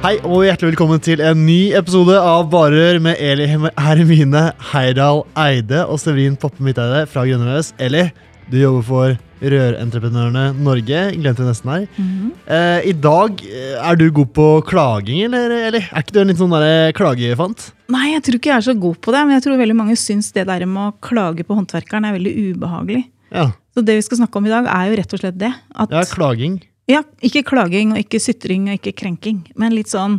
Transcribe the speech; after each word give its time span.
Hei 0.00 0.14
og 0.24 0.46
hjertelig 0.46 0.70
velkommen 0.70 1.00
til 1.04 1.20
en 1.20 1.42
ny 1.44 1.74
episode 1.76 2.14
av 2.16 2.46
Barer 2.48 2.96
med 3.04 3.18
Eli 3.20 3.44
Hermine 3.52 4.46
Heidal 4.70 5.26
Eide 5.36 5.82
og 5.84 5.98
Severin 6.00 6.38
Poppe 6.40 6.64
Midteide 6.64 7.02
fra 7.12 7.26
Grønne 7.28 7.44
VS. 7.44 7.74
Eli, 7.84 8.06
du 8.48 8.56
jobber 8.62 8.86
for 8.86 9.18
Rørentreprenørene 9.44 10.46
Norge. 10.56 11.02
Glemte 11.20 11.44
nesten 11.44 11.72
her. 11.74 11.84
Mm 11.98 12.06
-hmm. 12.08 12.30
eh, 12.48 12.88
I 12.88 12.92
dag 12.92 13.44
eh, 13.44 13.90
er 13.90 13.96
du 13.96 14.10
god 14.10 14.32
på 14.32 14.62
klaging, 14.62 15.20
eller? 15.24 15.50
Eli? 15.68 15.84
Er 15.92 15.98
ikke 15.98 16.12
du 16.12 16.20
en 16.20 16.28
litt 16.28 16.40
sånn 16.40 16.56
der 16.56 16.92
klagefant? 16.92 17.72
Nei, 17.88 18.14
jeg 18.14 18.22
tror 18.22 18.34
ikke 18.34 18.50
jeg 18.50 18.56
er 18.56 18.72
så 18.72 18.80
god 18.80 18.96
på 18.96 19.12
det. 19.12 19.26
Men 19.26 19.34
jeg 19.36 19.42
tror 19.42 19.58
veldig 19.58 19.76
mange 19.76 19.96
syns 19.96 20.32
det 20.32 20.46
der 20.46 20.64
med 20.64 20.80
å 20.80 20.96
klage 21.00 21.44
på 21.44 21.54
håndverkeren 21.54 22.06
er 22.06 22.16
veldig 22.16 22.54
ubehagelig. 22.54 23.04
Ja. 23.30 23.52
Så 23.76 23.84
det 23.84 24.00
vi 24.00 24.02
skal 24.02 24.16
snakke 24.16 24.36
om 24.38 24.46
i 24.46 24.48
dag, 24.48 24.64
er 24.64 24.88
jo 24.88 24.96
rett 24.96 25.12
og 25.12 25.20
slett 25.20 25.38
det. 25.38 25.52
ja, 25.76 26.04
klaging. 26.04 26.62
Ja, 26.90 27.04
ikke 27.22 27.44
klaging 27.46 27.94
og 27.94 28.00
ikke 28.02 28.18
sytring 28.22 28.68
og 28.68 28.80
ikke 28.80 28.96
krenking. 28.98 29.44
Men 29.58 29.76
litt 29.76 29.92
sånn 29.92 30.18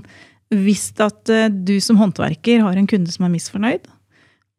hvis 0.51 0.89
at 0.99 1.31
eh, 1.31 1.47
du 1.47 1.77
som 1.83 1.99
håndverker 2.01 2.63
har 2.65 2.77
en 2.77 2.89
kunde 2.89 3.11
som 3.13 3.25
er 3.25 3.31
misfornøyd, 3.33 3.87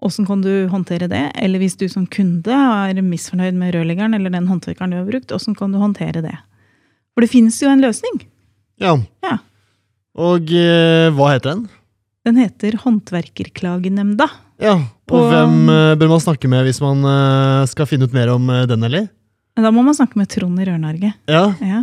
åssen 0.03 0.27
kan 0.27 0.41
du 0.43 0.67
håndtere 0.73 1.07
det? 1.11 1.27
Eller 1.39 1.63
hvis 1.63 1.77
du 1.79 1.85
som 1.93 2.09
kunde 2.11 2.53
er 2.53 2.97
misfornøyd 3.05 3.59
med 3.59 3.75
rørleggeren 3.77 4.17
eller 4.17 4.33
den 4.33 4.49
håndverkeren 4.51 4.95
du 4.95 4.99
har 5.03 5.09
brukt, 5.09 5.35
åssen 5.37 5.57
kan 5.59 5.75
du 5.75 5.79
håndtere 5.83 6.25
det? 6.25 6.35
For 7.13 7.25
det 7.25 7.31
finnes 7.31 7.61
jo 7.61 7.69
en 7.71 7.85
løsning. 7.85 8.25
Ja. 8.81 8.97
ja. 9.23 9.37
Og 10.17 10.49
eh, 10.57 11.13
hva 11.13 11.35
heter 11.35 11.53
den? 11.53 11.67
Den 12.23 12.39
heter 12.39 12.77
Håndverkerklagenemnda. 12.79 14.29
Ja, 14.63 14.77
Og, 15.11 15.17
og 15.19 15.25
hvem 15.33 15.57
eh, 15.75 15.95
bør 15.99 16.13
man 16.15 16.23
snakke 16.23 16.49
med 16.49 16.65
hvis 16.69 16.79
man 16.81 17.03
skal 17.69 17.89
finne 17.91 18.07
ut 18.07 18.15
mer 18.17 18.31
om 18.33 18.47
den, 18.71 18.87
eller? 18.89 19.11
Da 19.59 19.69
må 19.75 19.83
man 19.85 19.97
snakke 19.97 20.17
med 20.17 20.31
Trond 20.33 20.61
i 20.63 20.65
Rør-Norge. 20.65 21.13
Ja. 21.29 21.43
ja. 21.61 21.83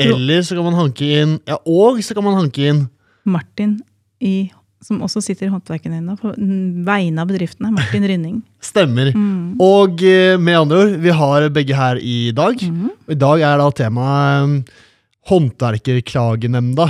Eller 0.00 0.42
så 0.46 0.56
kan 0.56 0.66
man 0.66 0.78
hanke 0.78 1.10
inn 1.20 1.36
Ja, 1.48 1.58
og 1.68 2.00
så 2.04 2.16
kan 2.16 2.26
man 2.26 2.38
hanke 2.38 2.70
inn 2.70 2.86
Martin 3.28 3.78
i 4.24 4.50
som 4.80 5.02
også 5.04 5.20
sitter 5.20 5.44
i 5.44 5.50
håndverkernevnda 5.52 6.14
på 6.16 6.30
vegne 6.86 7.20
av 7.20 7.28
bedriftene. 7.28 7.68
Martin 7.76 8.06
Rynning. 8.08 8.38
Stemmer. 8.70 9.10
Mm. 9.12 9.58
Og 9.60 10.00
eh, 10.08 10.38
med 10.40 10.56
andre 10.56 10.78
ord, 10.86 10.94
vi 11.04 11.12
har 11.18 11.48
begge 11.52 11.76
her 11.76 12.00
i 12.00 12.32
dag. 12.32 12.56
Mm. 12.64 12.88
I 13.12 13.18
dag 13.20 13.44
er 13.44 13.60
da 13.60 13.68
temaet 13.76 14.46
um, 14.46 14.54
Håndverkerklagenemnda. 15.28 16.88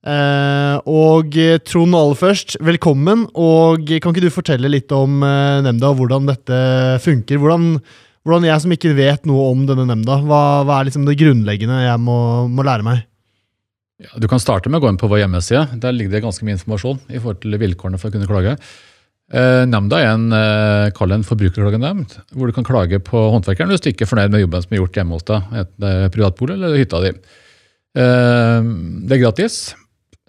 Eh, 0.00 0.76
og 0.88 1.36
eh, 1.36 1.58
Trond, 1.60 1.96
aller 1.96 2.16
først, 2.16 2.56
velkommen. 2.64 3.26
Og 3.36 3.84
kan 4.00 4.14
ikke 4.14 4.24
du 4.24 4.32
fortelle 4.32 4.72
litt 4.72 4.92
om 4.96 5.20
eh, 5.20 5.60
nemnda 5.66 5.92
og 5.92 6.00
hvordan 6.00 6.30
dette 6.30 6.60
funker? 7.04 7.40
Hvordan 7.42 7.74
hvordan 8.26 8.46
jeg 8.48 8.62
som 8.64 8.74
ikke 8.74 8.96
vet 8.98 9.28
noe 9.28 9.46
om 9.52 9.64
denne 9.68 9.86
nemnda, 9.88 10.18
hva, 10.28 10.42
hva 10.68 10.78
er 10.78 10.90
liksom 10.90 11.06
det 11.08 11.18
grunnleggende 11.20 11.78
jeg 11.86 12.02
må, 12.04 12.18
må 12.52 12.66
lære 12.66 12.86
meg? 12.86 13.06
Ja, 14.00 14.14
du 14.16 14.26
kan 14.32 14.40
starte 14.40 14.70
med 14.72 14.80
å 14.80 14.84
gå 14.84 14.92
inn 14.92 15.00
på 15.00 15.08
vår 15.12 15.22
hjemmeside. 15.22 15.66
Der 15.80 15.92
ligger 15.92 16.14
det 16.14 16.22
ganske 16.24 16.46
mye 16.46 16.56
informasjon 16.56 17.02
i 17.12 17.18
forhold 17.18 17.42
til 17.42 17.58
vilkårene 17.60 18.00
for 18.00 18.08
å 18.08 18.14
kunne 18.14 18.28
klage. 18.28 18.54
Eh, 19.30 19.64
nemnda 19.68 19.98
er 20.00 20.08
en, 20.14 20.32
eh, 20.32 20.88
en 20.90 21.26
forbrukerklagenemnd, 21.26 22.16
hvor 22.34 22.48
du 22.48 22.54
kan 22.56 22.66
klage 22.66 22.98
på 23.04 23.20
håndverkeren 23.30 23.70
hvis 23.70 23.84
du 23.84 23.90
ikke 23.92 24.08
er 24.08 24.10
fornøyd 24.10 24.32
med 24.32 24.42
jobben 24.42 24.64
som 24.64 24.72
er 24.72 24.80
gjort 24.80 24.96
hjemme 24.98 25.14
hos 25.14 25.28
deg, 25.28 25.52
enten 25.52 25.84
det 25.84 25.92
er 25.92 26.14
privatbolig 26.16 26.56
eller 26.56 26.80
hytta 26.80 27.02
di. 27.04 27.12
Eh, 28.00 28.70
det 29.06 29.16
er 29.16 29.22
gratis. 29.22 29.60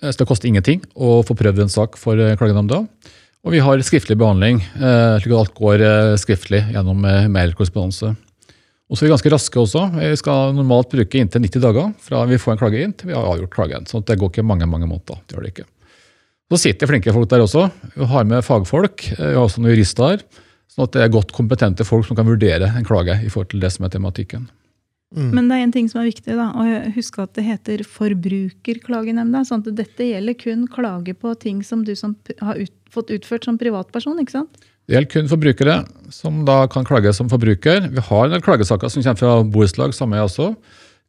Så 0.02 0.18
det 0.18 0.26
koster 0.26 0.50
ingenting 0.50 0.82
å 0.98 1.20
få 1.22 1.36
prøvd 1.38 1.62
en 1.62 1.70
sak 1.70 1.98
for 2.02 2.18
eh, 2.18 2.36
klagenemnda. 2.36 2.88
Og 3.41 3.56
vi 3.56 3.62
har 3.63 3.81
skriftlig 3.81 4.18
behandling, 4.22 4.59
eh, 4.62 5.16
slik 5.22 5.34
at 5.34 5.40
alt 5.40 5.56
går 5.57 5.81
eh, 5.81 6.18
skriftlig 6.22 6.62
gjennom 6.75 7.06
eh, 7.09 7.29
mailkorrespondanse. 7.31 8.12
Og 8.91 8.97
så 8.97 9.03
er 9.03 9.07
vi 9.07 9.13
ganske 9.16 9.31
raske 9.31 9.57
også. 9.57 9.85
Vi 9.96 10.19
skal 10.19 10.53
normalt 10.53 10.91
bruke 10.91 11.18
inntil 11.18 11.41
90 11.41 11.63
dager 11.63 11.94
fra 12.03 12.25
vi 12.28 12.38
får 12.41 12.53
en 12.53 12.59
klage 12.59 12.81
inn 12.84 12.94
til 12.94 13.09
vi 13.09 13.16
har 13.16 13.25
avgjort 13.25 13.53
klagen. 13.53 13.88
Så 13.88 14.03
det 14.03 14.18
går 14.19 14.34
ikke 14.34 14.46
mange 14.46 14.68
mange 14.68 14.90
måneder. 14.90 15.24
det 15.25 15.38
gjør 15.38 15.46
det 15.47 15.53
ikke. 15.53 15.68
Så 16.52 16.59
sitter 16.59 16.91
flinke 16.91 17.13
folk 17.16 17.29
der 17.31 17.46
også. 17.46 17.69
Vi 17.96 18.09
har 18.12 18.28
med 18.28 18.44
fagfolk. 18.44 19.06
Vi 19.16 19.29
har 19.31 19.40
også 19.40 19.63
noen 19.63 19.72
jurister 19.72 20.09
her. 20.09 20.25
sånn 20.68 20.84
at 20.84 20.97
det 20.97 21.06
er 21.06 21.13
godt 21.16 21.31
kompetente 21.31 21.88
folk 21.88 22.06
som 22.06 22.19
kan 22.19 22.28
vurdere 22.28 22.68
en 22.68 22.85
klage 22.88 23.16
i 23.23 23.31
forhold 23.31 23.53
til 23.56 23.63
det 23.63 23.72
som 23.72 23.88
er 23.88 23.96
tematikken. 23.96 24.50
Mm. 25.16 25.31
Men 25.35 25.47
det 25.47 25.56
er 25.56 25.66
en 25.66 25.73
ting 25.75 25.88
som 25.91 26.02
er 26.02 26.12
viktig. 26.12 26.35
da, 26.35 26.52
å 26.52 26.91
Huske 26.96 27.23
at 27.23 27.34
det 27.35 27.44
heter 27.47 27.84
Forbrukerklagenemnda. 27.88 29.44
sånn 29.47 29.63
at 29.63 29.75
Dette 29.75 30.08
gjelder 30.08 30.35
kun 30.40 30.68
klage 30.68 31.16
på 31.16 31.34
ting 31.40 31.63
som 31.63 31.84
du 31.88 31.96
som 31.96 32.16
har 32.40 32.59
ut, 32.59 32.75
fått 32.94 33.13
utført 33.16 33.47
som 33.47 33.57
privatperson. 33.62 34.19
ikke 34.22 34.35
sant? 34.40 34.68
Det 34.88 34.97
gjelder 34.97 35.12
kun 35.13 35.31
forbrukere, 35.31 35.75
som 36.12 36.41
da 36.47 36.66
kan 36.72 36.88
klage 36.88 37.13
som 37.16 37.29
forbruker. 37.31 37.85
Vi 37.94 38.06
har 38.07 38.25
en 38.25 38.35
del 38.35 38.44
klagesaker 38.44 38.91
som 38.91 39.03
kommer 39.06 39.22
fra 39.22 39.35
borettslag, 39.47 39.96
samme 39.96 40.19
jeg 40.19 40.29
også. 40.29 40.52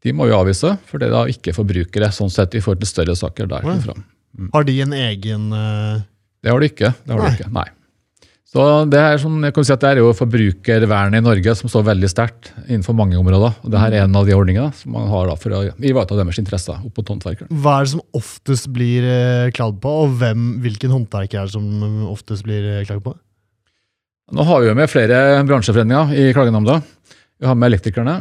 De 0.02 0.14
må 0.14 0.26
vi 0.28 0.34
avvise, 0.36 0.74
for 0.86 1.02
det 1.02 1.08
er 1.08 1.14
da 1.14 1.26
ikke 1.30 1.54
forbrukere 1.56 2.10
sånn 2.14 2.30
sett 2.32 2.54
i 2.58 2.62
forhold 2.62 2.82
til 2.82 2.90
større 2.90 3.16
saker 3.18 3.50
derfra. 3.50 3.94
Mm. 4.38 4.50
Har 4.54 4.66
de 4.66 4.80
en 4.84 4.96
egen 4.96 5.52
uh... 5.54 6.02
Det 6.42 6.50
har 6.50 6.62
de 6.62 6.68
ikke. 6.72 6.90
Det 7.06 7.14
har 7.14 7.22
de 7.22 7.34
ikke. 7.36 7.50
Nei. 7.54 7.68
Så 8.52 8.64
det 8.92 9.00
er, 9.00 9.14
sånn, 9.16 9.38
jeg 9.46 9.54
kan 9.56 9.64
si 9.64 9.72
at 9.72 9.80
det 9.80 9.90
er 9.94 9.98
jo 10.02 10.10
forbrukervernet 10.12 11.22
i 11.22 11.24
Norge 11.24 11.54
som 11.56 11.70
står 11.72 11.86
veldig 11.86 12.08
sterkt 12.12 12.50
innenfor 12.66 12.92
mange 12.98 13.16
områder. 13.16 13.54
og 13.64 13.70
Dette 13.72 13.86
er 13.88 14.02
en 14.02 14.18
av 14.18 14.26
de 14.28 14.34
ordningene 14.36 14.74
som 14.76 14.92
man 14.92 15.06
har 15.08 15.30
for 15.40 15.56
å 15.56 15.60
ivareta 15.80 16.18
deres 16.18 16.40
interesser 16.42 16.76
opp 16.76 17.00
mot 17.00 17.12
håndverkeren. 17.14 17.48
Hva 17.64 17.78
er 17.78 17.86
det 17.86 17.92
som 17.94 18.02
oftest 18.18 18.68
blir 18.74 19.06
eh, 19.08 19.48
klagd 19.56 19.78
på, 19.80 19.92
og 20.02 20.18
hvem, 20.20 20.58
hvilken 20.66 20.92
håndverker 20.92 21.40
er 21.40 21.48
det 21.48 21.54
som 21.54 22.10
oftest 22.12 22.44
blir 22.44 22.66
eh, 22.74 22.82
klagd 22.90 23.06
på? 23.06 23.14
Nå 24.36 24.44
har 24.48 24.60
vi 24.60 24.68
jo 24.68 24.76
med 24.76 24.92
flere 24.92 25.22
bransjeforeninger 25.48 26.12
i 26.20 26.28
klagenemnda. 26.36 26.76
Vi 27.40 27.48
har 27.48 27.56
med 27.56 27.72
elektrikerne 27.72 28.18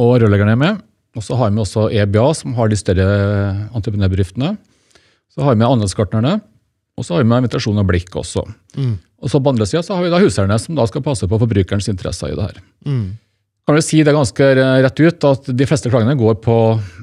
og 0.00 0.14
rørleggerne 0.24 0.56
med. 0.56 0.80
Og 1.18 1.26
så 1.26 1.36
har 1.36 1.52
vi 1.52 1.60
også 1.60 1.90
EBA, 2.00 2.24
som 2.38 2.56
har 2.56 2.72
de 2.72 2.80
større 2.80 3.06
entreprenørbedriftene. 3.76 4.54
Så 5.30 5.44
har 5.44 5.52
vi 5.52 5.60
med 5.60 5.68
anleggsgartnerne, 5.68 6.38
og 6.96 7.06
så 7.06 7.16
har 7.16 7.24
vi 7.24 7.30
med 7.30 7.44
invitasjon 7.44 7.80
og 7.82 7.88
blikk 7.88 8.16
også. 8.20 8.44
Mm. 8.78 8.96
Og 9.20 9.28
så 9.28 9.40
På 9.40 9.52
andre 9.52 9.66
sida 9.68 9.82
har 9.94 10.04
vi 10.04 10.12
da 10.12 10.20
huseierne, 10.20 10.56
som 10.58 10.78
da 10.78 10.86
skal 10.88 11.04
passe 11.04 11.28
på 11.28 11.40
forbrukerens 11.40 11.90
interesser 11.92 12.32
i 12.32 12.38
det 12.38 12.46
her. 12.46 12.62
Mm. 12.86 13.18
Kan 13.68 13.76
vi 13.76 13.82
si 13.84 14.00
det 14.02 14.14
ganske 14.16 14.46
rett 14.56 15.00
ut 15.00 15.24
at 15.28 15.48
De 15.54 15.66
fleste 15.68 15.90
klagene 15.92 16.16
går 16.18 16.40
på 16.42 16.54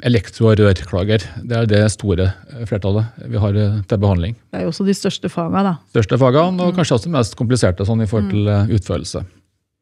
elektro- 0.04 0.50
og 0.50 0.60
rørklager. 0.60 1.24
Det 1.48 1.56
er 1.56 1.70
det 1.70 1.84
store 1.94 2.32
flertallet 2.68 3.06
vi 3.32 3.40
har 3.40 3.56
eh, 3.56 3.78
til 3.88 4.02
behandling. 4.02 4.36
Det 4.52 4.60
er 4.60 4.66
jo 4.66 4.74
også 4.74 4.88
de 4.88 4.98
største 4.98 5.32
fagene, 5.32 5.64
da. 5.64 5.74
Største 5.96 6.20
fagene, 6.20 6.60
Og 6.60 6.74
mm. 6.74 6.76
kanskje 6.76 6.98
også 6.98 7.08
de 7.08 7.16
mest 7.16 7.38
kompliserte 7.40 7.88
sånn 7.88 8.04
i 8.04 8.10
forhold 8.10 8.34
til 8.34 8.50
mm. 8.50 8.74
utførelse. 8.76 9.24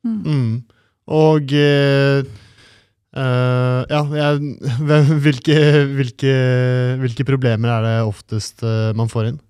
Mm. 0.06 0.52
Og 1.16 1.56
uh, 1.58 2.22
ja, 3.90 4.02
hvilke, 5.26 5.58
hvilke, 5.96 6.36
hvilke, 7.02 7.26
problemer 7.26 7.72
er 7.80 7.88
det 7.88 7.98
oftest 8.06 8.62
man 8.94 9.10
får 9.10 9.32
inn? 9.32 9.42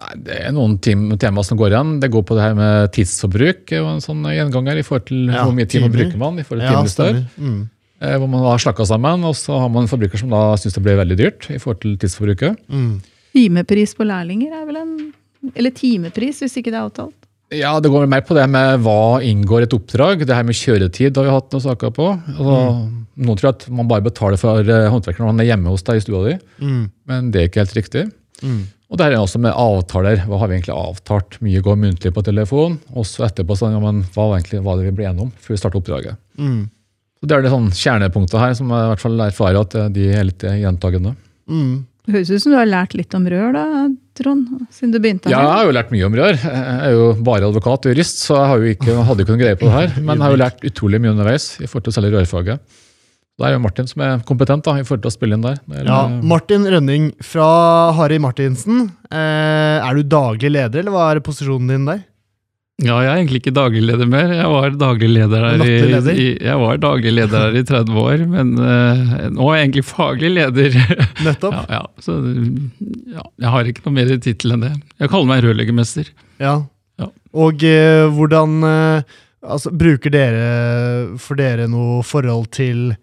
Nei, 0.00 0.14
Det 0.24 0.38
er 0.46 0.54
noen 0.56 0.78
tema 0.80 1.44
som 1.44 1.58
går 1.60 1.74
igjen. 1.74 1.92
Det 2.00 2.10
går 2.12 2.24
på 2.24 2.36
det 2.38 2.46
her 2.46 2.56
med 2.56 2.92
tidsforbruk. 2.96 3.66
Det 3.68 3.82
var 3.84 3.98
en 3.98 4.04
sånn 4.04 4.24
gjenganger 4.32 4.80
i 4.80 4.86
forhold 4.86 5.06
til 5.10 5.28
ja, 5.28 5.44
Hvor 5.44 5.56
mye 5.56 5.68
tid 5.68 5.84
man 5.84 5.94
bruker 5.94 6.18
man 6.20 6.40
i 6.40 6.46
forhold 6.46 6.66
til 6.66 6.80
ja, 6.80 6.82
timer 6.96 7.28
Mm. 7.36 7.60
Eh, 8.00 8.16
hvor 8.16 8.30
man 8.32 8.40
har 8.40 8.56
slakka 8.56 8.86
sammen, 8.88 9.24
og 9.28 9.34
så 9.36 9.58
har 9.60 9.68
man 9.68 9.84
en 9.84 9.90
forbruker 9.90 10.16
som 10.16 10.30
da 10.32 10.54
syns 10.56 10.72
det 10.72 10.82
blir 10.86 10.96
veldig 10.96 11.18
dyrt. 11.18 11.50
i 11.52 11.58
forhold 11.60 11.82
til 11.82 11.98
tidsforbruket. 12.00 12.56
Mm. 12.72 13.02
Timepris 13.34 13.92
på 13.94 14.06
lærlinger 14.08 14.54
er 14.56 14.66
vel 14.66 14.76
en 14.80 14.94
Eller 15.54 15.70
timepris, 15.70 16.40
hvis 16.40 16.56
ikke 16.56 16.72
det 16.72 16.76
er 16.80 16.88
avtalt? 16.88 17.16
Ja, 17.50 17.80
Det 17.80 17.90
går 17.90 18.06
mer 18.08 18.20
på 18.20 18.34
det 18.34 18.48
med 18.48 18.80
hva 18.80 19.20
inngår 19.24 19.62
et 19.62 19.72
oppdrag. 19.72 20.24
Det 20.24 20.34
her 20.34 20.44
med 20.44 20.54
kjøretid 20.54 21.16
har 21.16 21.24
vi 21.24 21.30
hatt 21.30 21.50
noen 21.52 21.64
saker 21.64 21.90
på. 21.90 22.08
Altså, 22.36 22.58
mm. 22.76 23.06
Noen 23.26 23.36
tror 23.36 23.48
at 23.50 23.68
man 23.68 23.88
bare 23.88 24.04
betaler 24.04 24.38
for 24.38 24.60
eh, 24.60 24.88
håndverkeren 24.88 25.26
når 25.26 25.32
han 25.32 25.40
er 25.40 25.48
hjemme 25.50 25.72
hos 25.72 25.82
deg 25.82 25.96
i 25.96 26.04
stua 26.04 26.20
di, 26.28 26.36
mm. 26.60 26.84
men 27.10 27.30
det 27.30 27.40
er 27.40 27.48
ikke 27.50 27.64
helt 27.64 27.76
riktig. 27.76 28.04
Mm. 28.40 28.60
Og 28.90 28.98
det 28.98 29.06
her 29.06 29.14
er 29.14 29.22
også 29.22 29.38
med 29.38 29.54
avtaler. 29.54 30.24
Hva 30.26 30.40
har 30.40 30.50
vi 30.50 30.56
egentlig 30.58 30.74
avtalt? 30.74 31.38
Mye 31.46 31.62
går 31.62 31.78
muntlig 31.78 32.10
på 32.14 32.24
telefon. 32.26 32.80
Og 32.98 33.06
så 33.06 33.28
etterpå 33.28 33.54
sånn, 33.58 33.76
ja, 33.76 33.82
men 33.82 34.02
hva 34.16 34.26
var 34.32 34.40
egentlig 34.40 34.62
hva 34.66 34.74
det 34.78 34.88
vi 34.88 34.96
ble 34.98 35.06
enige 35.06 35.28
om 35.28 35.30
før 35.38 35.54
vi 35.54 35.60
starta 35.62 35.78
oppdraget. 35.78 36.18
Mm. 36.40 36.64
Så 37.20 37.28
Det 37.28 37.36
er 37.36 37.44
det 37.44 37.52
sånn 37.52 37.70
kjernepunktet 37.76 38.40
her 38.40 38.56
som 38.58 38.72
jeg 38.72 38.88
i 38.88 38.90
hvert 38.90 39.04
fall 39.04 39.22
erfarer 39.28 39.60
at 39.60 39.78
de 39.94 40.08
er 40.10 40.26
litt 40.26 40.42
gjentagende. 40.42 41.14
Mm. 41.46 41.72
Det 42.00 42.16
høres 42.16 42.30
ut 42.32 42.42
som 42.42 42.54
du 42.54 42.58
har 42.58 42.66
lært 42.66 42.94
litt 42.96 43.14
om 43.14 43.26
rør, 43.30 43.50
da, 43.54 43.64
Trond? 44.18 44.48
Siden 44.74 44.94
du 44.94 44.98
begynte 44.98 45.30
Ja, 45.30 45.44
jeg 45.44 45.52
har 45.52 45.68
jo 45.68 45.74
lært 45.76 45.92
mye 45.94 46.06
om 46.08 46.16
rør. 46.16 46.38
Jeg 46.40 46.78
er 46.88 46.94
jo 46.96 47.10
bare 47.28 47.46
advokat 47.46 47.86
og 47.86 47.92
jurist, 47.94 48.24
så 48.24 48.38
jeg 48.40 48.50
har 48.50 48.64
jo 48.64 48.72
ikke, 48.74 48.96
hadde 49.06 49.22
ikke 49.22 49.34
noen 49.36 49.42
greie 49.44 49.58
på 49.60 49.68
det 49.68 49.74
her. 49.76 49.98
Men 50.00 50.16
jeg 50.16 50.24
har 50.24 50.34
jo 50.34 50.40
lært 50.40 50.64
utrolig 50.72 51.00
mye 51.04 51.12
underveis 51.12 51.52
i 51.60 51.68
forhold 51.68 51.86
til 51.86 51.92
å 51.92 51.98
selge 52.00 52.14
rørfaget. 52.16 52.80
Det 53.40 53.48
er 53.48 53.54
jo 53.56 53.62
Martin 53.64 53.88
som 53.88 54.02
er 54.04 54.20
kompetent 54.28 54.66
da, 54.68 54.76
i 54.76 54.84
forhold 54.84 55.02
til 55.06 55.10
å 55.10 55.16
spille 55.16 55.36
inn 55.38 55.44
der. 55.46 55.56
Er- 55.72 55.88
Ja, 55.88 56.00
Martin 56.22 56.66
Rønning 56.68 57.10
fra 57.24 57.48
Harry 57.96 58.18
Martinsen. 58.20 58.90
Eh, 59.10 59.80
er 59.80 59.94
du 59.96 60.02
daglig 60.04 60.52
leder, 60.52 60.80
eller 60.84 60.92
hva 60.94 61.08
er 61.14 61.20
posisjonen 61.24 61.68
din 61.72 61.88
der? 61.88 62.02
Ja, 62.80 62.94
jeg 63.04 63.10
er 63.10 63.18
egentlig 63.20 63.40
ikke 63.42 63.52
daglig 63.52 63.82
leder 63.84 64.08
mer. 64.08 64.30
Jeg 64.32 64.48
var 64.48 64.70
daglig 64.80 65.08
leder 65.12 65.42
her, 65.44 65.64
i, 65.66 66.12
i, 66.16 66.28
jeg 66.40 66.56
var 66.62 66.78
daglig 66.80 67.10
leder 67.12 67.42
her 67.50 67.58
i 67.60 67.62
30 67.68 67.98
år, 68.00 68.22
men 68.30 68.52
eh, 68.56 69.26
nå 69.36 69.48
er 69.50 69.58
jeg 69.58 69.66
egentlig 69.66 69.84
faglig 69.84 70.30
leder. 70.38 70.78
Nettopp. 71.26 71.58
ja, 71.58 71.64
ja, 71.76 71.82
så 72.00 72.16
ja, 73.12 73.24
jeg 73.44 73.52
har 73.56 73.68
ikke 73.68 73.84
noe 73.84 73.96
mer 73.98 74.14
tittel 74.24 74.56
enn 74.56 74.64
det. 74.64 74.72
Jeg 75.02 75.12
kaller 75.12 75.28
meg 75.28 75.44
rørleggermester. 75.44 76.08
Ja. 76.40 76.54
Ja. 77.00 77.10
Og 77.36 77.60
eh, 77.68 78.06
hvordan 78.16 78.56
eh, 78.64 79.12
altså, 79.44 79.72
Bruker 79.76 80.12
dere 80.16 81.18
for 81.20 81.36
dere 81.40 81.68
noe 81.68 82.00
forhold 82.06 82.48
til 82.56 82.94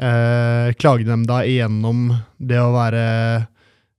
eh, 0.00 0.72
klagenemnda 0.80 1.42
gjennom 1.46 2.10
det 2.38 2.60
å 2.60 2.72
være 2.74 3.04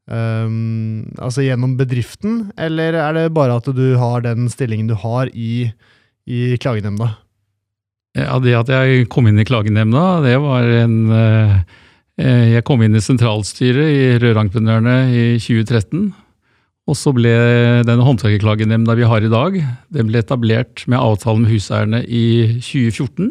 um, 0.10 1.04
Altså 1.22 1.46
gjennom 1.46 1.78
bedriften, 1.80 2.48
eller 2.60 2.98
er 3.00 3.18
det 3.18 3.28
bare 3.36 3.60
at 3.62 3.70
du 3.76 3.86
har 4.02 4.26
den 4.26 4.50
stillingen 4.52 4.90
du 4.92 4.98
har 5.00 5.32
i, 5.34 5.70
i 6.26 6.56
klagenemnda? 6.62 7.14
Ja, 8.18 8.40
Det 8.44 8.58
at 8.58 8.72
jeg 8.72 9.08
kom 9.12 9.30
inn 9.30 9.40
i 9.40 9.48
klagenemnda, 9.48 10.20
det 10.26 10.36
var 10.44 10.68
en 10.68 10.98
eh, 11.16 11.54
eh, 12.20 12.48
Jeg 12.58 12.66
kom 12.68 12.84
inn 12.84 12.98
i 12.98 13.04
sentralstyret 13.04 13.88
i 13.88 14.18
Rørentreprenørene 14.20 14.98
i 15.16 15.24
2013. 15.40 16.12
Og 16.90 16.98
så 16.98 17.14
ble 17.16 17.32
den 17.88 18.02
håndverkerklagenemnda 18.04 18.98
vi 18.98 19.08
har 19.08 19.24
i 19.24 19.32
dag, 19.32 19.56
den 19.94 20.10
ble 20.10 20.20
etablert 20.20 20.84
med 20.92 21.00
avtale 21.00 21.40
med 21.40 21.54
huseierne 21.54 22.02
i 22.04 22.58
2014. 22.58 23.30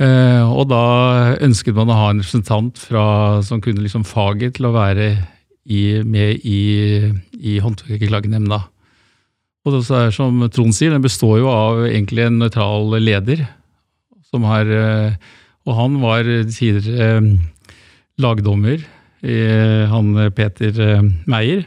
Eh, 0.00 0.44
og 0.48 0.70
da 0.70 0.84
ønsket 1.44 1.76
man 1.76 1.90
å 1.92 1.98
ha 1.98 2.10
en 2.10 2.22
representant 2.22 2.78
fra, 2.80 3.04
som 3.44 3.60
kunne 3.62 3.84
liksom 3.84 4.06
faget 4.08 4.56
til 4.56 4.70
å 4.70 4.74
være 4.74 5.12
i, 5.68 6.00
med 6.02 6.42
i, 6.48 6.60
i 7.38 7.58
håndverkerklagenemnda. 7.62 8.62
Og 9.62 9.76
det 9.76 9.82
er 9.94 10.14
som 10.14 10.40
Trond 10.50 10.74
sier, 10.74 10.94
den 10.94 11.04
består 11.04 11.38
jo 11.38 11.50
av 11.52 11.84
egentlig 11.86 12.26
en 12.26 12.40
nøytral 12.40 12.96
leder. 12.98 13.44
Som 14.32 14.48
har, 14.48 14.66
eh, 14.66 15.14
og 15.68 15.76
han 15.78 16.00
var 16.02 16.26
tidligere 16.26 17.12
eh, 17.20 17.30
lagdommer, 18.22 18.82
han 19.22 20.16
Peter 20.34 20.78
eh, 20.82 21.04
Meyer. 21.30 21.62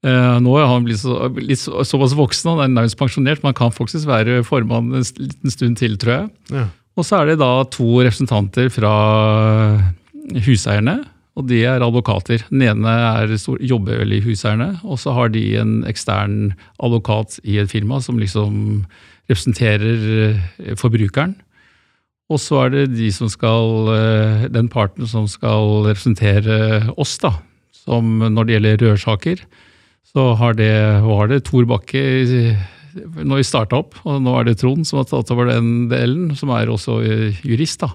Nå 0.00 0.54
er 0.56 0.64
han 0.64 0.86
blitt, 0.86 1.02
så, 1.02 1.26
blitt 1.28 1.60
så, 1.60 1.82
såpass 1.84 2.14
voksen, 2.16 2.54
han 2.54 2.62
er 2.64 2.70
nærmest 2.72 2.96
pensjonert, 2.96 3.42
men 3.42 3.50
han 3.50 3.58
kan 3.58 3.74
faktisk 3.74 4.08
være 4.08 4.38
formann 4.48 4.94
en 4.96 5.04
liten 5.18 5.52
stund 5.52 5.76
til, 5.76 5.98
tror 6.00 6.14
jeg. 6.14 6.30
Ja. 6.54 6.62
Og 7.00 7.06
så 7.08 7.22
er 7.22 7.30
det 7.30 7.38
da 7.40 7.48
to 7.72 8.02
representanter 8.04 8.68
fra 8.72 8.92
huseierne, 10.44 10.98
og 11.38 11.46
de 11.48 11.62
er 11.64 11.80
advokater. 11.80 12.42
Den 12.50 12.64
ene 12.66 12.92
er, 12.92 13.30
stor- 13.40 13.60
jobber 13.64 14.02
vel 14.02 14.12
i 14.18 14.22
huseierne, 14.24 14.74
og 14.84 14.98
så 15.00 15.14
har 15.16 15.30
de 15.32 15.44
en 15.56 15.78
ekstern 15.88 16.52
advokat 16.82 17.38
i 17.48 17.56
et 17.62 17.70
firma 17.72 18.02
som 18.04 18.18
liksom 18.20 18.84
representerer 19.30 20.02
eh, 20.26 20.74
forbrukeren. 20.76 21.36
Og 22.30 22.38
så 22.42 22.66
er 22.66 22.74
det 22.74 22.84
de 22.98 23.08
som 23.14 23.30
skal, 23.32 23.88
eh, 23.94 24.44
den 24.52 24.68
parten 24.70 25.08
som 25.08 25.24
skal 25.30 25.86
representere 25.88 26.92
oss, 27.00 27.16
da. 27.22 27.32
Som 27.80 28.18
når 28.20 28.44
det 28.44 28.56
gjelder 28.58 28.84
rørsaker, 28.84 29.40
så 30.10 30.34
har 30.36 30.58
det, 30.58 30.74
var 31.06 31.30
det 31.30 31.44
Tor 31.46 31.64
Bakke 31.70 32.02
når 32.94 33.40
vi 33.40 33.46
starta 33.46 33.80
opp, 33.80 33.98
og 34.04 34.20
nå 34.24 34.34
er 34.38 34.48
det 34.48 34.58
Trond 34.60 34.86
som 34.88 35.00
har 35.00 35.08
tatt 35.10 35.30
over 35.34 35.50
den 35.50 35.88
delen, 35.90 36.30
som 36.38 36.52
er 36.54 36.70
også 36.70 37.00
eh, 37.04 37.40
jurist. 37.46 37.84
da. 37.84 37.92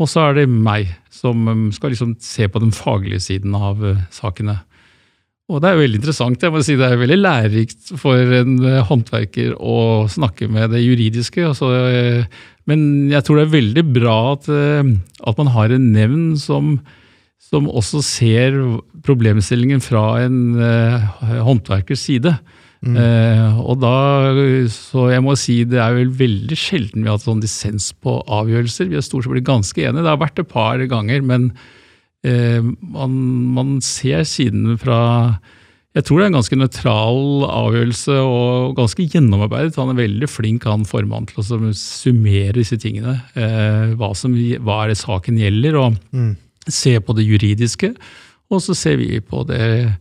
Og 0.00 0.10
så 0.10 0.26
er 0.26 0.40
det 0.40 0.50
meg, 0.50 0.90
som 1.12 1.46
um, 1.48 1.66
skal 1.74 1.92
liksom 1.92 2.16
se 2.22 2.48
på 2.50 2.62
den 2.62 2.72
faglige 2.74 3.22
siden 3.22 3.54
av 3.54 3.82
eh, 3.86 4.00
sakene. 4.14 4.60
Og 5.52 5.60
det 5.60 5.72
er 5.72 5.80
veldig 5.80 5.98
interessant. 6.00 6.42
jeg 6.42 6.54
må 6.54 6.62
si 6.64 6.78
Det 6.78 6.86
er 6.86 7.00
veldig 7.00 7.18
lærerikt 7.18 7.92
for 8.00 8.34
en 8.38 8.56
eh, 8.64 8.80
håndverker 8.88 9.54
å 9.58 10.08
snakke 10.10 10.48
med 10.48 10.72
det 10.74 10.84
juridiske. 10.84 11.44
Altså, 11.50 11.68
men 12.70 13.10
jeg 13.12 13.26
tror 13.26 13.38
det 13.38 13.46
er 13.48 13.56
veldig 13.58 13.86
bra 13.92 14.16
at, 14.32 14.48
at 14.48 15.38
man 15.42 15.50
har 15.52 15.74
en 15.74 15.88
nevn 15.92 16.24
som, 16.40 16.76
som 17.42 17.66
også 17.68 18.00
ser 18.06 18.58
problemstillingen 19.02 19.82
fra 19.82 20.22
en 20.22 20.38
håndverkers 21.20 22.06
side. 22.06 22.36
Eh, 22.82 23.58
og 23.62 23.76
da, 23.78 23.92
så 24.74 25.04
jeg 25.12 25.22
må 25.22 25.36
si 25.38 25.60
det 25.70 25.78
er 25.78 25.94
vel 25.94 26.08
veldig 26.18 26.56
sjelden 26.58 27.04
vi 27.04 27.06
har 27.10 27.14
hatt 27.14 27.26
sånn 27.28 27.42
dissens 27.44 27.92
på 27.94 28.16
avgjørelser. 28.26 28.88
Vi 28.90 28.96
har 28.98 29.04
stort 29.06 29.22
sett 29.22 29.30
blitt 29.36 29.46
ganske 29.46 29.78
enige. 29.84 30.02
Det 30.02 30.10
har 30.10 30.18
vært 30.18 30.42
et 30.42 30.48
par 30.50 30.82
ganger, 30.90 31.22
men 31.22 31.52
eh, 32.26 32.58
man, 32.82 33.14
man 33.54 33.76
ser 33.86 34.24
siden 34.26 34.74
fra 34.82 35.38
Jeg 35.94 36.06
tror 36.08 36.18
det 36.18 36.24
er 36.24 36.30
en 36.32 36.38
ganske 36.40 36.56
nøytral 36.58 37.22
avgjørelse 37.52 38.14
og 38.24 38.74
ganske 38.78 39.04
gjennomarbeidet. 39.12 39.76
Han 39.76 39.92
er 39.92 40.00
veldig 40.02 40.28
flink, 40.32 40.64
han 40.64 40.86
formann, 40.88 41.26
til 41.28 41.42
å 41.44 41.72
summere 41.76 42.56
disse 42.56 42.78
tingene. 42.80 43.18
Eh, 43.36 43.92
hva, 44.00 44.10
som, 44.16 44.32
hva 44.34 44.78
er 44.86 44.94
det 44.94 44.98
saken 45.04 45.38
gjelder, 45.38 45.76
og 45.84 46.00
Mm. 46.10 46.34
se 46.66 46.98
på 46.98 47.14
det 47.14 47.26
juridiske. 47.28 47.92
Og 48.50 48.60
så 48.64 48.74
ser 48.74 48.96
vi 48.96 49.20
på 49.20 49.44
det 49.46 49.94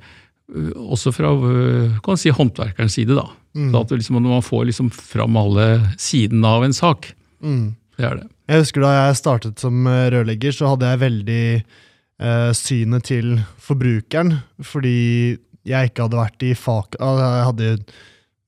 også 0.75 1.13
fra 1.15 1.31
ø, 1.31 1.61
kan 2.03 2.19
si, 2.19 2.31
håndverkerens 2.35 2.97
side. 2.99 3.15
da. 3.15 3.27
Mm. 3.55 3.71
At 3.75 3.91
liksom, 3.91 4.21
man 4.23 4.43
får 4.45 4.67
liksom 4.69 4.91
fram 4.95 5.37
alle 5.39 5.67
sidene 5.99 6.47
av 6.47 6.65
en 6.67 6.75
sak. 6.75 7.13
Mm. 7.43 7.73
Det 7.97 8.07
er 8.07 8.19
det. 8.21 8.27
Jeg 8.51 8.65
husker 8.65 8.83
da 8.83 8.91
jeg 8.95 9.19
startet 9.19 9.63
som 9.63 9.87
eh, 9.87 10.09
rørlegger, 10.11 10.55
så 10.55 10.73
hadde 10.73 10.91
jeg 10.91 11.03
veldig 11.05 11.43
eh, 11.55 12.51
synet 12.57 13.07
til 13.07 13.33
forbrukeren, 13.61 14.39
fordi 14.65 15.37
jeg 15.67 15.91
ikke 15.91 16.07
hadde 16.07 16.23
vært 16.23 16.47
i 16.47 16.55
fak... 16.57 16.97
Jeg 16.99 17.45
hadde 17.47 17.75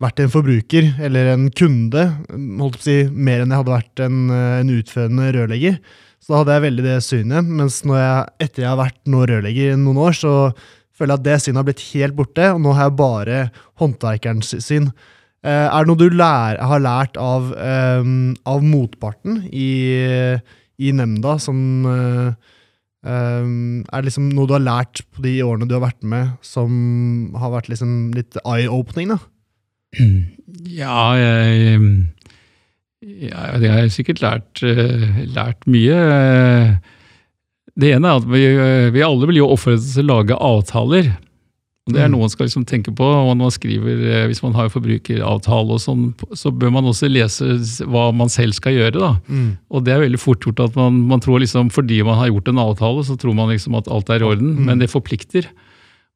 vært 0.03 0.19
en 0.19 0.31
forbruker, 0.33 0.87
eller 1.05 1.29
en 1.31 1.45
kunde, 1.55 2.01
holdt 2.59 2.79
på 2.79 2.81
å 2.81 2.83
si, 2.83 2.97
mer 3.07 3.43
enn 3.43 3.53
jeg 3.53 3.61
hadde 3.61 3.77
vært 3.77 4.03
en, 4.03 4.23
eh, 4.33 4.55
en 4.59 4.73
utførende 4.73 5.29
rørlegger. 5.37 5.77
Så 6.23 6.31
da 6.31 6.39
hadde 6.41 6.55
jeg 6.55 6.65
veldig 6.65 6.85
det 6.87 6.99
synet, 7.03 7.51
mens 7.61 7.81
når 7.87 7.99
jeg, 7.99 8.33
etter 8.47 8.63
jeg 8.63 8.71
har 8.71 8.79
vært 8.79 8.99
nå 9.11 9.25
rørlegger 9.27 9.73
i 9.73 9.79
noen 9.79 9.99
år, 10.05 10.15
så 10.15 10.33
føler 10.97 11.15
jeg 11.15 11.21
at 11.21 11.27
det 11.27 11.41
synet 11.41 11.61
har 11.61 11.67
blitt 11.67 11.85
helt 11.91 12.17
borte, 12.17 12.47
og 12.53 12.61
nå 12.63 12.73
har 12.77 12.89
jeg 12.89 12.97
bare 13.01 13.41
håndverkerens 13.81 14.53
syn. 14.63 14.91
Eh, 15.43 15.67
er 15.67 15.83
det 15.83 15.89
noe 15.89 15.99
du 15.99 16.07
lær, 16.13 16.59
har 16.61 16.83
lært 16.83 17.19
av, 17.19 17.51
eh, 17.57 18.09
av 18.47 18.63
motparten 18.63 19.41
i, 19.49 19.69
i 20.79 20.93
nemnda, 20.95 21.35
som 21.41 21.59
eh, 21.89 22.29
eh, 23.03 23.43
Er 23.43 23.97
det 23.97 24.07
liksom 24.07 24.29
noe 24.31 24.47
du 24.47 24.55
har 24.55 24.63
lært 24.63 25.03
på 25.11 25.25
de 25.25 25.35
årene 25.43 25.67
du 25.67 25.75
har 25.75 25.83
vært 25.89 26.03
med, 26.07 26.37
som 26.45 27.33
har 27.35 27.51
vært 27.57 27.71
liksom 27.73 28.13
litt 28.15 28.39
eye-opening? 28.45 29.15
da? 29.15 29.21
Ja, 30.63 31.15
jeg 31.17 31.79
ja, 33.03 33.39
Jeg 33.59 33.71
har 33.73 33.87
sikkert 33.91 34.21
lært, 34.23 34.61
lært 34.63 35.65
mye. 35.67 35.97
Det 37.79 37.89
ene 37.95 38.05
er 38.11 38.19
at 38.21 38.25
vi, 38.29 38.41
vi 38.93 39.01
alle 39.05 39.25
vil 39.29 39.39
jo 39.41 39.47
oppfordres 39.53 39.93
til 39.95 40.05
å 40.05 40.19
lage 40.19 40.35
avtaler. 40.37 41.15
Det 41.89 41.99
er 41.99 42.07
Mm. 42.07 42.11
noe 42.13 42.19
man 42.23 42.29
skal 42.31 42.45
liksom 42.47 42.63
tenke 42.63 42.93
på 42.95 43.03
og 43.03 43.35
man 43.35 43.51
skriver, 43.51 43.97
eh, 44.07 44.27
hvis 44.29 44.39
man 44.41 44.53
har 44.55 44.69
forbrukeravtale 44.71 45.73
og 45.75 45.81
sånn, 45.83 46.13
så 46.31 46.47
bør 46.55 46.71
man 46.71 46.85
også 46.87 47.09
lese 47.11 47.43
hva 47.83 48.13
man 48.15 48.29
selv 48.29 48.53
skal 48.55 48.71
gjøre. 48.77 48.93
da. 48.93 49.09
Og 49.69 49.83
det 49.83 49.91
er 49.91 49.99
veldig 50.05 50.19
fort 50.21 50.39
gjort 50.39 50.61
at 50.63 50.75
man, 50.77 51.01
man 51.09 51.19
tror 51.19 51.41
liksom, 51.43 51.69
fordi 51.69 51.99
man 52.05 52.15
har 52.15 52.29
gjort 52.31 52.47
en 52.47 52.61
avtale, 52.63 53.03
så 53.03 53.17
tror 53.19 53.35
man 53.35 53.49
liksom 53.49 53.75
at 53.75 53.89
alt 53.91 54.09
er 54.09 54.21
i 54.21 54.29
orden, 54.31 54.55
Mm. 54.55 54.65
men 54.65 54.79
det 54.79 54.89
forplikter. 54.91 55.45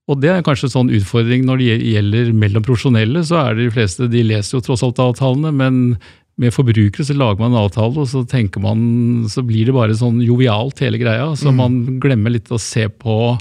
Og 0.07 0.21
det 0.21 0.29
er 0.29 0.41
kanskje 0.41 0.71
en 0.71 0.87
sånn 0.87 0.95
utfordring 0.95 1.43
når 1.43 1.57
det 1.59 1.83
gjelder 1.83 2.31
mellom 2.31 2.63
profesjonelle, 2.63 3.19
så 3.27 3.49
er 3.49 3.55
det 3.55 3.67
de 3.67 3.75
fleste, 3.75 4.07
de 4.09 4.23
leser 4.23 4.55
jo 4.55 4.61
tross 4.63 4.83
alt 4.83 4.95
avtalene, 4.95 5.51
men 5.53 5.97
med 6.37 6.53
forbrukere 6.53 7.05
så 7.05 7.15
lager 7.17 7.41
man 7.41 7.51
en 7.55 7.63
avtale, 7.65 7.97
og 7.97 8.07
så 8.11 8.21
tenker 8.29 8.61
man, 8.61 9.25
så 9.31 9.41
blir 9.45 9.65
det 9.65 9.73
bare 9.73 9.95
sånn 9.97 10.19
jovialt 10.21 10.79
hele 10.85 10.99
greia, 11.01 11.31
så 11.35 11.49
Mm. 11.51 11.55
man 11.55 11.99
glemmer 11.99 12.29
litt 12.31 12.49
å 12.53 12.59
se 12.61 12.87
på 12.89 13.39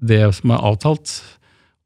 det 0.00 0.34
som 0.34 0.50
er 0.50 0.62
avtalt. 0.62 1.20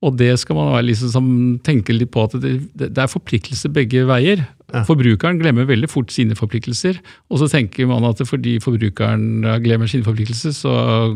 Og 0.05 0.15
det 0.19 0.39
skal 0.39 0.55
man 0.57 0.85
liksom, 0.85 1.59
tenke 1.65 1.97
litt 1.97 2.11
på 2.13 2.23
at 2.25 2.37
det, 2.41 2.69
det 2.77 2.99
er 2.99 3.09
forpliktelser 3.09 3.73
begge 3.73 4.05
veier. 4.07 4.47
Ja. 4.73 4.83
Forbrukeren 4.85 5.41
glemmer 5.41 5.65
veldig 5.65 5.89
fort 5.89 6.11
sine 6.13 6.37
forpliktelser, 6.37 6.99
og 7.31 7.39
så 7.41 7.49
tenker 7.49 7.89
man 7.89 8.05
at 8.05 8.21
fordi 8.29 8.59
forbrukeren 8.61 9.41
glemmer 9.65 9.89
sine 9.89 10.05
forpliktelser, 10.05 10.53
så 10.53 10.73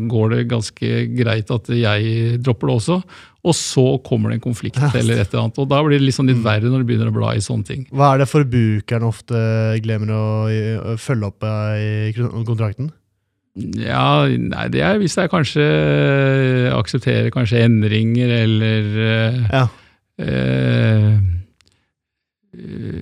går 0.09 0.29
det 0.33 0.49
ganske 0.49 1.15
greit 1.15 1.51
at 1.53 1.69
jeg 1.69 2.41
dropper 2.41 2.67
det 2.71 2.75
også. 2.81 3.03
Og 3.41 3.55
så 3.57 3.83
kommer 4.05 4.29
det 4.29 4.37
en 4.37 4.43
konflikt 4.43 4.77
eller 4.77 5.23
et 5.23 5.31
eller 5.33 5.47
annet. 5.47 5.59
Og 5.63 5.69
da 5.71 5.79
blir 5.81 5.97
det 5.97 6.05
liksom 6.05 6.27
litt 6.29 6.43
verre 6.45 6.69
når 6.69 6.83
du 6.83 6.89
begynner 6.91 7.09
å 7.09 7.15
bla 7.15 7.31
i 7.33 7.41
sånne 7.41 7.65
ting. 7.65 7.85
Hva 7.89 8.11
er 8.13 8.21
det 8.21 8.29
forbrukeren 8.29 9.07
ofte 9.07 9.41
glemmer 9.81 10.13
å, 10.13 10.95
følge 11.01 11.29
opp 11.31 11.47
eh, 11.49 12.11
i 12.11 12.43
kontrakten? 12.45 12.91
Ja, 13.81 14.29
nei, 14.29 14.67
det 14.71 14.83
er 14.85 14.99
hvis 15.01 15.17
jeg 15.17 15.31
kanskje 15.33 15.65
aksepterer 16.77 17.33
kanskje 17.33 17.65
endringer 17.65 18.29
eller 18.45 19.01
eh, 19.07 19.41
Ja. 19.51 19.65
eh, 20.21 21.17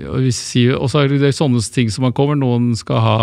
og 0.09 0.23
hvis 0.23 0.39
og 0.77 0.87
så 0.89 1.03
er 1.03 1.13
det 1.19 1.35
sånne 1.35 1.61
ting 1.73 1.89
som 1.91 2.05
man 2.07 2.13
kommer. 2.15 2.37
Noen 2.39 2.71
skal 2.79 3.01
ha 3.03 3.19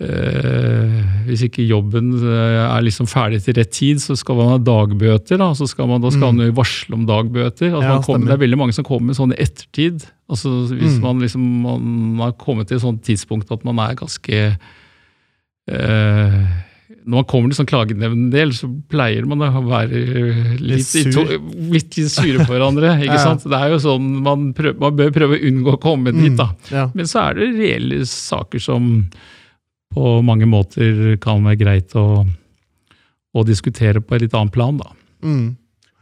eh, 0.00 1.02
Hvis 1.28 1.42
ikke 1.46 1.64
jobben 1.68 2.10
eh, 2.18 2.60
er 2.66 2.82
liksom 2.84 3.06
ferdig 3.08 3.42
til 3.44 3.54
rett 3.56 3.70
tid, 3.72 3.96
så 4.02 4.16
skal 4.18 4.36
man 4.36 4.48
ha 4.54 4.58
dagbøter. 4.58 5.38
Da, 5.40 5.52
så 5.56 5.68
skal 5.70 5.86
man, 5.88 6.00
da 6.04 6.10
skal 6.10 6.32
Mm. 6.32 6.36
man 6.42 6.52
varsle 6.58 6.94
om 6.98 7.06
dagbøter. 7.06 7.70
Altså 7.72 7.82
Ja, 7.82 7.94
man 7.94 8.02
kommer, 8.02 8.26
det 8.26 8.34
er 8.36 8.44
veldig 8.46 8.58
mange 8.58 8.74
som 8.74 8.84
kommer 8.84 9.06
med 9.12 9.16
sånn 9.16 9.32
i 9.32 9.40
ettertid. 9.42 10.04
Altså 10.28 10.66
Hvis 10.74 10.98
Mm. 10.98 11.00
man 11.00 11.20
liksom 11.20 11.40
man 11.62 12.18
har 12.18 12.32
kommet 12.32 12.68
til 12.68 12.76
et 12.76 12.82
sånt 12.82 13.02
tidspunkt 13.02 13.50
at 13.52 13.64
man 13.64 13.78
er 13.78 13.94
ganske 13.94 14.56
eh, 15.68 16.44
Når 17.04 17.18
man 17.20 17.24
kommer 17.28 17.50
til 17.52 17.58
sånn 17.58 17.68
klagenevndel, 17.68 18.52
så 18.56 18.68
pleier 18.88 19.26
man 19.28 19.38
å 19.44 19.62
være 19.66 19.90
litt, 20.60 20.60
Litt 20.60 20.86
sur. 20.86 21.24
litt, 21.28 21.96
litt 21.98 22.10
sure 22.10 22.38
på 22.46 22.52
hverandre. 22.54 22.94
ikke 23.04 23.12
Ja. 23.18 23.24
sant? 23.24 23.44
Det 23.44 23.52
er 23.58 23.68
jo 23.74 23.78
sånn, 23.82 24.22
man, 24.24 24.52
prøv, 24.56 24.78
man 24.80 24.96
bør 24.96 25.10
prøve 25.12 25.36
å 25.36 25.42
unngå 25.50 25.74
å 25.76 25.80
komme 25.80 26.12
dit. 26.12 26.32
Mm. 26.32 26.36
da. 26.36 26.48
Ja. 26.70 26.86
Men 26.94 27.04
så 27.04 27.20
er 27.30 27.34
det 27.34 27.50
reelle 27.58 28.04
saker 28.08 28.58
som 28.60 29.10
på 29.94 30.14
mange 30.26 30.48
måter 30.50 31.14
kan 31.22 31.44
være 31.46 31.60
greit 31.60 31.94
å, 31.98 32.24
å 33.34 33.44
diskutere 33.46 34.02
på 34.02 34.16
et 34.16 34.26
litt 34.26 34.36
annet 34.36 34.54
plan. 34.54 34.78
da. 34.80 34.92
Mm. 35.24 35.54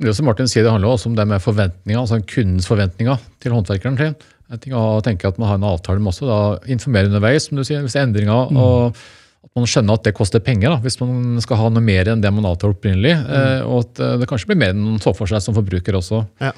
Det 0.02 0.14
som 0.16 0.26
Martin 0.26 0.50
sier, 0.50 0.64
det 0.66 0.72
handler 0.72 0.90
også 0.90 1.12
om 1.12 1.16
det 1.18 1.26
med 1.30 1.42
forventninger, 1.42 2.00
altså 2.00 2.18
kundens 2.26 2.68
forventninger 2.70 3.20
til 3.42 3.54
håndverkeren 3.54 3.98
sin. 4.00 4.16
Jeg 4.52 4.64
tenker, 4.64 4.76
å 4.76 5.02
tenke 5.04 5.28
at 5.28 5.38
man 5.40 5.48
har 5.48 5.60
en 5.60 5.68
avtale 5.70 6.02
med 6.02 6.10
også, 6.12 6.28
da 6.28 6.72
informere 6.72 7.08
underveis, 7.08 7.46
som 7.48 7.56
du 7.56 7.64
sier, 7.64 7.84
hvis 7.84 7.94
det 7.94 8.02
er 8.02 8.08
endringer, 8.08 8.50
og 8.58 8.98
at 9.42 9.52
man 9.58 9.68
skjønner 9.68 9.98
at 9.98 10.04
det 10.06 10.14
koster 10.16 10.42
penger, 10.44 10.74
da, 10.74 10.80
hvis 10.82 10.98
man 11.00 11.40
skal 11.42 11.60
ha 11.60 11.70
noe 11.72 11.84
mer 11.84 12.10
enn 12.12 12.22
det 12.22 12.30
man 12.34 12.46
avtalte 12.50 12.76
opprinnelig, 12.76 13.14
eh, 13.14 13.62
og 13.64 13.86
at 13.86 14.02
eh, 14.02 14.18
det 14.20 14.28
kanskje 14.30 14.52
blir 14.52 14.60
mer 14.60 14.74
enn 14.74 14.84
man 14.84 15.00
så 15.02 15.14
for 15.16 15.30
seg 15.30 15.42
som 15.44 15.56
forbruker 15.56 15.98
også. 15.98 16.20
Ja. 16.42 16.52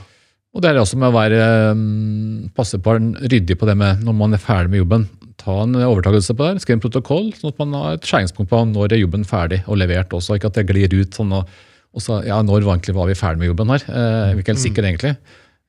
Og 0.54 0.62
det 0.62 0.70
er 0.70 0.78
også 0.78 0.98
med 1.00 1.10
å 1.10 1.16
være, 1.16 1.46
mm, 1.74 2.50
passe 2.54 2.78
på 2.82 2.96
ryddig 2.98 3.56
på 3.58 3.68
det 3.68 3.76
med 3.78 4.04
når 4.06 4.18
man 4.18 4.36
er 4.36 4.42
ferdig 4.42 4.74
med 4.74 4.84
jobben. 4.84 5.06
Ta 5.44 5.60
en 5.62 5.76
overtakelse 5.76 6.34
på 6.36 6.48
det, 6.48 6.64
skrive 6.64 6.78
en 6.78 6.84
protokoll, 6.86 7.30
sånn 7.36 7.52
at 7.52 7.58
man 7.60 7.76
har 7.76 7.96
et 7.98 8.08
skjæringspunkt 8.08 8.48
på 8.48 8.60
når 8.70 8.96
er 8.96 9.02
jobben 9.02 9.26
ferdig 9.28 9.60
og 9.68 9.76
levert 9.80 10.14
også, 10.16 10.38
ikke 10.38 10.48
at 10.48 10.60
det 10.60 10.68
glir 10.70 10.94
ut 10.94 11.16
sånn 11.16 11.34
og, 11.36 11.50
og 11.94 12.02
så, 12.02 12.22
ja, 12.24 12.40
når 12.42 12.64
var 12.64 12.78
egentlig 12.78 12.96
var 12.96 13.10
vi 13.10 13.18
ferdig 13.18 13.42
med 13.42 13.52
jobben 13.52 13.72
her? 13.74 13.84
Eh, 13.90 14.20
er 14.30 14.40
ikke 14.40 14.54
helt 14.54 14.64
sikker 14.64 14.88
egentlig. 14.88 15.12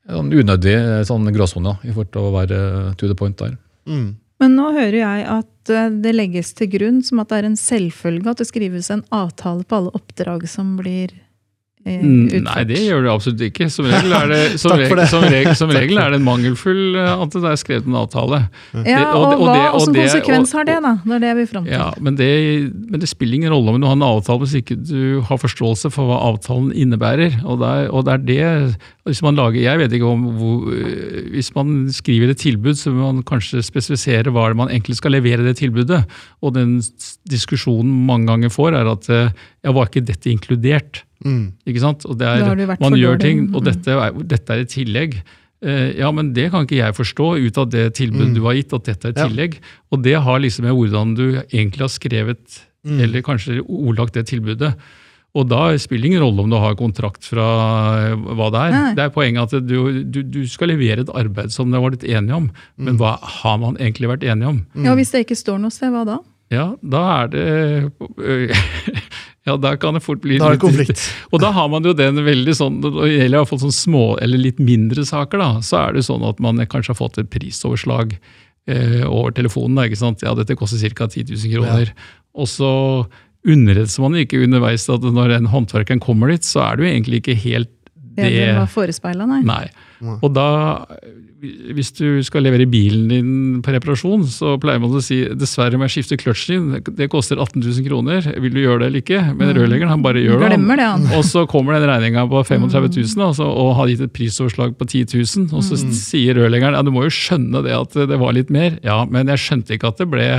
Sånn 0.05 0.31
unødig 0.31 0.75
eh, 0.77 1.01
sånn 1.07 1.27
gråsone 1.33 1.75
i 1.83 1.91
forhold 1.91 2.13
til 2.13 2.23
å 2.23 2.33
være 2.37 2.61
eh, 2.69 2.93
to 3.01 3.09
the 3.11 3.17
point 3.19 3.37
der. 3.41 3.57
Mm. 3.89 4.13
Men 4.41 4.57
nå 4.57 4.71
hører 4.75 4.97
jeg 4.99 5.27
at 5.31 5.71
eh, 5.73 5.91
det 6.03 6.15
legges 6.15 6.53
til 6.57 6.71
grunn 6.71 7.01
som 7.05 7.21
at 7.23 7.31
det 7.31 7.41
er 7.41 7.49
en 7.49 7.59
selvfølge 7.59 8.31
at 8.31 8.41
det 8.41 8.49
skrives 8.49 8.91
en 8.93 9.05
avtale 9.15 9.67
på 9.67 9.79
alle 9.79 9.93
oppdrag 9.97 10.47
som 10.51 10.75
blir 10.79 11.13
utført. 11.85 12.43
Nei, 12.47 12.63
det 12.65 12.79
gjør 12.81 13.03
det 13.05 13.11
absolutt 13.13 13.41
ikke. 13.45 13.67
Som 13.69 13.85
regel 13.91 14.13
er 14.17 14.31
det, 14.31 14.39
som 14.63 14.73
regel, 14.73 15.01
som 15.13 15.21
regel, 15.29 15.51
som 15.59 15.69
regel 15.75 15.99
er 16.01 16.09
det 16.15 16.19
en 16.19 16.25
mangelfull 16.25 16.95
eh, 16.97 17.11
at 17.25 17.35
det 17.37 17.43
er 17.51 17.59
skrevet 17.61 17.85
en 17.89 17.97
avtale. 18.01 18.39
Ja, 18.85 19.03
og, 19.13 19.21
og 19.21 19.29
det- 19.29 19.37
og 19.37 19.45
hva, 19.45 19.53
det- 19.53 19.69
og 19.69 19.93
det- 19.93 20.05
konsekvens 20.09 20.55
har 20.57 20.65
det, 20.65 20.79
da? 20.83 20.95
Det 21.05 21.15
er 21.19 21.23
det 21.27 21.35
vi 21.37 21.45
fram 21.53 21.67
til. 21.69 21.73
Ja, 21.77 21.91
men 22.01 22.17
det, 22.19 22.29
men 22.89 22.99
det 23.05 23.09
spiller 23.11 23.37
ingen 23.39 23.53
rolle 23.53 23.75
om 23.75 23.79
du 23.81 23.87
har 23.87 23.95
en 23.99 24.07
avtale 24.09 24.41
hvis 24.45 24.57
ikke 24.63 24.79
du 24.81 25.21
har 25.29 25.37
forståelse 25.45 25.93
for 25.93 26.09
hva 26.09 26.17
avtalen 26.31 26.73
innebærer. 26.73 27.37
Og 27.45 27.61
det 27.61 27.69
er, 27.69 27.87
det, 28.25 28.39
er 28.41 28.65
det 28.65 28.91
hvis 29.05 29.21
man 29.21 29.37
lager, 29.37 29.61
Jeg 29.61 29.77
vet 29.77 29.93
ikke 29.93 30.07
om 30.09 30.23
hvor, 30.33 30.65
øh, 30.73 31.29
Hvis 31.35 31.51
man 31.53 31.85
skriver 31.93 32.31
et 32.33 32.41
tilbud, 32.41 32.73
så 32.73 32.89
må 32.89 33.11
man 33.13 33.21
kanskje 33.23 33.61
spesifisere 33.61 34.33
hva 34.33 34.47
det 34.49 34.57
man 34.57 34.73
egentlig 34.73 34.97
skal 34.97 35.13
levere 35.13 35.45
det 35.45 35.57
tilbudet. 35.61 36.01
Og 36.41 36.55
den 36.57 36.79
diskusjonen 37.29 37.93
mange 38.09 38.25
ganger 38.33 38.49
får, 38.53 38.73
er 38.81 38.89
at 38.91 39.09
øh, 39.13 39.29
ja, 39.63 39.71
var 39.71 39.87
ikke 39.91 40.01
dette 40.09 40.31
inkludert? 40.33 41.04
Mm. 41.23 41.53
Ikke 41.65 41.79
sant? 41.79 42.05
Og 42.05 42.17
det 42.19 42.27
er, 42.27 42.43
har 42.43 42.55
du 42.59 42.65
vært 42.67 42.81
man 42.83 42.93
gjør 42.99 43.19
ting, 43.19 43.55
og 43.55 43.61
Mm. 43.63 43.65
dette 43.71 43.87
er, 43.95 44.11
dette 44.35 44.49
er 44.53 44.59
et 44.65 44.69
tillegg. 44.69 45.15
Eh, 45.65 45.93
ja, 45.97 46.11
men 46.11 46.33
det 46.33 46.51
kan 46.51 46.65
ikke 46.67 46.77
jeg 46.81 46.93
forstå 46.93 47.29
ut 47.47 47.57
av 47.57 47.69
det 47.71 47.93
tilbudet 47.95 48.27
Mm. 48.29 48.35
du 48.35 48.41
har 48.43 48.53
gitt, 48.53 48.73
at 48.73 48.83
dette 48.83 49.05
er 49.05 49.09
et 49.09 49.17
Ja. 49.17 49.27
tillegg. 49.29 49.59
Og 49.91 50.03
det 50.03 50.15
har 50.21 50.39
liksom 50.39 50.63
med 50.65 50.73
hvordan 50.75 51.15
du 51.15 51.41
egentlig 51.53 51.79
har 51.79 51.87
skrevet, 51.93 52.61
Mm. 52.85 52.99
eller 53.01 53.21
kanskje 53.21 53.61
ordlagt 53.65 54.13
det 54.13 54.27
tilbudet. 54.27 54.75
Og 55.35 55.49
da 55.49 55.75
spiller 55.77 56.03
det 56.03 56.11
ingen 56.11 56.21
rolle 56.21 56.39
om 56.43 56.49
du 56.49 56.55
har 56.55 56.75
kontrakt 56.75 57.23
fra 57.23 58.11
eh, 58.11 58.15
hva 58.15 58.51
det 58.51 58.59
er. 58.61 58.71
Nei. 58.71 58.93
Det 58.95 59.03
er 59.03 59.09
poenget 59.09 59.53
at 59.53 59.67
du, 59.67 60.03
du, 60.03 60.21
du 60.23 60.45
skal 60.47 60.69
levere 60.69 60.99
et 61.01 61.09
arbeid 61.09 61.51
som 61.51 61.71
dere 61.71 61.81
var 61.81 61.91
litt 61.91 62.03
enige 62.05 62.35
om. 62.35 62.45
Mm. 62.79 62.85
Men 62.85 62.97
hva 62.97 63.17
har 63.19 63.57
man 63.57 63.75
egentlig 63.75 64.07
vært 64.07 64.23
enige 64.23 64.47
om? 64.47 64.65
Ja, 64.75 64.95
Hvis 64.95 65.11
det 65.11 65.25
ikke 65.27 65.35
står 65.35 65.59
noe 65.59 65.71
sted, 65.71 65.91
hva 65.91 66.05
da? 66.05 66.19
Ja, 66.51 66.75
da 66.87 67.23
er 67.23 67.27
det 67.27 67.91
Ja, 69.45 69.57
da 69.61 69.75
kan 69.77 69.93
det 69.93 70.01
fort 70.01 70.23
bli 70.23 70.39
Da 70.41 70.49
er 70.49 70.55
det 70.55 70.63
konflikt. 70.63 71.01
og 71.31 71.41
da 71.43 71.51
har 71.53 71.69
man 71.69 71.85
jo 71.85 71.93
den 71.97 72.17
veldig 72.25 72.55
sånn, 72.57 72.79
i 73.05 73.27
hvert 73.29 73.51
fall 73.51 73.61
sånn 73.61 73.75
små 73.75 74.05
eller 74.23 74.41
litt 74.41 74.57
mindre 74.57 75.05
saker, 75.05 75.41
da, 75.41 75.49
så 75.65 75.83
er 75.83 75.99
det 75.99 76.07
sånn 76.07 76.25
at 76.25 76.41
man 76.41 76.63
kanskje 76.65 76.95
har 76.95 76.99
fått 76.99 77.19
et 77.21 77.29
prisoverslag 77.33 78.15
eh, 78.17 79.03
over 79.05 79.35
telefonen. 79.37 79.77
Da, 79.77 79.85
ikke 79.85 80.01
sant? 80.01 80.25
Ja, 80.25 80.33
dette 80.37 80.57
koster 80.57 80.81
ca. 80.97 81.09
10 81.11 81.29
000 81.29 81.53
kroner. 81.53 81.93
Og 82.35 82.49
så 82.49 82.71
underretter 83.45 84.01
man 84.01 84.17
ikke 84.17 84.41
underveis 84.41 84.87
at 84.89 85.05
når 85.05 85.37
en 85.37 85.51
håndverkeren 85.53 86.01
kommer 86.01 86.33
dit, 86.33 86.45
så 86.47 86.63
er 86.65 86.77
det 86.77 86.85
jo 86.85 86.93
egentlig 86.95 87.21
ikke 87.21 87.37
helt 87.45 87.74
Det 88.15 88.31
det 88.35 88.51
var 88.57 88.67
forespeila, 88.71 89.25
nei. 89.27 89.41
Nei. 89.45 89.65
Og 90.21 90.29
da, 90.35 90.45
hvis 91.75 91.91
du 91.95 92.21
skal 92.25 92.43
levere 92.45 92.65
bilen 92.69 93.07
din 93.09 93.29
på 93.63 93.73
reparasjon, 93.75 94.25
så 94.29 94.55
pleier 94.61 94.81
man 94.81 94.93
å 94.95 95.01
si 95.03 95.21
dessverre 95.37 95.77
må 95.79 95.87
jeg 95.87 95.95
skifte 95.97 96.17
kløtsjen 96.21 96.69
din, 96.73 96.95
det 96.97 97.07
koster 97.13 97.39
18 97.41 97.61
000 97.63 97.87
kroner, 97.87 98.27
vil 98.41 98.53
du 98.55 98.61
gjøre 98.63 98.83
det 98.83 98.89
eller 98.89 99.03
ikke? 99.03 99.21
Men 99.37 99.53
rørleggeren 99.57 99.93
han 99.93 100.03
bare 100.05 100.23
gjør 100.23 100.39
det. 100.41 100.49
han. 100.49 100.55
Glemmer 100.55 100.81
det, 100.81 100.87
han. 100.91 101.07
Og 101.17 101.25
så 101.27 101.45
kommer 101.49 101.77
den 101.77 101.87
regninga 101.89 102.25
på 102.31 102.43
35 102.47 102.89
000 103.15 103.25
altså, 103.29 103.47
og 103.49 103.73
har 103.79 103.91
gitt 103.93 104.05
et 104.07 104.15
prisoverslag 104.15 104.75
på 104.79 104.87
10 104.89 105.05
000. 105.15 105.49
Og 105.55 105.65
så 105.65 105.79
sier 105.81 106.39
rørleggeren 106.39 106.77
ja, 106.77 106.85
du 106.85 106.93
må 106.95 107.07
jo 107.07 107.13
skjønne 107.13 107.63
det 107.65 107.75
at 107.77 107.99
det 108.11 108.21
var 108.21 108.35
litt 108.37 108.53
mer. 108.53 108.79
Ja, 108.85 109.01
men 109.09 109.31
jeg 109.31 109.43
skjønte 109.43 109.77
ikke 109.77 109.91
at 109.93 110.01
det 110.01 110.09
ble 110.11 110.29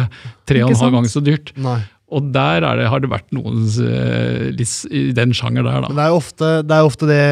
tre 0.46 0.64
og 0.64 0.72
en 0.72 0.82
halv 0.84 0.98
gang 1.00 1.10
så 1.10 1.22
dyrt. 1.24 1.52
Nei. 1.60 1.80
Og 2.06 2.28
der 2.30 2.62
er 2.62 2.78
det, 2.78 2.84
har 2.86 3.00
det 3.02 3.08
vært 3.10 3.32
noen 3.34 3.64
eh, 3.82 4.50
litt 4.54 4.72
i 4.94 5.08
den 5.16 5.32
sjanger 5.34 5.64
der, 5.66 5.80
da. 5.82 5.88
Men 5.90 5.98
det 5.98 6.04
er 6.04 6.12
jo 6.12 6.18
ofte 6.20 6.50
det, 6.62 6.76
er 6.76 6.86
ofte 6.86 7.08
det 7.08 7.22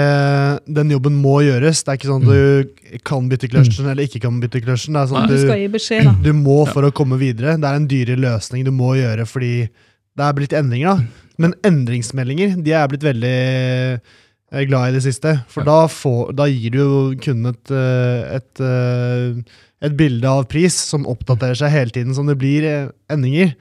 den 0.80 0.90
jobben 0.90 1.18
må 1.22 1.36
gjøres. 1.46 1.84
Det 1.84 1.92
er 1.92 1.98
ikke 2.00 2.08
sånn 2.10 2.24
at 2.24 2.32
du 2.32 2.96
kan 3.06 3.28
bytte 3.30 3.50
kløtsjen 3.52 3.86
eller 3.92 4.08
ikke 4.08 4.24
kan 4.24 4.40
bytte 4.42 4.62
kløtsjen. 4.64 4.96
Det 4.98 5.04
er 5.04 5.12
sånn 5.12 5.28
Du 5.30 5.36
at 5.36 5.44
skal 5.44 5.54
du, 5.54 5.62
gi 5.62 5.68
beskjed, 5.76 6.08
da. 6.08 6.14
du 6.24 6.32
må 6.40 6.56
for 6.66 6.88
å 6.88 6.90
komme 6.96 7.20
videre. 7.20 7.54
Det 7.62 7.70
er 7.70 7.78
en 7.78 7.86
dyrere 7.92 8.22
løsning 8.24 8.66
du 8.66 8.72
må 8.74 8.96
gjøre 8.98 9.28
fordi 9.30 9.52
det 9.70 10.26
er 10.26 10.34
blitt 10.40 10.56
endringer. 10.58 10.98
da. 10.98 11.30
Men 11.46 11.54
endringsmeldinger 11.70 12.58
de 12.66 12.74
er 12.74 12.90
blitt 12.90 13.06
veldig 13.06 13.38
eh, 13.38 14.66
glad 14.66 14.90
i 14.90 14.96
det 14.98 15.04
siste. 15.06 15.36
For 15.54 15.66
da, 15.70 15.84
får, 15.90 16.34
da 16.34 16.48
gir 16.50 16.74
du 16.74 16.80
jo 16.82 16.98
kunden 17.22 17.54
et, 17.54 17.70
eh, 17.70 18.40
et, 18.40 18.66
et 19.86 19.96
bilde 20.02 20.34
av 20.34 20.48
pris 20.50 20.74
som 20.90 21.06
oppdaterer 21.14 21.62
seg 21.62 21.70
hele 21.78 21.94
tiden 21.94 22.18
som 22.18 22.26
det 22.26 22.38
blir 22.42 22.66
endringer. 23.06 23.54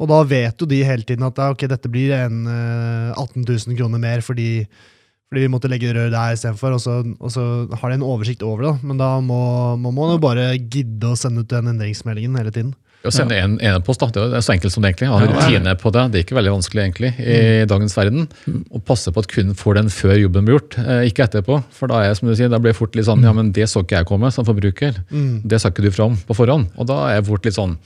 Og 0.00 0.08
da 0.08 0.22
vet 0.24 0.62
jo 0.62 0.66
de 0.70 0.80
hele 0.86 1.04
tiden 1.04 1.26
at 1.28 1.36
ja, 1.36 1.50
ok, 1.52 1.66
dette 1.68 1.90
blir 1.92 2.14
en 2.16 2.42
eh, 2.48 3.12
18 3.20 3.44
000 3.44 3.76
kroner 3.76 4.00
mer 4.00 4.22
fordi, 4.24 4.64
fordi 5.28 5.44
vi 5.44 5.50
måtte 5.52 5.68
legge 5.68 5.92
rør 5.92 6.08
der 6.14 6.36
istedenfor. 6.38 6.72
Og, 6.78 6.80
så- 6.80 7.02
og 7.20 7.30
så 7.34 7.44
har 7.82 7.90
de 7.92 7.98
en 8.00 8.06
oversikt 8.08 8.42
over 8.42 8.64
det. 8.70 8.76
Men 8.82 8.96
da 9.02 9.18
må, 9.20 9.40
må 9.76 9.92
man 9.92 10.14
jo 10.16 10.22
bare 10.22 10.54
gidde 10.58 11.12
å 11.12 11.18
sende 11.20 11.44
ut 11.44 11.52
den 11.52 11.68
endringsmeldingen 11.74 12.38
hele 12.40 12.50
tiden. 12.54 12.72
Å 13.00 13.08
sende 13.08 13.32
en 13.40 13.54
e-post, 13.64 14.02
da, 14.02 14.10
det 14.28 14.36
er 14.36 14.42
så 14.44 14.52
enkelt 14.52 14.74
som 14.74 14.84
det 14.84 14.90
egentlig. 14.90 15.08
Ha 15.08 15.20
det 15.22 15.30
rutine 15.32 15.72
på 15.80 15.88
det. 15.94 16.02
Det 16.12 16.18
er 16.18 16.24
ikke 16.26 16.36
veldig 16.36 16.50
vanskelig 16.52 16.82
egentlig 16.82 17.12
i 17.16 17.36
dagens 17.70 17.94
verden. 17.96 18.26
Å 18.76 18.80
passe 18.84 19.08
på 19.16 19.22
at 19.24 19.28
kunden 19.32 19.56
får 19.56 19.78
den 19.78 19.88
før 19.88 20.18
jobben 20.20 20.44
blir 20.44 20.58
gjort, 20.58 20.76
eh, 20.82 21.06
ikke 21.08 21.24
etterpå. 21.24 21.62
For 21.72 21.88
da 21.88 22.02
er 22.04 22.12
som 22.18 22.28
du 22.28 22.34
sier, 22.36 22.50
da 22.52 22.58
blir 22.60 22.74
jeg 22.74 22.80
fort 22.82 22.98
litt 23.00 23.08
sånn 23.08 23.24
ja, 23.24 23.32
men 23.32 23.52
det 23.56 23.70
så 23.72 23.80
ikke 23.86 24.02
jeg 24.02 24.08
komme 24.10 24.28
som 24.36 24.44
forbruker. 24.44 25.00
Mm. 25.08 25.40
Det 25.48 25.60
sa 25.62 25.72
ikke 25.72 25.86
du 25.86 25.90
fram 25.96 26.18
på 26.28 26.36
forhånd. 26.36 26.68
Og 26.76 26.90
da 26.92 26.98
er 27.08 27.14
jeg 27.22 27.28
fort 27.30 27.48
litt 27.48 27.56
sånn 27.56 27.78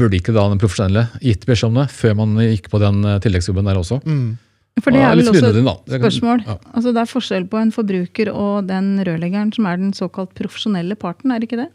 Burde 0.00 0.16
ikke 0.16 0.34
da 0.36 0.46
den 0.48 0.60
profesjonelle 0.62 1.08
gitt 1.20 1.44
beskjed 1.48 1.70
om 1.70 1.82
det 1.82 1.90
før 1.92 2.14
man 2.22 2.38
gikk 2.46 2.70
på 2.72 2.80
den 2.82 3.02
eh, 3.04 3.18
tilleggsjobben 3.24 3.68
der 3.68 3.80
også? 3.80 4.00
Mm. 4.06 4.38
For 4.80 4.94
det 4.94 5.02
er 5.02 5.18
vel 5.18 5.28
også 5.28 5.50
et 5.50 5.98
spørsmål. 5.98 6.44
Ja. 6.46 6.56
Altså 6.72 6.92
Det 6.94 7.02
er 7.02 7.10
forskjell 7.10 7.46
på 7.50 7.58
en 7.60 7.72
forbruker 7.74 8.30
og 8.32 8.70
den 8.70 8.94
rørleggeren 9.04 9.50
som 9.52 9.66
er 9.68 9.80
den 9.82 9.92
såkalt 9.96 10.32
profesjonelle 10.38 10.96
parten, 10.96 11.34
er 11.34 11.42
det 11.42 11.50
ikke 11.50 11.60
det? 11.66 11.70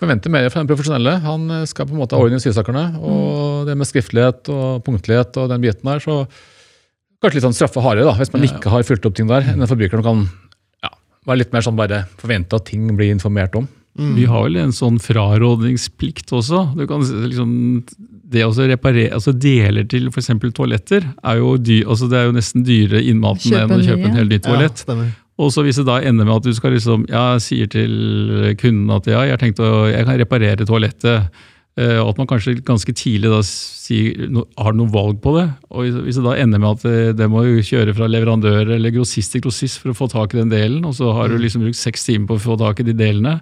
forventer 0.00 0.32
mer 0.32 0.48
fra 0.52 0.62
den 0.62 0.70
profesjonelle. 0.70 1.16
Han 1.24 1.48
eh, 1.50 1.64
skal 1.68 1.88
på 1.88 1.96
en 1.96 2.02
måte 2.02 2.16
ha 2.16 2.22
orden 2.22 2.40
i 2.40 2.44
sysakerne. 2.44 2.84
Og 3.00 3.68
det 3.68 3.76
med 3.78 3.88
skriftlighet 3.88 4.50
og 4.52 4.84
punktlighet 4.86 5.38
og 5.40 5.50
den 5.52 5.64
biten 5.64 5.88
der, 5.88 6.02
så 6.04 6.24
kanskje 7.22 7.38
litt 7.38 7.46
sånn 7.46 7.56
straffe 7.56 7.82
hardere, 7.84 8.10
da, 8.10 8.16
hvis 8.18 8.32
man 8.34 8.44
ikke 8.46 8.72
har 8.72 8.84
fulgt 8.86 9.08
opp 9.08 9.16
ting 9.16 9.30
der. 9.30 9.46
Den 9.46 9.64
forbrukeren 9.64 10.04
forbruker 10.04 10.04
kan 10.04 10.84
ja, 10.84 10.92
være 11.28 11.42
litt 11.42 11.56
mer 11.56 11.64
sånn 11.64 11.78
bare 11.78 12.04
forvente 12.20 12.60
at 12.60 12.68
ting 12.68 12.90
blir 12.98 13.14
informert 13.14 13.56
om. 13.58 13.68
Vi 14.16 14.26
har 14.28 14.44
vel 14.44 14.58
en 14.60 14.74
sånn 14.76 14.98
frarådningsplikt 15.00 16.32
også. 16.36 16.62
Du 16.76 16.84
kan 16.90 17.04
liksom, 17.30 17.50
det 18.32 18.44
å 18.44 18.52
reparere, 18.52 19.14
altså 19.16 19.32
Deler 19.32 19.86
til 19.88 20.10
f.eks. 20.10 20.32
toaletter 20.56 21.06
er 21.06 21.38
jo, 21.40 21.54
dy, 21.56 21.82
altså 21.86 22.10
det 22.12 22.18
er 22.20 22.28
jo 22.28 22.36
nesten 22.36 22.66
dyrere 22.66 23.04
innmaten 23.06 23.56
enn 23.56 23.72
å 23.72 23.80
kjøpe 23.80 24.02
nye. 24.02 24.10
en 24.10 24.20
helt 24.20 24.34
nytt 24.34 24.46
toalett. 24.48 24.84
Ja. 24.88 25.08
Og 25.36 25.52
så 25.52 25.64
hvis 25.66 25.80
det 25.80 25.86
da 25.88 25.98
ender 26.00 26.24
med 26.24 26.38
at 26.38 26.48
du 26.48 26.56
skal 26.56 26.72
liksom, 26.72 27.04
ja, 27.12 27.26
sier 27.42 27.68
til 27.72 28.54
kunden 28.60 28.92
at 28.94 29.08
ja, 29.10 29.26
jeg, 29.28 29.54
å, 29.60 29.84
jeg 29.92 30.08
kan 30.08 30.20
reparere 30.22 30.68
toalettet, 30.68 31.42
Og 31.76 32.08
at 32.08 32.16
man 32.18 32.26
kanskje 32.26 32.54
ganske 32.64 32.92
tidlig 32.96 33.28
da 33.28 33.42
sier, 33.44 34.30
har 34.58 34.72
noe 34.74 34.88
valg 34.90 35.18
på 35.22 35.34
det. 35.36 35.44
Og 35.70 35.84
hvis- 35.84 36.16
det 36.16 36.24
da 36.24 36.32
ender 36.40 36.58
med 36.58 36.70
at 36.78 36.84
eh, 36.88 37.12
det 37.12 37.28
må 37.30 37.44
jo 37.44 37.60
kjøre 37.62 37.94
fra 37.94 38.08
leverandør 38.08 38.72
eller 38.74 38.90
grossist 38.90 39.32
til 39.32 39.42
grossist 39.44 39.78
for 39.78 39.90
å 39.92 39.94
få 39.94 40.08
tak 40.10 40.32
i 40.34 40.38
den 40.38 40.48
delen, 40.48 40.84
og 40.88 40.94
så 40.96 41.12
har 41.14 41.28
du 41.28 41.36
liksom 41.38 41.62
brukt 41.62 41.76
seks 41.76 42.06
timer 42.08 42.26
på 42.26 42.34
å 42.38 42.40
få 42.40 42.56
tak 42.58 42.80
i 42.80 42.82
de 42.88 42.94
delene. 42.96 43.36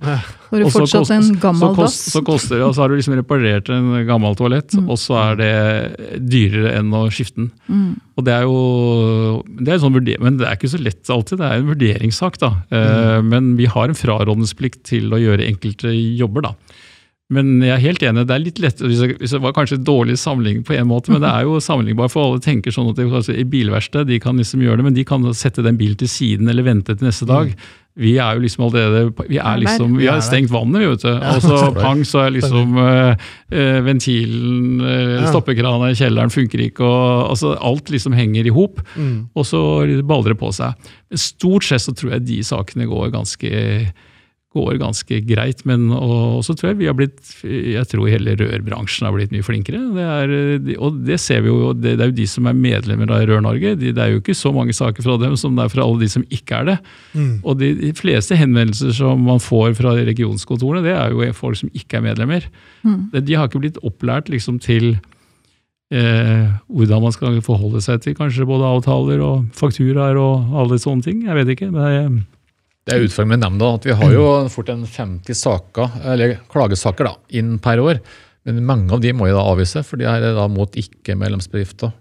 Og 0.67 0.73
så 0.73 0.83
kost- 0.99 1.11
en 1.14 1.23
så 1.55 1.75
kost. 1.76 2.11
Så 2.12 2.25
koster 2.26 2.59
det, 2.59 2.64
og 2.67 2.75
så 2.75 2.83
har 2.83 2.88
du 2.88 2.97
liksom 2.97 3.14
reparert 3.23 3.71
en 3.71 4.07
gammel 4.07 4.35
toalett, 4.37 4.75
Mm. 4.75 4.88
og 4.91 4.99
så 4.99 5.14
er 5.33 5.37
det 5.37 6.21
dyrere 6.29 6.75
enn 6.79 6.91
å 6.91 7.07
skifte 7.11 7.37
den. 7.37 7.53
Mm. 7.71 8.00
Og 8.19 8.25
det 8.25 8.33
er 8.35 8.43
jo 8.43 9.43
det 9.59 9.69
er 9.69 9.75
en 9.75 9.81
sånn 9.81 10.21
Men 10.21 10.37
det 10.38 10.47
er 10.47 10.57
ikke 10.57 10.71
så 10.75 10.83
lett 10.83 11.03
alltid. 11.09 11.38
Det 11.38 11.47
er 11.47 11.55
en 11.59 11.69
vurderingssak. 11.71 12.38
da. 12.38 12.50
Eh, 12.71 13.21
Mm. 13.23 13.29
Men 13.29 13.57
vi 13.57 13.67
har 13.67 13.85
en 13.88 13.95
frarådningsplikt 13.95 14.83
til 14.85 15.11
å 15.11 15.19
gjøre 15.19 15.47
enkelte 15.49 15.91
jobber. 16.19 16.43
da. 16.43 16.55
Men 17.33 17.54
jeg 17.64 17.73
er 17.73 17.81
helt 17.81 18.02
enig, 18.04 18.26
det 18.28 18.35
er 18.35 18.43
litt 18.43 18.59
lettere, 18.61 18.90
hvis 18.90 19.31
det- 19.31 19.40
var 19.40 19.54
kanskje 19.57 19.78
dårlig 19.81 20.19
sammenligning 20.21 20.64
på 20.64 20.75
en 20.76 20.87
måte, 20.87 21.09
men 21.09 21.23
det 21.23 21.31
er 21.31 21.43
jo 21.47 21.57
sammenlignbart, 21.57 22.11
for 22.12 22.25
alle 22.26 22.38
tenker 22.45 22.71
sånn 22.71 22.90
at 22.90 22.97
det, 22.97 23.07
altså, 23.09 23.33
i 23.33 23.45
bilverksted 23.45 24.07
de 24.07 24.19
kan 24.21 24.37
liksom 24.37 24.61
gjøre 24.61 24.76
det, 24.76 24.85
men 24.85 24.95
de 24.95 25.04
kan 25.04 25.23
sette 25.33 25.64
den 25.64 25.78
bilen 25.78 25.97
til 25.97 26.09
siden 26.09 26.49
eller 26.50 26.62
vente 26.62 26.93
til 26.93 27.07
neste 27.09 27.26
dag. 27.26 27.54
Vi 27.97 28.16
er 28.19 28.35
jo 28.35 28.40
liksom 28.43 28.64
allerede 28.66 29.28
Vi 29.28 29.38
Er 29.38 29.57
liksom, 29.57 29.97
vi 29.97 30.07
har 30.07 30.21
stengt 30.21 30.50
vannet, 30.50 30.81
vi, 30.83 30.87
vet 30.90 31.00
du. 31.00 31.14
Og 31.14 31.43
så 31.43 31.75
pang, 31.75 32.00
så 32.02 32.26
er 32.26 32.31
liksom 32.35 32.76
eh, 32.76 33.16
eh, 33.52 33.81
ventilen, 33.87 34.81
eh, 34.83 35.26
stoppekrana 35.31 35.93
i 35.93 35.95
kjelleren 35.95 36.33
funker 36.35 36.59
ikke, 36.59 36.81
og 36.83 37.31
altså, 37.31 37.57
alt 37.62 37.90
liksom 37.95 38.12
henger 38.12 38.47
i 38.47 38.50
hop. 38.50 38.83
Mm. 38.99 39.28
Og 39.35 39.47
så 39.47 40.02
baller 40.04 40.35
det 40.35 40.40
på 40.40 40.50
seg. 40.52 40.75
Stort 41.14 41.62
sett 41.62 41.81
så 41.87 41.95
tror 41.95 42.16
jeg 42.16 42.26
de 42.26 42.40
sakene 42.43 42.88
går 42.90 43.12
ganske, 43.14 43.93
går 44.54 44.78
ganske 44.78 45.18
greit. 45.26 45.62
Men 45.68 45.88
også 45.92 46.54
tror 46.56 46.70
jeg 46.70 46.80
vi 46.82 46.88
har 46.88 46.96
blitt 46.99 47.32
Jeg 47.44 47.87
tror 47.90 48.11
hele 48.11 48.37
rørbransjen 48.38 49.08
har 49.08 49.14
blitt 49.16 49.34
mye 49.34 49.46
flinkere. 49.46 49.80
Det 49.96 50.04
er, 50.04 50.76
og 50.78 51.00
det 51.06 51.18
ser 51.23 51.42
vi 51.44 51.50
jo, 51.52 51.73
det, 51.76 51.96
det 51.99 52.06
er 52.06 52.12
jo 52.12 52.18
de 52.20 52.28
som 52.30 52.49
er 52.50 52.58
medlemmer 52.58 53.11
av 53.14 53.25
Rør-Norge. 53.28 53.75
De, 53.80 53.92
det 53.94 54.02
er 54.02 54.14
jo 54.14 54.23
ikke 54.23 54.37
så 54.38 54.52
mange 54.54 54.76
saker 54.76 55.04
fra 55.06 55.18
dem 55.23 55.37
som 55.40 55.56
det 55.58 55.66
er 55.66 55.75
fra 55.75 55.87
alle 55.87 56.04
de 56.04 56.11
som 56.12 56.26
ikke 56.30 56.61
er 56.61 56.70
det. 56.73 56.76
Mm. 57.14 57.32
Og 57.42 57.58
de, 57.61 57.73
de 57.80 57.94
fleste 57.99 58.38
henvendelser 58.38 58.94
som 59.00 59.25
man 59.26 59.42
får 59.42 59.75
fra 59.80 59.96
regionskontorene, 59.99 60.84
det 60.87 60.94
er 60.94 61.14
jo 61.14 61.32
folk 61.37 61.58
som 61.58 61.73
ikke 61.75 61.99
er 61.99 62.06
medlemmer. 62.11 62.46
Mm. 62.87 63.11
De 63.18 63.38
har 63.38 63.50
ikke 63.50 63.64
blitt 63.64 63.82
opplært 63.87 64.30
liksom 64.32 64.61
til 64.62 64.94
eh, 65.94 66.46
hvordan 66.68 67.02
man 67.08 67.16
skal 67.16 67.40
forholde 67.44 67.82
seg 67.84 68.04
til 68.04 68.16
kanskje 68.18 68.46
både 68.49 68.70
avtaler 68.76 69.23
og 69.25 69.50
fakturaer 69.56 70.20
og 70.20 70.54
alle 70.62 70.78
sånne 70.80 71.06
ting. 71.06 71.26
Jeg 71.26 71.40
vet 71.40 71.52
ikke. 71.56 71.73
men 71.75 72.23
Det 72.85 72.93
er 72.93 73.07
utfordringen 73.07 73.38
med 73.38 73.45
nemnda 73.47 73.71
at 73.79 73.87
vi 73.88 73.97
har 73.97 74.12
jo 74.12 74.25
fort 74.53 74.71
en 74.73 74.85
50 74.85 75.38
saker, 75.41 75.99
eller 76.12 76.37
klagesaker 76.53 77.09
da, 77.09 77.14
inn 77.33 77.57
per 77.64 77.81
år. 77.81 78.00
Men 78.45 78.61
mange 78.69 78.93
av 78.93 79.00
de 79.00 79.14
må 79.17 79.31
jo 79.31 79.38
da 79.38 79.45
avvise, 79.55 79.81
for 79.88 80.00
de 80.00 80.09
er 80.09 80.26
da 80.37 80.45
mot 80.53 80.76
ikke-medlemsbedrifter. 80.76 81.95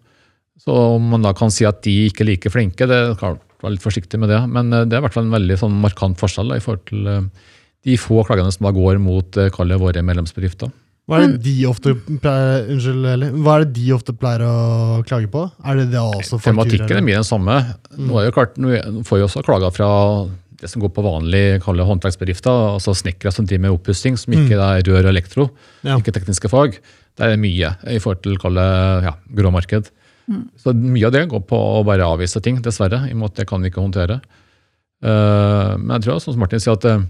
Så 0.60 0.76
om 0.98 1.08
man 1.14 1.24
da 1.24 1.32
kan 1.36 1.52
si 1.52 1.66
at 1.68 1.80
de 1.88 2.10
ikke 2.10 2.26
er 2.26 2.32
like 2.34 2.52
flinke, 2.52 2.88
det 2.88 3.00
klart 3.22 3.42
være 3.64 3.78
litt 3.78 3.86
forsiktig 3.86 4.20
med 4.20 4.32
det. 4.32 4.42
Men 4.52 4.76
eh, 4.76 4.86
det 4.88 4.98
er 4.98 5.02
i 5.02 5.08
hvert 5.08 5.16
fall 5.16 5.28
en 5.30 5.36
veldig 5.38 5.60
sånn 5.62 5.76
markant 5.84 6.20
forskjell 6.20 6.52
da, 6.52 6.60
i 6.60 6.64
forhold 6.64 6.86
til 6.92 7.10
eh, 7.10 7.52
de 7.88 8.00
få 8.00 8.24
klagene 8.28 8.52
som 8.52 8.68
da 8.68 8.76
går 8.76 9.00
mot 9.04 9.40
kallet 9.56 9.80
våre 9.80 10.04
medlemsbedrifter. 10.06 10.72
Hva 11.04 11.18
er 11.20 11.34
det 11.34 11.42
de 11.44 11.66
ofte 11.68 11.92
pleier, 12.24 12.70
unnskyld. 12.72 13.26
Hva 13.44 13.58
er 13.58 13.66
det 13.66 13.74
de 13.76 13.90
ofte 13.92 14.14
pleier 14.16 14.46
å 14.48 15.02
klage 15.04 15.28
på? 15.32 15.42
Er 15.68 15.82
det 15.82 15.90
det 15.92 16.00
også 16.00 16.40
Tematikken 16.46 16.96
er 16.96 17.04
mye 17.04 17.18
den 17.20 17.28
samme. 17.28 17.58
Nå 18.00 18.22
er 18.22 18.30
jo 18.30 18.36
klart, 18.38 18.56
nå 18.56 18.78
får 19.04 19.20
vi 19.20 19.26
også 19.26 19.44
klager 19.44 19.76
fra 19.76 19.90
det 20.64 20.72
som 20.72 20.82
går 20.84 20.94
på 20.96 21.04
vanlig 21.06 21.44
håndverksbedrifter, 21.66 22.70
altså 22.78 22.96
snekkere 22.96 23.34
som 23.36 23.48
driver 23.48 23.66
med 23.68 23.76
oppussing, 23.76 24.16
som 24.20 24.36
ikke 24.36 24.56
er 24.58 24.86
rør 24.88 25.04
og 25.04 25.12
elektro, 25.12 25.50
Ja. 25.84 25.98
ikke 26.00 26.16
tekniske 26.16 26.50
fag. 26.52 26.80
Det 27.20 27.28
er 27.28 27.38
mye 27.38 27.76
i 27.92 28.00
forhold 28.02 28.24
til 28.24 28.40
kalle 28.42 28.64
ja, 29.06 29.14
gråmarked. 29.36 29.92
Så 30.58 30.72
mye 30.74 31.10
av 31.10 31.12
det 31.14 31.28
går 31.30 31.44
på 31.46 31.58
å 31.58 31.84
bare 31.86 32.08
avvise 32.08 32.42
ting, 32.42 32.62
dessverre. 32.64 33.04
i 33.10 33.14
måte 33.14 33.44
Det 33.44 33.48
kan 33.50 33.62
vi 33.62 33.70
ikke 33.70 33.84
håndtere. 33.84 34.22
Uh, 35.04 35.76
men 35.78 35.98
jeg 35.98 36.06
tror, 36.08 36.22
som 36.24 36.40
Martin 36.40 36.62
sier, 36.64 36.78
at 36.80 36.86
eh, 36.88 37.02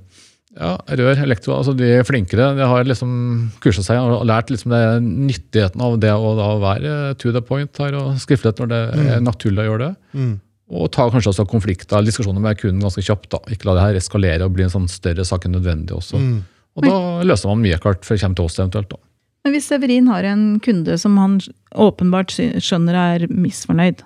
ja, 0.58 0.72
rør, 0.98 1.20
elektro, 1.22 1.54
altså 1.60 1.76
de 1.78 1.92
er 2.00 2.08
flinkere. 2.08 2.56
De 2.58 2.66
har 2.66 2.88
liksom 2.90 3.52
kurset 3.62 3.86
seg 3.86 4.02
og 4.02 4.26
lært 4.30 4.50
liksom 4.50 4.74
det 4.74 4.82
nyttigheten 5.04 5.82
av 5.82 6.00
det 6.02 6.14
å 6.14 6.34
da 6.38 6.50
være 6.62 6.96
to 7.22 7.32
the 7.34 7.42
point 7.46 7.78
her 7.82 7.94
og 8.00 8.18
skriftlighet 8.22 8.64
når 8.64 8.74
det 8.74 8.82
er 9.14 9.24
naturlig 9.24 9.64
å 9.64 9.70
gjøre 9.72 9.88
det. 9.88 9.94
Mm. 10.18 10.34
Og 10.74 10.90
ta 10.94 11.06
kanskje 11.14 11.30
også 11.34 11.46
konflikter 11.50 12.00
eller 12.00 12.10
diskusjoner 12.10 12.42
med 12.42 12.58
kunden 12.58 12.82
ganske 12.82 13.04
kjapt. 13.06 13.30
da. 13.36 13.40
Ikke 13.54 13.70
la 13.70 13.78
det 13.78 13.86
her 13.86 14.00
eskalere 14.00 14.48
og 14.48 14.56
bli 14.56 14.66
en 14.66 14.74
sånn 14.74 14.90
større 14.90 15.26
sak 15.28 15.46
enn 15.46 15.54
nødvendig 15.58 15.94
også. 15.96 16.18
Mm. 16.18 16.40
Og 16.74 16.88
da 16.88 16.96
løser 17.30 17.52
man 17.52 17.62
mye 17.62 17.78
klart 17.82 18.08
før 18.08 18.18
det 18.18 18.24
kommer 18.24 18.40
til 18.40 18.48
oss 18.50 18.58
eventuelt. 18.60 18.90
da. 18.90 18.98
Men 19.44 19.54
hvis 19.54 19.68
Severin 19.70 20.08
har 20.08 20.26
en 20.26 20.44
kunde 20.64 20.96
som 20.98 21.18
han 21.20 21.38
åpenbart 21.76 22.34
skjønner 22.64 22.98
er 22.98 23.28
misfornøyd, 23.28 24.02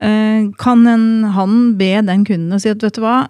eh, 0.00 0.46
kan 0.62 0.86
en, 0.86 1.06
han 1.34 1.74
be 1.76 1.90
den 2.06 2.24
kunden 2.24 2.54
og 2.54 2.62
si 2.62 2.70
at 2.72 2.80
vet 2.84 2.96
du 2.96 3.02
hva, 3.04 3.26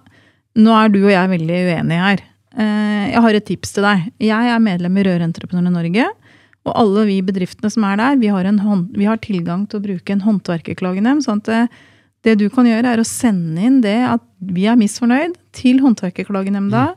nå 0.56 0.76
er 0.76 0.92
du 0.92 1.00
og 1.02 1.10
jeg 1.10 1.32
veldig 1.32 1.58
uenige 1.72 2.04
her. 2.04 2.22
Eh, 2.56 3.10
Jeg 3.16 3.22
har 3.22 3.34
et 3.34 3.46
tips 3.48 3.72
til 3.72 3.86
deg. 3.86 4.06
Jeg 4.20 4.52
er 4.52 4.62
medlem 4.62 4.96
i 4.96 5.04
Rørentreprenørene 5.08 5.72
Norge. 5.72 6.06
Og 6.66 6.72
alle 6.74 7.04
vi 7.06 7.20
bedriftene 7.22 7.70
som 7.70 7.84
er 7.86 7.96
der, 8.00 8.16
vi 8.18 8.30
har, 8.32 8.44
en 8.44 8.58
hånd, 8.58 8.88
vi 8.98 9.06
har 9.06 9.20
tilgang 9.22 9.68
til 9.70 9.78
å 9.78 9.84
bruke 9.84 10.12
en 10.12 10.24
håndverkerklagenemnd. 10.24 11.22
sånn 11.22 11.42
at 11.46 11.70
det, 12.26 12.34
det 12.34 12.36
du 12.42 12.46
kan 12.52 12.66
gjøre, 12.66 12.92
er 12.96 13.02
å 13.02 13.06
sende 13.06 13.62
inn 13.62 13.80
det 13.84 13.98
at 14.10 14.24
vi 14.42 14.66
er 14.66 14.78
misfornøyd, 14.80 15.36
til 15.56 15.78
håndverkerklagenemnda. 15.84 16.88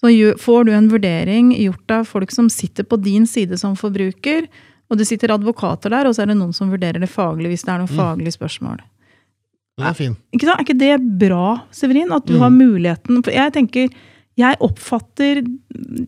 Så 0.00 0.10
får 0.42 0.64
du 0.66 0.72
en 0.74 0.88
vurdering 0.92 1.52
gjort 1.56 1.92
av 1.94 2.08
folk 2.08 2.32
som 2.34 2.48
sitter 2.52 2.86
på 2.88 2.98
din 3.00 3.28
side 3.30 3.56
som 3.60 3.76
forbruker, 3.78 4.48
og 4.90 4.98
det 5.00 5.06
sitter 5.08 5.32
advokater 5.32 5.92
der, 5.94 6.08
og 6.08 6.16
så 6.16 6.24
er 6.24 6.32
det 6.32 6.38
noen 6.40 6.52
som 6.56 6.72
vurderer 6.72 7.00
det 7.00 7.08
faglig 7.12 7.52
hvis 7.52 7.64
det 7.64 7.72
er 7.72 7.84
noen 7.84 7.92
mm. 7.92 8.00
faglige 8.00 8.34
spørsmål. 8.36 8.82
Den 9.78 9.86
er 9.88 9.94
fin. 9.98 10.16
Ikke 10.34 10.48
sant? 10.48 10.60
Er 10.60 10.66
ikke 10.66 10.80
det 10.82 11.18
bra, 11.22 11.46
Severin? 11.74 12.12
At 12.14 12.26
du 12.28 12.34
Mm. 12.36 12.40
har 12.42 12.50
muligheten 12.54 13.24
For 13.24 13.32
jeg 13.34 13.52
tenker, 13.52 13.88
jeg 14.36 14.56
oppfatter 14.60 15.42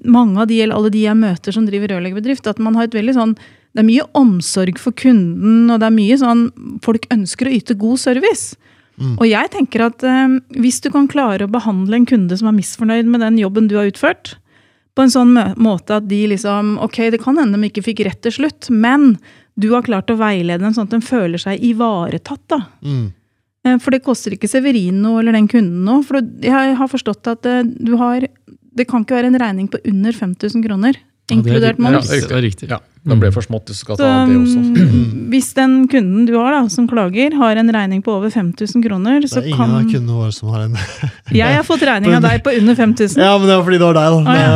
mange 0.05 0.41
av 0.41 0.47
de, 0.51 0.61
eller 0.63 0.77
alle 0.77 0.91
de 0.91 1.03
jeg 1.03 1.17
møter 1.17 1.55
som 1.55 1.67
driver 1.67 1.95
rørleggerbedrift, 1.95 2.47
at 2.47 2.59
man 2.59 2.75
har 2.75 2.85
et 2.85 2.95
veldig 2.95 3.15
sånn 3.15 3.37
Det 3.77 3.83
er 3.83 3.91
mye 3.91 4.07
omsorg 4.17 4.79
for 4.81 4.97
kunden, 4.97 5.67
og 5.69 5.83
det 5.83 5.91
er 5.91 5.93
mye 5.95 6.17
sånn 6.17 6.47
Folk 6.85 7.05
ønsker 7.13 7.51
å 7.51 7.53
yte 7.59 7.77
god 7.77 8.01
service. 8.01 8.57
Mm. 8.97 9.19
Og 9.19 9.27
jeg 9.29 9.53
tenker 9.53 9.85
at 9.91 10.05
eh, 10.09 10.39
hvis 10.57 10.81
du 10.81 10.89
kan 10.95 11.09
klare 11.13 11.45
å 11.45 11.53
behandle 11.53 12.01
en 12.01 12.09
kunde 12.09 12.39
som 12.41 12.49
er 12.49 12.57
misfornøyd 12.57 13.09
med 13.13 13.21
den 13.21 13.37
jobben 13.43 13.69
du 13.69 13.77
har 13.77 13.91
utført, 13.91 14.39
på 14.97 15.05
en 15.05 15.13
sånn 15.13 15.35
måte 15.61 15.99
at 15.99 16.07
de 16.09 16.23
liksom 16.31 16.79
Ok, 16.81 17.03
det 17.13 17.21
kan 17.21 17.37
hende 17.37 17.61
de 17.61 17.69
ikke 17.69 17.85
fikk 17.85 18.01
rett 18.07 18.23
til 18.25 18.33
slutt, 18.33 18.71
men 18.73 19.19
du 19.61 19.69
har 19.75 19.85
klart 19.85 20.09
å 20.13 20.17
veilede 20.17 20.65
dem 20.65 20.73
sånn 20.77 20.89
at 20.89 20.97
de 20.97 21.05
føler 21.05 21.41
seg 21.41 21.61
ivaretatt, 21.65 22.43
da. 22.53 22.63
Mm. 22.81 23.11
Eh, 23.67 23.77
For 23.83 23.95
det 23.95 24.05
koster 24.07 24.37
ikke 24.37 24.51
Severin 24.51 25.03
noe, 25.05 25.21
eller 25.21 25.37
den 25.37 25.51
kunden 25.53 25.85
noe. 25.87 26.05
For 26.07 26.21
jeg 26.45 26.79
har 26.81 26.93
forstått 26.93 27.33
at 27.33 27.49
eh, 27.49 27.65
du 27.65 27.97
har 28.01 28.29
Det 28.77 28.85
kan 28.89 29.05
ikke 29.05 29.17
være 29.17 29.33
en 29.33 29.41
regning 29.41 29.69
på 29.73 29.81
under 29.89 30.13
5000 30.13 30.65
kroner, 30.65 30.97
er 30.97 31.05
inkludert 31.35 31.79
moms. 31.83 32.07
Ja, 32.11 32.21
det 32.29 32.37
er 32.37 32.43
riktig. 32.45 32.69
Ja, 32.71 32.79
det 33.07 33.17
ble 33.21 33.31
for 33.35 33.45
smått 33.45 33.71
skal 33.75 33.99
Så, 33.99 34.03
ta 34.03 34.27
det 34.29 34.37
også. 34.39 34.61
mm, 34.63 35.27
hvis 35.33 35.49
den 35.57 35.75
kunden 35.91 36.27
du 36.29 36.35
har 36.39 36.55
da, 36.55 36.63
som 36.73 36.87
klager, 36.91 37.35
har 37.39 37.61
en 37.61 37.73
regning 37.75 38.03
på 38.07 38.15
over 38.15 38.31
5000 38.31 38.83
kroner, 38.85 39.21
Det 39.21 39.33
er 39.33 39.47
ingen 39.51 39.59
kan 39.59 39.75
av 39.75 39.87
kundene 39.91 40.19
våre 40.21 40.33
som 40.35 40.51
har 40.55 40.67
en 40.67 40.77
Jeg 41.41 41.59
har 41.59 41.67
fått 41.67 41.85
regning 41.87 42.15
av 42.15 42.27
deg 42.27 42.43
på 42.47 42.55
under 42.61 42.75
5000. 42.79 43.23
Ja, 43.23 43.37
men 43.39 43.49
det 43.49 43.57
var 43.57 43.65
fordi 43.69 43.79
det 43.79 43.87
var 43.87 43.99
deg, 43.99 44.11
da. 44.11 44.19
Ah, 44.27 44.41
ja. 44.41 44.51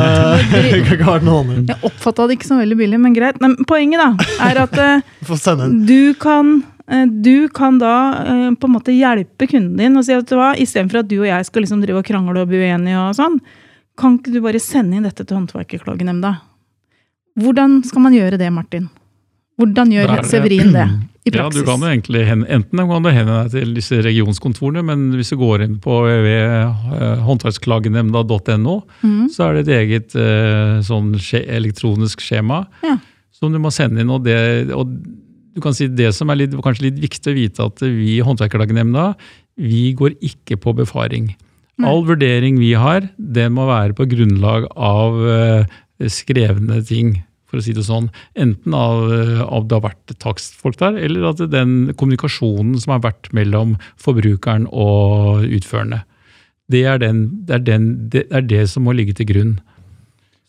Vært. 0.51 1.69
Jeg 1.71 1.79
oppfatta 1.91 2.27
det 2.27 2.37
ikke 2.39 2.51
som 2.51 2.61
veldig 2.63 2.79
billig, 2.83 3.01
men 3.01 3.17
greit. 3.17 3.41
Men 3.43 3.57
poenget 3.71 4.03
da, 4.03 4.11
er 4.51 4.63
at 4.67 4.77
eh, 4.79 5.09
du 5.91 6.15
kan 6.21 6.61
eh, 6.91 7.07
du 7.07 7.49
kan 7.55 7.79
da 7.83 7.97
eh, 8.27 8.47
på 8.55 8.71
en 8.71 8.77
måte 8.77 8.95
hjelpe 8.95 9.47
kunden 9.51 9.79
din 9.79 9.99
og 9.99 10.07
si 10.07 10.15
at 10.15 10.31
hva, 10.35 10.53
istedenfor 10.59 11.03
at 11.03 11.11
du 11.11 11.19
og 11.23 11.27
jeg 11.31 11.49
skal 11.51 11.67
liksom 11.67 11.83
drive 11.83 12.03
og 12.03 12.07
krangle 12.07 12.43
og 12.43 12.51
bli 12.51 12.63
uenige, 12.63 12.99
og 12.99 13.19
sånn, 13.19 13.41
kan 14.01 14.17
ikke 14.19 14.33
du 14.33 14.41
bare 14.45 14.61
sende 14.63 14.97
inn 14.97 15.05
dette 15.05 15.27
til 15.27 15.37
Håndverkerklagenemnda? 15.37 16.39
Hvordan 17.39 17.81
skal 17.87 18.03
man 18.07 18.17
gjøre 18.17 18.39
det, 18.41 18.51
Martin? 18.53 18.89
Hvordan 19.61 19.93
gjør 19.93 20.09
Da 20.09 20.19
er 20.19 20.29
Severin 20.29 20.73
det 20.73 20.87
i 21.29 21.31
praksis? 21.31 21.31
Ja, 21.31 21.49
du 21.53 21.61
kan 21.67 21.83
jo 21.85 21.89
egentlig 21.91 22.23
Enten 22.33 22.81
kan 22.81 23.05
du 23.05 23.11
henvende 23.13 23.43
deg 23.45 23.53
til 23.53 23.75
disse 23.77 24.01
regionskontorene, 24.07 24.83
men 24.87 25.11
hvis 25.19 25.33
du 25.35 25.37
går 25.41 25.67
inn 25.67 25.77
på 25.83 25.99
håndverksklagenemnda.no, 27.27 28.77
mm. 29.05 29.27
så 29.35 29.49
er 29.51 29.59
det 29.59 29.65
et 29.67 29.73
eget 29.77 30.17
eh, 30.19 30.81
sånn 30.87 31.13
elektronisk 31.43 32.25
skjema 32.25 32.65
Ja. 32.87 32.97
som 33.37 33.53
du 33.53 33.61
må 33.61 33.73
sende 33.75 34.01
inn. 34.01 34.11
og 34.11 34.25
det, 34.25 34.73
og 34.73 34.89
du 35.51 35.61
kan 35.61 35.75
si 35.77 35.89
Det 35.89 36.13
som 36.15 36.31
er 36.31 36.45
litt, 36.45 36.57
kanskje 36.57 36.89
litt 36.89 37.01
viktig 37.03 37.33
å 37.33 37.37
vite, 37.37 37.69
at 37.69 37.85
vi 37.85 38.17
i 38.17 38.25
Håndverkerklagenemnda 38.25 39.13
vi 39.61 39.93
går 39.93 40.17
ikke 40.25 40.57
på 40.57 40.73
befaring. 40.79 41.35
Nei. 41.81 41.89
All 41.89 42.05
vurdering 42.09 42.59
vi 42.61 42.73
har, 42.77 43.09
det 43.19 43.51
må 43.53 43.67
være 43.69 43.97
på 43.97 44.07
grunnlag 44.09 44.67
av 44.73 45.21
eh, 45.29 45.79
skrevne 46.09 46.81
ting, 46.87 47.19
for 47.51 47.59
å 47.59 47.65
si 47.65 47.75
det 47.75 47.85
sånn. 47.85 48.09
Enten 48.39 48.77
av, 48.77 49.11
av 49.43 49.67
det 49.67 49.77
har 49.77 49.87
vært 49.89 50.15
takstfolk 50.23 50.79
der, 50.81 51.01
eller 51.03 51.33
at 51.33 51.43
den 51.51 51.91
kommunikasjonen 51.99 52.79
som 52.79 52.95
har 52.95 53.03
vært 53.09 53.33
mellom 53.37 53.75
forbrukeren 54.01 54.69
og 54.71 55.45
utførende. 55.51 56.05
Det 56.71 56.85
er, 56.87 57.01
den, 57.03 57.25
det, 57.49 57.57
er 57.57 57.67
den, 57.67 57.91
det 58.13 58.29
er 58.31 58.47
det 58.47 58.63
som 58.71 58.87
må 58.87 58.95
ligge 58.95 59.17
til 59.19 59.27
grunn. 59.33 59.57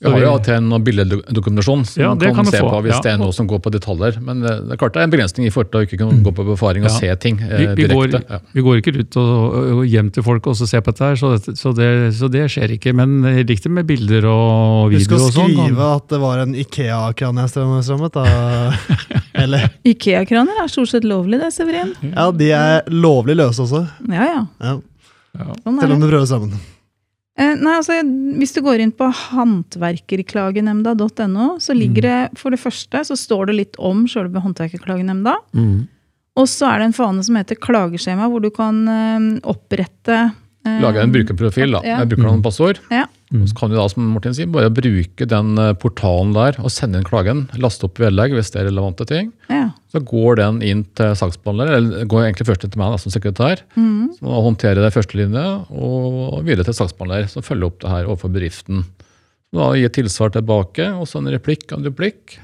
Vi 0.02 0.10
har 0.10 0.24
jo 0.24 0.30
ATN 0.34 0.72
og 0.74 0.80
til 0.80 0.86
bildedokumentasjon 0.88 1.84
som 1.86 2.02
Ja, 2.02 2.08
man 2.10 2.22
kan, 2.24 2.34
kan 2.40 2.48
se 2.50 2.62
på 2.66 2.80
hvis 2.82 2.96
ja. 2.96 3.02
det 3.06 3.12
er 3.12 3.20
noe 3.22 3.36
som 3.38 3.46
går 3.50 3.60
på 3.62 3.70
detaljer. 3.74 4.18
Men 4.26 4.42
det, 4.42 4.54
det 4.66 4.74
er 4.74 4.80
klart 4.82 4.96
det 4.96 5.04
er 5.04 5.06
en 5.06 5.14
begrensning 5.14 5.46
i 5.46 5.52
forhold 5.54 5.70
til 5.70 5.82
å 5.84 5.86
ikke 5.86 6.00
kunne 6.02 6.24
gå 6.26 6.34
på 6.40 6.46
befaring 6.48 6.88
og 6.88 6.90
Ja. 6.90 6.96
se 6.98 7.16
ting 7.22 7.38
eh, 7.46 7.54
vi, 7.54 7.68
vi 7.78 7.86
direkte. 7.92 8.24
Ja. 8.26 8.40
vi 8.58 8.64
går 8.66 8.82
ikke 8.82 8.96
ut 8.98 9.20
og, 9.22 9.60
og 9.78 9.84
hjem 9.86 10.10
til 10.16 10.26
folk 10.26 10.50
og 10.50 10.58
så 10.58 10.66
ser 10.72 10.82
på 10.82 10.90
dette, 10.96 11.12
her, 11.12 11.22
så, 11.22 11.32
det, 11.38 11.56
så, 11.62 11.76
det, 11.78 11.90
så 12.18 12.32
det 12.34 12.48
skjer 12.50 12.74
ikke. 12.80 12.96
Men 12.98 13.22
riktig 13.46 13.70
med 13.70 13.86
bilder 13.90 14.26
og 14.32 14.90
video 14.96 15.22
og 15.22 15.30
sånn. 15.38 15.54
skrive 15.54 15.94
at 16.00 16.10
det 16.10 16.22
var 16.26 16.44
en 16.48 16.58
Ikea-kran 16.66 17.44
jeg 17.46 17.54
strømmet, 17.54 18.18
da. 18.18 18.26
Eller 19.46 19.70
Ikea-kraner 19.86 20.66
er 20.66 20.72
stort 20.72 20.90
sett 20.96 21.06
lovlig, 21.06 21.40
det, 21.46 21.54
Severin. 21.54 21.94
Ja, 22.10 22.32
de 22.34 22.50
er 22.58 22.90
lovlig 22.90 23.38
løse 23.38 23.68
også. 23.68 23.86
Ja, 24.10 24.26
ja. 24.26 24.46
Ja. 24.66 24.78
Ja. 25.38 25.54
Sånn 25.64 25.78
er 25.78 25.86
Selv 25.86 25.96
om 25.96 26.02
du 26.02 26.10
prøver 26.10 26.28
sammen. 26.28 26.58
Eh, 27.40 27.56
nei, 27.56 27.78
altså, 27.78 27.94
hvis 28.40 28.54
du 28.56 28.62
går 28.66 28.80
inn 28.84 28.92
på 28.96 29.06
håndverkerklagenemnda.no, 29.08 31.46
så 31.64 31.72
ligger 31.78 32.02
det 32.08 32.20
for 32.40 32.50
det 32.52 32.60
første 32.60 32.98
så 33.08 33.16
står 33.18 33.46
det 33.50 33.56
litt 33.56 33.76
om 33.80 34.08
selve 34.12 34.40
håndverkerklagenemnda. 34.44 35.34
Mm. 35.56 35.88
Og 36.40 36.48
så 36.48 36.66
er 36.70 36.78
det 36.80 36.86
en 36.90 36.96
fane 36.96 37.24
som 37.28 37.36
heter 37.40 37.56
klageskjema, 37.60 38.28
hvor 38.32 38.42
du 38.44 38.50
kan 38.56 38.88
eh, 38.88 39.20
opprette 39.52 40.32
Lage 40.66 41.02
en 41.02 41.14
brukerprofil 41.14 41.74
da, 41.74 41.82
Ja. 41.86 41.98
Bruker 42.06 42.28
noen 42.28 42.44
passord. 42.46 42.80
Ja. 42.94 43.08
Så 43.32 43.56
kan 43.56 43.72
du 43.72 43.78
da, 43.78 43.86
som 43.90 44.04
Martin 44.12 44.34
sier, 44.36 44.50
bare 44.52 44.70
bruke 44.70 45.26
den 45.26 45.58
eh, 45.58 45.72
portalen 45.80 46.34
der 46.36 46.58
og 46.60 46.70
sende 46.74 47.00
inn 47.00 47.08
klagen. 47.08 47.46
Laste 47.64 47.88
opp 47.88 48.02
vedlegg 48.02 48.36
hvis 48.36 48.52
det 48.52 48.60
er 48.62 48.68
relevante 48.68 49.08
ting. 49.08 49.32
Ja. 49.50 49.70
Så 49.90 50.04
går 50.06 50.38
den 50.42 50.60
inn 50.68 50.84
til 51.00 51.16
saksbehandler, 51.18 51.72
eller 51.78 52.06
går 52.12 52.26
egentlig 52.28 52.50
først 52.52 52.66
til 52.68 52.82
meg 52.82 52.94
da, 52.94 53.00
som 53.02 53.14
sekretær. 53.16 53.64
Mm. 53.80 54.12
Som 54.20 54.36
håndterer 54.50 54.84
det 54.84 54.94
første 54.94 55.18
linje, 55.18 55.46
og 55.72 56.42
videre 56.46 56.68
til 56.68 56.78
saksbehandler, 56.78 57.30
som 57.32 57.46
følger 57.46 57.72
opp 57.72 57.80
det 57.82 57.94
her 57.94 58.10
overfor 58.12 58.34
bedriften. 58.36 58.84
Så 59.52 59.60
da 59.60 59.72
Gi 59.80 59.90
tilsvar 59.98 60.36
tilbake, 60.36 60.92
og 60.94 61.08
så 61.10 61.24
en 61.24 61.32
replikk 61.32 61.70
og 61.72 61.80
en 61.80 61.88
duplikk. 61.88 62.38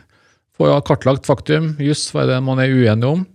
Få 0.57 0.71
ja, 0.71 0.79
kartlagt 0.81 1.27
faktum, 1.29 1.75
juss, 1.83 2.07
hva 2.11 2.23
er 2.23 2.31
det 2.33 2.39
man 2.47 2.63
er 2.63 2.71
uenig 2.73 3.11
om. 3.11 3.27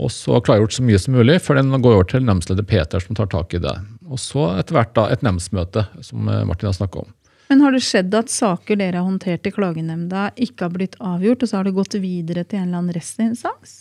Og 0.00 0.12
så 0.14 0.38
klargjort 0.44 0.76
så 0.76 0.84
mye 0.86 1.00
som 1.02 1.16
mulig, 1.16 1.40
før 1.42 1.58
den 1.58 1.74
går 1.82 1.96
over 1.96 2.06
til 2.12 2.22
nemndsleder 2.24 2.64
Peter, 2.68 3.02
som 3.02 3.16
tar 3.18 3.28
tak 3.32 3.56
i 3.56 3.60
det. 3.60 3.74
Og 4.10 4.18
så 4.18 4.48
etter 4.58 4.74
hvert 4.74 4.94
da 4.98 5.06
et 5.14 5.22
nemndsmøte, 5.26 5.86
som 6.06 6.28
eh, 6.28 6.44
Martin 6.48 6.70
har 6.70 6.76
snakka 6.76 7.04
om. 7.04 7.12
Men 7.50 7.62
har 7.64 7.74
det 7.74 7.82
skjedd 7.82 8.14
at 8.14 8.30
saker 8.30 8.78
dere 8.78 9.00
har 9.00 9.06
håndtert 9.06 9.46
i 9.46 9.50
klagenemnda, 9.54 10.28
ikke 10.38 10.68
har 10.68 10.74
blitt 10.74 10.96
avgjort, 11.02 11.42
og 11.42 11.50
så 11.50 11.58
har 11.60 11.66
det 11.66 11.74
gått 11.78 11.96
videre 12.02 12.44
til 12.46 12.60
en 12.60 12.68
eller 12.68 12.82
annen 12.84 12.94
restinstans? 12.94 13.80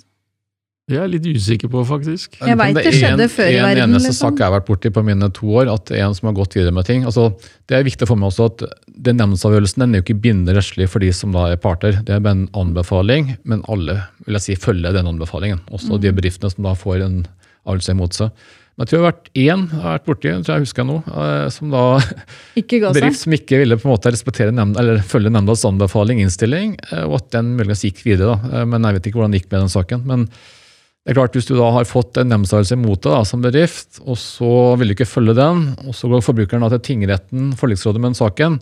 Det 0.89 0.97
er 0.97 1.03
jeg 1.03 1.11
litt 1.19 1.27
usikker 1.37 1.69
på, 1.69 1.83
faktisk. 1.85 2.39
Jeg 2.41 2.57
vet 2.57 2.79
det 2.79 2.91
skjedde 2.95 3.27
før 3.29 3.45
i 3.51 3.57
en, 3.59 3.65
verden, 3.67 3.83
En 3.83 3.91
eneste 3.93 4.09
liksom. 4.09 4.23
sak 4.31 4.39
jeg 4.41 4.47
har 4.47 4.55
vært 4.55 4.65
borti 4.71 4.89
på 4.95 5.03
mine 5.05 5.27
to 5.37 5.51
år, 5.61 5.69
at 5.69 5.83
det 5.91 5.99
en 6.01 6.15
som 6.17 6.31
har 6.31 6.33
gått 6.39 6.55
videre 6.57 6.73
med 6.73 6.87
ting. 6.89 7.03
Altså, 7.05 7.27
det 7.69 7.77
er 7.77 7.85
viktig 7.85 8.07
for 8.09 8.17
meg 8.17 8.31
også 8.31 8.47
at 8.49 8.63
den 8.89 9.19
nemndsavgjørelsen 9.21 9.83
den 9.85 9.93
er 9.93 10.01
jo 10.01 10.07
ikke 10.07 10.17
bindende 10.23 10.55
rettslig 10.57 10.87
for 10.89 11.05
de 11.05 11.11
som 11.13 11.35
da 11.37 11.45
er 11.53 11.61
parter. 11.61 11.99
Det 12.01 12.15
er 12.15 12.23
bare 12.25 12.39
en 12.39 12.47
anbefaling, 12.57 13.35
men 13.45 13.61
alle 13.69 13.99
vil 14.25 14.39
jeg 14.39 14.47
si, 14.47 14.57
følger 14.65 14.97
den 14.97 15.11
anbefalingen. 15.13 15.61
Også 15.69 15.93
Mm. 15.93 16.01
de 16.07 16.15
bedriftene 16.23 16.49
som 16.55 16.65
da 16.65 16.73
får 16.73 17.05
en 17.05 17.19
avgjørelse 17.69 17.93
imot 17.93 18.17
seg. 18.17 18.31
Men 18.79 18.87
jeg 18.87 18.91
tror 18.93 18.99
det 18.99 19.03
har 19.03 19.11
vært 19.11 19.31
én 19.35 19.63
jeg 19.67 19.81
har 19.83 19.95
vært 19.97 20.05
borti, 20.07 20.29
tror 20.39 20.53
jeg 20.55 20.63
husker 20.63 20.79
jeg 20.85 20.87
nå, 20.87 20.97
eh, 21.19 21.49
som 21.51 21.73
da 21.73 21.81
bedrift 22.95 23.19
som 23.25 23.33
ikke 23.35 23.57
ville 23.59 23.75
på 23.75 23.89
en 23.89 23.91
måte 23.91 24.13
respektere 24.15 24.53
nemnd, 24.55 24.79
eller 24.79 25.01
følge 25.03 25.31
nemndas 25.35 25.65
anbefaling, 25.67 26.21
innstilling, 26.23 26.77
eh, 26.93 27.03
og 27.03 27.17
at 27.19 27.27
den 27.35 27.51
muligens 27.59 27.83
gikk 27.83 27.99
videre. 28.07 28.37
da. 28.39 28.61
Eh, 28.61 28.65
Men 28.71 28.87
jeg 28.87 28.95
vet 28.99 29.09
ikke 29.11 29.19
hvordan 29.19 29.35
det 29.35 29.41
gikk 29.43 29.51
med 29.51 29.59
den 29.65 29.73
saken. 29.75 30.05
Men 30.07 30.23
det 30.29 31.11
er 31.11 31.19
klart, 31.19 31.35
hvis 31.35 31.47
du 31.49 31.55
da 31.59 31.67
har 31.75 31.83
fått 31.89 32.17
en 32.21 32.29
nemndsavgjørelse 32.31 32.75
imot 32.79 33.01
deg 33.03 33.11
da, 33.19 33.21
som 33.27 33.41
bedrift, 33.43 33.99
og 34.05 34.15
så 34.15 34.53
vil 34.79 34.87
du 34.87 34.95
ikke 34.95 35.09
følge 35.11 35.35
den, 35.35 35.65
og 35.87 35.95
så 35.99 36.07
går 36.11 36.23
forbrukeren 36.23 36.63
da 36.63 36.69
til 36.77 36.85
tingretten, 36.93 37.51
forliksrådet 37.59 37.99
med 37.99 38.13
den 38.13 38.19
saken, 38.23 38.59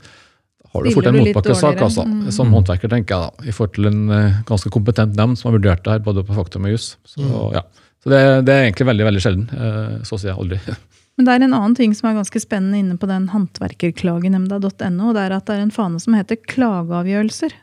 har 0.73 0.83
du 0.83 0.91
fort 0.97 1.07
en 1.09 1.15
motbakkesak, 1.21 1.77
altså, 1.81 2.03
Mm. 2.05 2.31
som 2.31 2.51
håndverker, 2.53 2.89
tenker 2.89 3.13
jeg, 3.15 3.21
da, 3.37 3.49
i 3.49 3.51
forhold 3.55 3.73
til 3.77 3.87
en 3.87 4.07
ganske 4.45 4.69
kompetent 4.73 5.15
nemnd 5.15 5.37
som 5.37 5.51
har 5.51 5.59
vurdert 5.59 5.83
det 5.83 5.91
her, 5.93 5.99
både 5.99 6.23
på 6.27 6.35
faktum 6.35 6.65
og 6.65 6.71
jus. 6.73 6.95
Så, 7.05 7.21
Mm. 7.21 7.53
ja. 7.53 7.61
Så 8.07 8.13
det, 8.13 8.45
det 8.47 8.53
er 8.55 8.63
egentlig 8.69 8.87
veldig 8.87 9.05
veldig 9.09 9.21
sjelden. 9.21 9.45
eh, 9.51 9.97
Så 10.07 10.15
å 10.15 10.21
si 10.21 10.31
aldri. 10.31 10.59
Men 11.17 11.25
det 11.27 11.33
er 11.33 11.43
en 11.47 11.53
annen 11.57 11.75
ting 11.75 11.93
som 11.97 12.07
er 12.11 12.15
ganske 12.21 12.39
spennende 12.39 12.77
inne 12.79 12.95
på 13.01 13.07
den 13.09 13.27
håndverkerklagenemnda.no, 13.33 15.07
og 15.09 15.15
det 15.17 15.23
er 15.27 15.33
at 15.35 15.47
det 15.49 15.55
er 15.57 15.63
en 15.65 15.71
fane 15.73 15.99
som 15.99 16.13
heter 16.15 16.37
klageavgjørelser. 16.47 17.55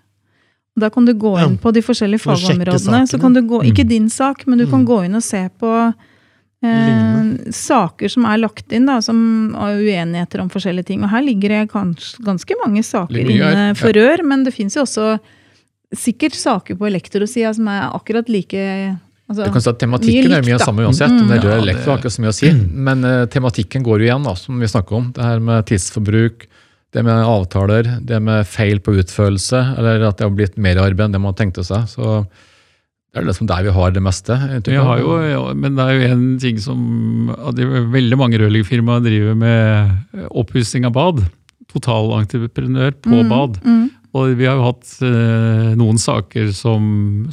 Da 0.77 0.89
kan 0.91 1.05
du 1.07 1.13
gå 1.15 1.37
Ja. 1.39 1.47
inn 1.47 1.57
på 1.63 1.71
de 1.73 1.81
forskjellige 1.87 2.25
fagområdene. 2.25 3.05
Så 3.07 3.21
kan 3.23 3.33
du 3.33 3.41
gå, 3.47 3.61
ikke 3.63 3.85
Mm. 3.85 3.89
din 3.89 4.09
sak, 4.11 4.45
men 4.49 4.59
du 4.59 4.67
kan 4.67 4.81
Mm. 4.83 4.87
gå 4.91 5.05
inn 5.05 5.15
og 5.15 5.23
se 5.23 5.49
på 5.61 5.95
eh, 6.65 7.51
saker 7.53 8.09
som 8.09 8.25
er 8.25 8.39
lagt 8.39 8.73
inn, 8.73 8.87
da, 8.87 8.99
som 9.01 9.55
har 9.55 9.75
uenigheter 9.77 10.41
om 10.41 10.49
forskjellige 10.49 10.87
ting. 10.87 11.03
Og 11.05 11.11
her 11.11 11.21
ligger 11.23 11.49
det 11.49 11.69
ganske 11.71 12.55
mange 12.65 12.83
saker 12.83 13.15
inne 13.31 13.77
for 13.77 13.93
rør, 13.93 14.25
men 14.25 14.45
det 14.45 14.55
fins 14.55 14.75
jo 14.75 14.83
også 14.83 15.21
sikkert 15.95 16.33
saker 16.35 16.75
på 16.75 16.89
elektrosida 16.89 17.55
som 17.55 17.69
er 17.69 17.91
akkurat 17.93 18.29
like 18.29 18.99
altså, 19.29 19.45
Du 19.47 19.53
kan 19.55 19.63
si 19.65 19.71
at 19.73 19.79
Tematikken 19.83 20.31
mye 20.31 20.39
er 20.41 20.47
mye 20.47 20.59
av 20.59 20.65
samme 20.67 20.85
uansett, 20.87 21.11
om 21.15 21.29
det 21.29 21.39
er 21.39 21.43
død 21.45 21.51
Ja, 21.51 21.57
eller 21.61 21.71
lekt, 21.73 21.85
har 21.89 21.99
ikke 22.03 22.13
så 22.15 22.25
mye 22.25 22.33
å 22.33 22.39
si. 22.39 22.51
Men 22.89 23.05
uh, 23.05 23.25
tematikken 23.33 23.85
går 23.87 24.01
jo 24.05 24.09
igjen, 24.11 24.27
da, 24.29 24.35
som 24.39 24.59
vi 24.61 24.71
snakker 24.71 24.99
om. 25.01 25.13
Det 25.17 25.23
her 25.25 25.41
med 25.45 25.67
tidsforbruk, 25.71 26.47
det 26.95 27.03
med 27.03 27.25
avtaler, 27.27 27.89
det 28.07 28.21
med 28.23 28.47
feil 28.47 28.79
på 28.85 28.95
utførelse, 29.01 29.61
eller 29.79 30.05
at 30.11 30.19
det 30.21 30.29
har 30.29 30.35
blitt 30.35 30.59
mer 30.63 30.79
arbeid 30.79 31.09
enn 31.09 31.17
det 31.17 31.23
man 31.25 31.35
tenkte 31.35 31.65
seg. 31.67 31.89
Så 31.91 32.27
det 33.15 33.23
er 33.23 33.27
liksom 33.29 33.47
der 33.47 33.63
vi 33.67 33.73
har 33.75 33.91
det 33.95 34.03
meste. 34.03 34.35
Vi 34.67 34.75
har 34.75 34.99
jo, 34.99 35.17
ja, 35.23 35.41
men 35.55 35.75
det 35.79 35.85
er 35.87 35.95
jo 35.99 36.13
en 36.15 36.23
ting 36.43 36.57
som 36.63 37.31
at 37.35 37.59
er 37.63 37.89
Veldig 37.93 38.19
mange 38.19 38.39
rørleggerfirmaer 38.43 39.03
driver 39.05 39.37
med 39.39 40.25
oppussing 40.35 40.87
av 40.87 40.95
bad. 40.97 41.23
Totalentreprenør 41.75 42.95
på 43.03 43.11
Mm, 43.23 43.29
bad. 43.31 43.59
mm. 43.65 43.91
Og 44.15 44.37
vi 44.39 44.47
har 44.47 44.55
jo 44.61 44.69
hatt 44.69 44.93
eh, 45.03 45.73
noen 45.75 45.99
saker 45.99 46.53
som, 46.55 46.85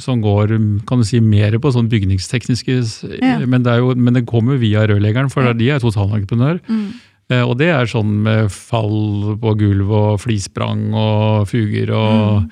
som 0.02 0.18
går 0.24 0.56
kan 0.88 0.98
du 0.98 1.04
si, 1.06 1.20
mer 1.22 1.54
på 1.62 1.70
sånn 1.70 1.86
bygningstekniske 1.92 2.74
Ja. 3.22 3.36
men, 3.46 3.62
det 3.62 3.76
jo, 3.78 3.92
men 3.94 4.14
det 4.18 4.24
kommer 4.26 4.58
via 4.58 4.82
rørleggeren, 4.90 5.30
for 5.30 5.46
Ja. 5.46 5.52
de 5.54 5.70
er 5.70 5.78
totalentreprenør. 5.78 6.58
Mm. 6.66 6.88
Eh, 7.30 7.42
og 7.46 7.54
det 7.62 7.68
er 7.70 7.86
sånn 7.86 8.10
med 8.24 8.50
fall 8.50 9.36
på 9.38 9.54
gulv 9.60 9.90
og 9.94 10.20
flisprang 10.24 10.88
og 10.92 11.46
fuger 11.48 11.92
og, 11.94 12.50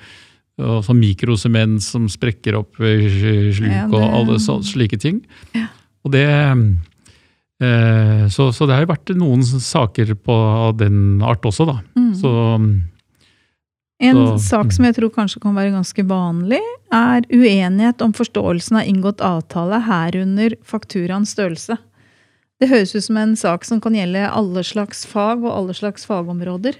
og 0.61 0.79
sånn 0.87 1.01
mikrosement 1.03 1.81
som 1.83 2.07
sprekker 2.07 2.55
opp 2.61 2.79
i 2.79 3.51
sluk 3.51 3.67
Ja, 3.67 3.87
det- 3.91 3.99
og 3.99 4.15
alle 4.21 4.39
så, 4.39 4.61
slike 4.63 4.97
ting. 4.97 5.19
Ja. 5.53 5.67
Og 6.05 6.11
det 6.15 6.25
eh, 7.61 8.23
så, 8.31 8.47
så 8.55 8.65
det 8.67 8.75
har 8.77 8.85
jo 8.85 8.93
vært 8.93 9.11
noen 9.19 9.43
saker 9.43 10.15
på 10.23 10.37
den 10.79 11.21
art 11.21 11.43
også, 11.45 11.67
da. 11.67 11.77
Mm. 11.99 12.13
Så 12.17 12.31
En 14.01 14.17
Så- 14.17 14.37
sak 14.49 14.71
som 14.73 14.85
jeg 14.85 14.95
tror 14.95 15.11
kanskje 15.13 15.41
kan 15.41 15.53
være 15.53 15.75
ganske 15.75 16.03
vanlig, 16.09 16.59
er 16.91 17.21
uenighet 17.29 18.01
om 18.01 18.11
forståelsen 18.11 18.79
av 18.79 18.87
inngått 18.89 19.21
avtale, 19.21 19.77
herunder 19.85 20.55
fakturaens 20.65 21.35
størrelse. 21.35 21.77
Det 22.59 22.69
høres 22.69 22.95
ut 22.95 23.03
som 23.03 23.17
en 23.17 23.35
sak 23.35 23.63
som 23.65 23.79
kan 23.81 23.93
gjelde 23.93 24.25
alle 24.29 24.63
slags 24.63 25.05
fag 25.05 25.43
og 25.43 25.53
alle 25.53 25.73
slags 25.73 26.05
fagområder. 26.05 26.75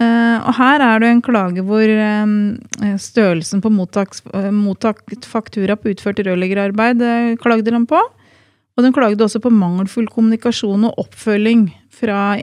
Eh, 0.00 0.38
og 0.48 0.54
her 0.56 0.80
er 0.80 1.00
det 1.02 1.10
en 1.12 1.20
klage 1.20 1.60
hvor 1.60 1.84
eh, 1.84 2.96
størrelsen 2.96 3.60
på 3.60 3.68
eh, 3.68 4.50
mottakt 4.50 5.28
faktura 5.28 5.76
på 5.76 5.92
utført 5.92 6.24
rørleggerarbeid 6.24 7.04
klagde 7.40 7.72
han 7.76 7.84
på. 7.86 8.00
Og 8.00 8.84
den 8.84 8.96
klagde 8.96 9.20
også 9.20 9.42
på 9.44 9.52
mangelfull 9.52 10.08
kommunikasjon 10.08 10.88
og 10.88 11.04
oppfølging 11.04 11.66
fra, 11.92 12.40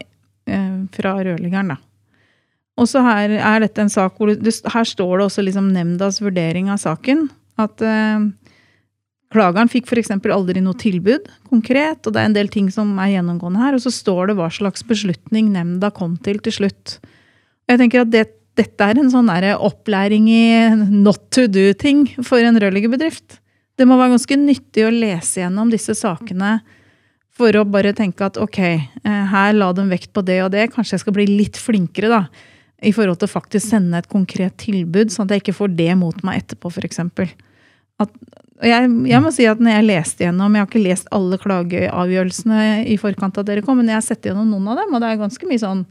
fra 0.93 1.13
rørleggeren. 1.25 1.73
da. 1.73 1.77
Og 2.78 2.86
så 2.90 3.02
her 3.02 3.34
er 3.36 3.63
dette 3.63 3.82
en 3.82 3.92
sak 3.92 4.20
hvor 4.20 4.30
det, 4.30 4.54
her 4.70 4.86
står 4.86 5.18
det 5.18 5.26
også 5.26 5.46
liksom 5.46 5.72
nemndas 5.74 6.22
vurdering 6.22 6.70
av 6.70 6.82
saken. 6.84 7.26
At 7.58 7.82
eh, 7.82 8.28
klageren 9.34 9.72
fikk 9.72 9.90
f.eks. 9.90 10.13
aldri 10.13 10.62
noe 10.62 10.78
tilbud 10.78 11.26
konkret, 11.50 12.06
og 12.06 12.13
det 12.13 12.22
er 12.22 12.30
en 12.30 12.38
del 12.38 12.52
ting 12.54 12.70
som 12.74 12.94
er 13.02 13.16
gjennomgående 13.16 13.63
her. 13.63 13.78
Og 13.78 13.84
så 13.84 13.94
står 13.94 14.30
det 14.30 14.38
hva 14.38 14.52
slags 14.54 14.86
beslutning 14.88 15.50
nemnda 15.56 15.90
kom 15.96 16.20
til 16.22 16.42
til 16.46 16.60
slutt. 16.60 17.00
Jeg 17.68 17.82
tenker 17.82 18.06
at 18.06 18.13
det, 18.13 18.28
dette 18.58 18.86
er 18.86 19.02
en 19.02 19.12
sånn 19.12 19.34
opplæring 19.58 20.30
i 20.32 20.46
not 20.94 21.28
to 21.34 21.48
do-ting 21.50 22.06
for 22.22 22.42
en 22.46 22.62
rørleggerbedrift. 22.62 23.42
Det 23.78 23.86
må 23.86 23.98
være 23.98 24.16
ganske 24.16 24.38
nyttig 24.42 24.86
å 24.86 24.94
lese 24.94 25.44
gjennom 25.44 25.70
disse 25.74 25.94
sakene 25.98 26.60
for 27.38 27.54
å 27.54 27.66
bare 27.70 27.94
tenke 27.94 28.26
at 28.26 28.40
ok, 28.42 28.60
eh, 28.66 29.26
her 29.32 29.54
la 29.54 29.70
de 29.78 29.86
vekt 29.90 30.10
på 30.16 30.24
det 30.26 30.40
og 30.42 30.54
det, 30.56 30.72
kanskje 30.74 30.96
jeg 30.96 31.04
skal 31.04 31.16
bli 31.18 31.28
litt 31.30 31.60
flinkere 31.62 32.10
da, 32.10 32.22
i 32.86 32.94
forhold 32.94 33.18
til 33.22 33.32
faktisk 33.32 33.72
sende 33.72 33.98
et 33.98 34.10
konkret 34.12 34.58
tilbud, 34.62 35.10
sånn 35.13 35.26
at 35.26 35.36
jeg 35.36 35.46
ikke 35.46 35.60
får 35.60 35.74
det 35.78 35.94
mot 35.98 36.18
meg 36.28 36.44
etterpå, 36.44 36.70
f.eks. 36.70 37.02
Jeg, 38.58 38.90
jeg 39.10 39.22
må 39.22 39.32
si 39.34 39.46
at 39.50 39.62
når 39.62 39.80
jeg 39.80 39.88
leste 39.88 40.26
gjennom, 40.26 40.54
jeg 40.54 40.63
har 40.63 40.70
ikke 40.70 40.84
lest 40.84 41.10
alle 41.13 41.40
klageavgjørelsene 41.42 42.60
i 42.90 42.98
forkant 43.02 43.38
av 43.38 43.48
dere 43.50 43.63
kom, 43.66 43.80
men 43.82 43.90
jeg 43.90 43.98
har 43.98 44.06
sett 44.06 44.30
gjennom 44.30 44.50
noen 44.50 44.70
av 44.74 44.82
dem, 44.82 44.94
og 44.94 45.02
det 45.02 45.10
er 45.10 45.24
ganske 45.24 45.50
mye 45.50 45.62
sånn 45.62 45.86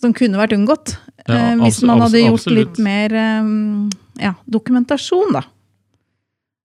som 0.00 0.14
kunne 0.16 0.40
vært 0.40 0.56
unngått. 0.56 0.96
Ja, 1.24 1.52
eh, 1.52 1.56
hvis 1.62 1.82
man 1.86 2.02
hadde 2.04 2.20
gjort 2.24 2.42
absolutt. 2.42 2.74
litt 2.74 2.80
mer 2.84 3.16
eh, 3.20 3.50
ja, 4.24 4.34
dokumentasjon, 4.44 5.36
da. 5.36 5.44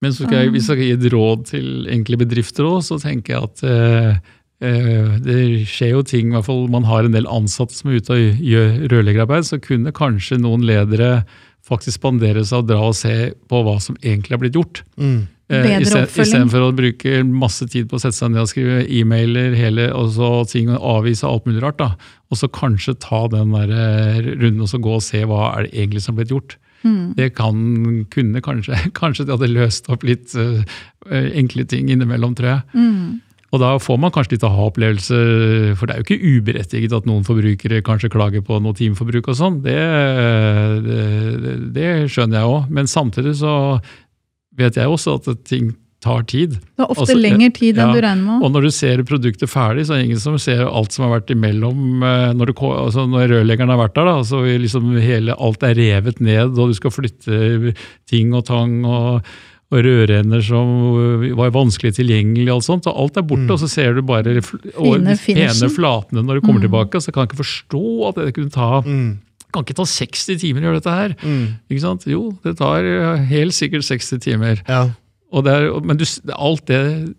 Men 0.00 0.14
jeg, 0.16 0.48
hvis 0.54 0.64
jeg 0.64 0.68
skal 0.68 0.86
gi 0.86 0.92
et 0.96 1.08
råd 1.12 1.42
til 1.50 1.88
enkle 1.92 2.16
bedrifter 2.22 2.64
òg, 2.64 2.80
så 2.86 2.96
tenker 3.02 3.36
jeg 3.36 3.48
at 3.50 3.64
eh, 3.68 4.30
det 4.60 5.64
skjer 5.64 5.94
jo 5.94 6.02
ting, 6.04 6.28
i 6.28 6.34
hvert 6.36 6.44
fall 6.44 6.66
man 6.68 6.84
har 6.84 7.06
en 7.06 7.14
del 7.14 7.28
ansatte 7.32 7.72
som 7.72 7.88
er 7.88 8.02
ute 8.02 8.12
og 8.12 8.42
gjør 8.44 8.74
rørleggerarbeid, 8.92 9.46
så 9.48 9.56
kunne 9.62 9.94
kanskje 9.96 10.36
noen 10.42 10.66
ledere 10.68 11.22
faktisk 11.66 12.00
spandere 12.00 12.44
seg 12.44 12.62
og 12.62 12.70
dra 12.70 12.80
og 12.90 12.96
se 12.98 13.32
på 13.48 13.60
hva 13.64 13.76
som 13.82 13.96
egentlig 14.02 14.36
er 14.36 14.42
blitt 14.42 14.58
gjort. 14.58 14.82
Mm. 15.00 15.28
Eh. 15.50 15.80
Istedenfor 15.82 16.68
å 16.68 16.72
bruke 16.76 17.20
masse 17.26 17.66
tid 17.70 17.88
på 17.90 17.98
å 17.98 18.02
sette 18.02 18.16
seg 18.16 18.32
ned 18.32 18.44
og 18.44 18.50
skrive 18.52 18.84
e-mailer 18.86 19.56
hele, 19.58 19.88
og 19.96 20.12
så 20.14 20.30
ting 20.50 20.70
og 20.70 20.82
avvise 20.98 21.26
alt 21.26 21.48
mulig 21.48 21.62
rart. 21.64 21.80
da. 21.80 21.94
Og 22.30 22.38
så 22.38 22.50
kanskje 22.54 22.98
ta 23.02 23.24
den 23.32 23.54
der 23.56 23.72
eh, 23.74 24.20
runden 24.30 24.66
og 24.66 24.70
så 24.70 24.82
gå 24.82 24.98
og 24.98 25.04
se 25.04 25.24
hva 25.26 25.48
er 25.56 25.66
det 25.66 25.74
egentlig 25.74 26.04
som 26.04 26.14
er 26.14 26.22
blitt 26.22 26.34
gjort. 26.36 26.56
Mm. 26.80 27.12
Det 27.18 27.34
kan, 27.36 27.56
kunne 28.08 28.40
kanskje 28.40 28.72
Kanskje 28.96 29.26
det 29.28 29.34
hadde 29.34 29.50
løst 29.52 29.90
opp 29.92 30.06
litt 30.06 30.32
eh, 30.38 30.62
eh, 31.10 31.26
enkle 31.42 31.66
ting 31.68 31.90
innimellom, 31.92 32.38
tror 32.38 32.54
jeg. 32.54 32.62
Mm. 32.78 33.18
Og 33.50 33.58
da 33.58 33.72
får 33.82 33.96
man 33.98 34.12
kanskje 34.14 34.36
litt 34.36 34.44
aha-opplevelse, 34.46 35.16
for 35.78 35.90
det 35.90 35.94
er 35.96 36.00
jo 36.02 36.06
ikke 36.06 36.34
uberettiget 36.38 36.92
at 36.94 37.08
noen 37.08 37.24
forbrukere 37.26 37.80
kanskje 37.82 38.12
klager 38.14 38.44
på 38.46 38.60
noe 38.62 38.76
timeforbruk 38.78 39.26
og 39.32 39.38
sånn. 39.40 39.56
Det, 39.64 39.74
det, 40.86 41.54
det 41.74 41.88
skjønner 42.14 42.40
jeg 42.40 42.52
òg. 42.54 42.68
Men 42.78 42.90
samtidig 42.90 43.34
så 43.40 43.52
vet 44.60 44.78
jeg 44.78 44.90
også 44.92 45.16
at 45.18 45.30
ting 45.50 45.72
tar 46.00 46.22
tid. 46.30 46.54
Det 46.56 46.80
er 46.80 46.86
ofte 46.88 47.02
Altså, 47.04 47.18
lengre 47.20 47.50
tid 47.52 47.76
enn 47.76 47.90
ja, 47.90 47.92
du 47.92 48.00
regner 48.00 48.24
med. 48.24 48.44
Og 48.46 48.54
når 48.54 48.64
du 48.64 48.70
ser 48.72 49.02
produktet 49.04 49.50
ferdig, 49.52 49.82
så 49.84 49.92
er 49.94 50.00
det 50.00 50.06
ingen 50.08 50.22
som 50.22 50.38
ser 50.40 50.62
alt 50.64 50.94
som 50.96 51.04
har 51.04 51.18
vært 51.18 51.34
imellom. 51.34 52.00
eh, 52.06 52.30
Når, 52.38 52.52
du, 52.54 52.62
altså 52.70 53.04
når 53.10 53.26
rørleggeren 53.34 53.74
har 53.74 53.82
vært 53.82 53.98
der, 53.98 54.08
da, 54.08 54.22
så 54.24 54.40
liksom 54.46 54.94
hele, 54.96 55.36
alt 55.36 55.66
er 55.68 55.76
revet 55.76 56.22
ned, 56.24 56.54
og 56.56 56.72
du 56.72 56.78
skal 56.78 56.94
flytte 56.94 57.74
ting 58.08 58.32
og 58.32 58.46
tang 58.48 58.78
og, 58.88 59.28
og 59.70 59.84
rørender 59.86 60.42
som 60.42 60.66
var 61.38 61.52
vanskelig 61.54 61.94
tilgjengelig, 61.94 62.48
og 62.52 62.62
sånt, 62.66 62.86
og 62.90 62.96
alt 63.04 63.16
er 63.20 63.22
borte, 63.22 63.46
Mm. 63.46 63.50
og 63.54 63.58
så 63.60 63.68
ser 63.70 63.94
du 63.94 64.02
bare 64.02 64.40
Fine 64.42 65.14
pene 65.16 65.68
flatene 65.70 66.24
når 66.26 66.40
du 66.40 66.46
kommer 66.46 66.60
Mm. 66.60 66.66
tilbake. 66.68 67.00
Så 67.00 67.12
kan 67.12 67.22
jeg 67.22 67.30
ikke 67.30 67.44
forstå 67.44 68.08
at 68.08 68.14
det 68.16 68.34
kunne 68.34 68.50
ta 68.50 68.80
Mm. 68.82 69.18
kan 69.52 69.62
ikke 69.64 69.74
ta 69.76 69.84
60 69.84 70.36
timer 70.40 70.60
å 70.60 70.64
gjøre 70.64 70.82
dette 70.82 70.90
her. 70.90 71.14
Mm. 71.22 71.46
Ikke 71.70 71.80
sant? 71.80 72.04
Jo, 72.06 72.36
det 72.42 72.56
tar 72.58 72.84
eh, 72.84 73.16
helt 73.26 73.52
sikkert 73.52 73.84
60 73.84 74.18
timer. 74.20 74.62
Ja. 74.68 74.90
Er, 75.32 75.80
men 75.84 75.96
du, 75.96 76.04
alt 76.34 76.66
det 76.66 77.14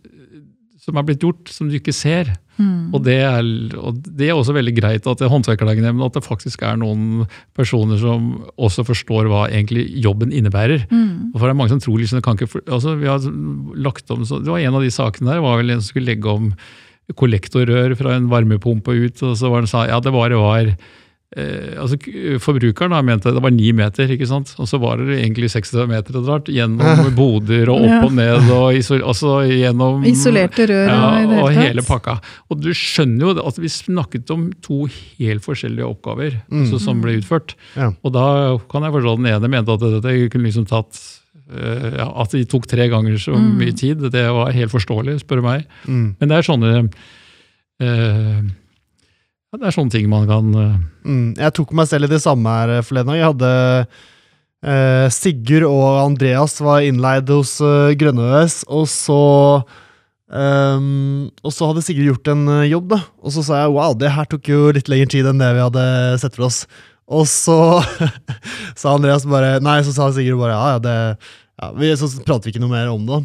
som 0.82 0.98
er 0.98 1.06
blitt 1.06 1.22
gjort, 1.22 1.50
som 1.54 1.70
du 1.70 1.76
ikke 1.78 1.94
ser. 1.94 2.32
Mm. 2.58 2.90
Og 2.96 3.04
det 3.06 3.18
er, 3.22 3.48
og 3.78 4.00
det 4.02 4.30
er 4.30 4.38
også 4.38 4.56
veldig 4.56 4.74
greit 4.80 5.08
at 5.08 5.20
det 5.20 5.28
er 5.28 5.34
håndverkerklagenemnda, 5.34 6.10
at 6.10 6.18
det 6.18 6.26
faktisk 6.26 6.64
er 6.66 6.80
noen 6.82 7.28
personer 7.58 8.00
som 8.02 8.32
også 8.58 8.86
forstår 8.88 9.30
hva 9.30 9.44
egentlig 9.50 9.86
jobben 10.02 10.34
innebærer. 10.34 10.88
Mm. 10.90 11.32
Og 11.32 11.38
for 11.38 11.46
det 11.46 11.54
er 11.54 11.60
mange 11.60 11.76
som 11.76 11.84
tror 11.84 12.02
liksom, 12.02 12.22
ikke, 12.22 12.50
altså 12.66 12.96
vi 12.98 13.10
har 13.10 13.28
lagt 13.78 14.10
om, 14.14 14.26
så, 14.26 14.42
det 14.42 14.50
var 14.50 14.62
En 14.62 14.80
av 14.80 14.86
de 14.86 14.94
sakene 14.94 15.30
der 15.32 15.44
var 15.46 15.62
vel 15.62 15.74
en 15.74 15.84
som 15.84 15.94
skulle 15.94 16.10
legge 16.10 16.34
om 16.34 16.52
kollektorrør 17.18 17.96
fra 18.00 18.16
en 18.16 18.30
varmepumpe 18.32 18.94
ut, 18.94 19.22
og 19.26 19.38
så 19.38 19.50
var 19.52 19.64
det 19.64 19.72
sa, 19.72 19.86
ja, 19.90 20.00
det 20.02 20.14
var 20.16 20.32
det 20.32 20.40
var 20.40 20.74
Eh, 21.32 21.78
altså 21.80 21.96
Forbrukeren 22.44 22.92
da, 22.92 22.98
mente 23.08 23.32
det 23.32 23.40
var 23.40 23.54
ni 23.56 23.70
meter, 23.72 24.10
ikke 24.12 24.28
sant? 24.28 24.50
og 24.60 24.68
så 24.68 24.76
var 24.84 25.00
det 25.00 25.16
egentlig 25.22 25.48
60 25.54 25.86
meter 25.88 26.18
og 26.20 26.28
rart, 26.28 26.50
gjennom 26.52 27.14
boder 27.16 27.72
og 27.72 27.86
opp 27.88 28.10
og 28.10 28.18
ned, 28.18 28.50
og 28.52 28.76
isol, 28.76 29.00
altså 29.08 29.38
gjennom 29.48 30.04
Isolerte 30.10 30.66
rør 30.68 30.92
ja, 30.92 30.98
og 31.24 31.38
og 31.46 31.56
hele 31.56 31.86
pakka. 31.88 32.18
Og 32.52 32.60
du 32.60 32.68
skjønner 32.76 33.30
jo 33.30 33.48
at 33.48 33.62
vi 33.64 33.72
snakket 33.72 34.34
om 34.36 34.50
to 34.62 34.82
helt 34.92 35.46
forskjellige 35.48 35.88
oppgaver 35.88 36.36
Mm. 36.52 36.66
altså, 36.66 36.82
som 36.84 37.00
ble 37.00 37.16
utført. 37.22 37.56
Ja. 37.80 37.94
Og 38.04 38.12
da 38.12 38.28
kan 38.72 38.84
jeg 38.84 38.92
forstå 38.98 39.14
at 39.16 39.24
den 39.24 39.32
ene 39.32 39.50
mente 39.56 39.72
at 39.80 39.80
dette 39.88 40.14
kunne 40.34 40.50
liksom 40.50 40.68
tatt 40.68 41.00
eh, 41.48 41.96
ja, 41.96 42.10
At 42.26 42.32
de 42.36 42.44
tok 42.46 42.68
tre 42.68 42.90
ganger 42.92 43.16
så 43.24 43.34
Mm. 43.40 43.56
mye 43.60 43.72
tid. 43.76 44.04
Det 44.12 44.28
var 44.36 44.52
helt 44.52 44.72
forståelig, 44.72 45.22
spør 45.24 45.40
du 45.40 45.48
meg. 45.48 45.64
Mm. 45.88 46.16
Men 46.20 46.28
det 46.30 46.38
er 46.42 46.48
sånne 46.52 46.74
eh, 47.80 48.42
ja, 49.52 49.60
Det 49.60 49.68
er 49.68 49.76
sånne 49.76 49.94
ting 49.94 50.10
man 50.12 50.28
kan 50.30 50.56
uh... 50.56 50.80
Mm. 51.04 51.36
Jeg 51.36 51.56
tok 51.58 51.76
meg 51.76 51.90
selv 51.90 52.08
i 52.08 52.14
det 52.14 52.22
samme 52.24 52.56
her 52.56 52.78
eh, 52.78 52.84
forleden. 52.86 53.18
Jeg 53.18 53.28
hadde 53.32 53.52
uh, 54.64 55.08
Sigurd 55.12 55.68
og 55.68 55.88
Andreas 56.06 56.60
var 56.64 56.86
innleid 56.86 57.32
hos 57.34 57.58
uh, 57.64 57.92
Grønne-ØS, 57.98 58.62
og 58.70 58.86
så 58.92 59.24
um, 60.30 61.28
og 61.42 61.56
så 61.56 61.72
hadde 61.72 61.84
Sigurd 61.84 62.14
gjort 62.14 62.32
en 62.36 62.46
jobb, 62.70 62.94
da. 62.94 63.02
Og 63.26 63.36
så 63.36 63.44
sa 63.48 63.64
jeg 63.64 63.76
wow, 63.76 63.98
det 63.98 64.14
her 64.16 64.30
tok 64.32 64.52
jo 64.54 64.72
litt 64.78 64.92
lengre 64.92 65.12
tid 65.12 65.28
enn 65.32 65.42
det 65.42 65.52
vi 65.58 65.66
hadde 65.66 65.86
sett 66.22 66.38
for 66.38 66.48
oss. 66.48 66.64
Og 67.12 67.26
så 67.28 67.58
sa 68.80 68.94
Andreas 68.94 69.26
bare 69.28 69.58
Nei, 69.64 69.82
så 69.84 69.92
sa 69.96 70.14
Sigurd 70.16 70.40
bare 70.40 70.56
ja, 70.56 70.76
ja, 70.78 70.84
det 70.86 70.98
ja, 71.62 71.74
vi, 71.76 71.90
Så 72.00 72.08
pratet 72.24 72.48
vi 72.48 72.56
ikke 72.56 72.64
noe 72.64 72.72
mer 72.72 72.94
om 72.94 73.04
det. 73.10 73.24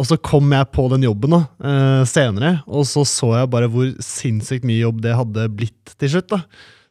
Og 0.00 0.06
så 0.08 0.16
kom 0.24 0.52
jeg 0.54 0.70
på 0.72 0.86
den 0.92 1.04
jobben 1.04 1.34
da, 1.36 1.40
uh, 1.60 2.02
senere, 2.08 2.54
og 2.64 2.86
så 2.88 3.04
så 3.08 3.34
jeg 3.36 3.50
bare 3.52 3.68
hvor 3.70 3.90
sinnssykt 4.04 4.64
mye 4.68 4.80
jobb 4.80 5.02
det 5.04 5.16
hadde 5.18 5.48
blitt 5.52 5.92
til 6.00 6.14
slutt. 6.14 6.30
da. 6.32 6.40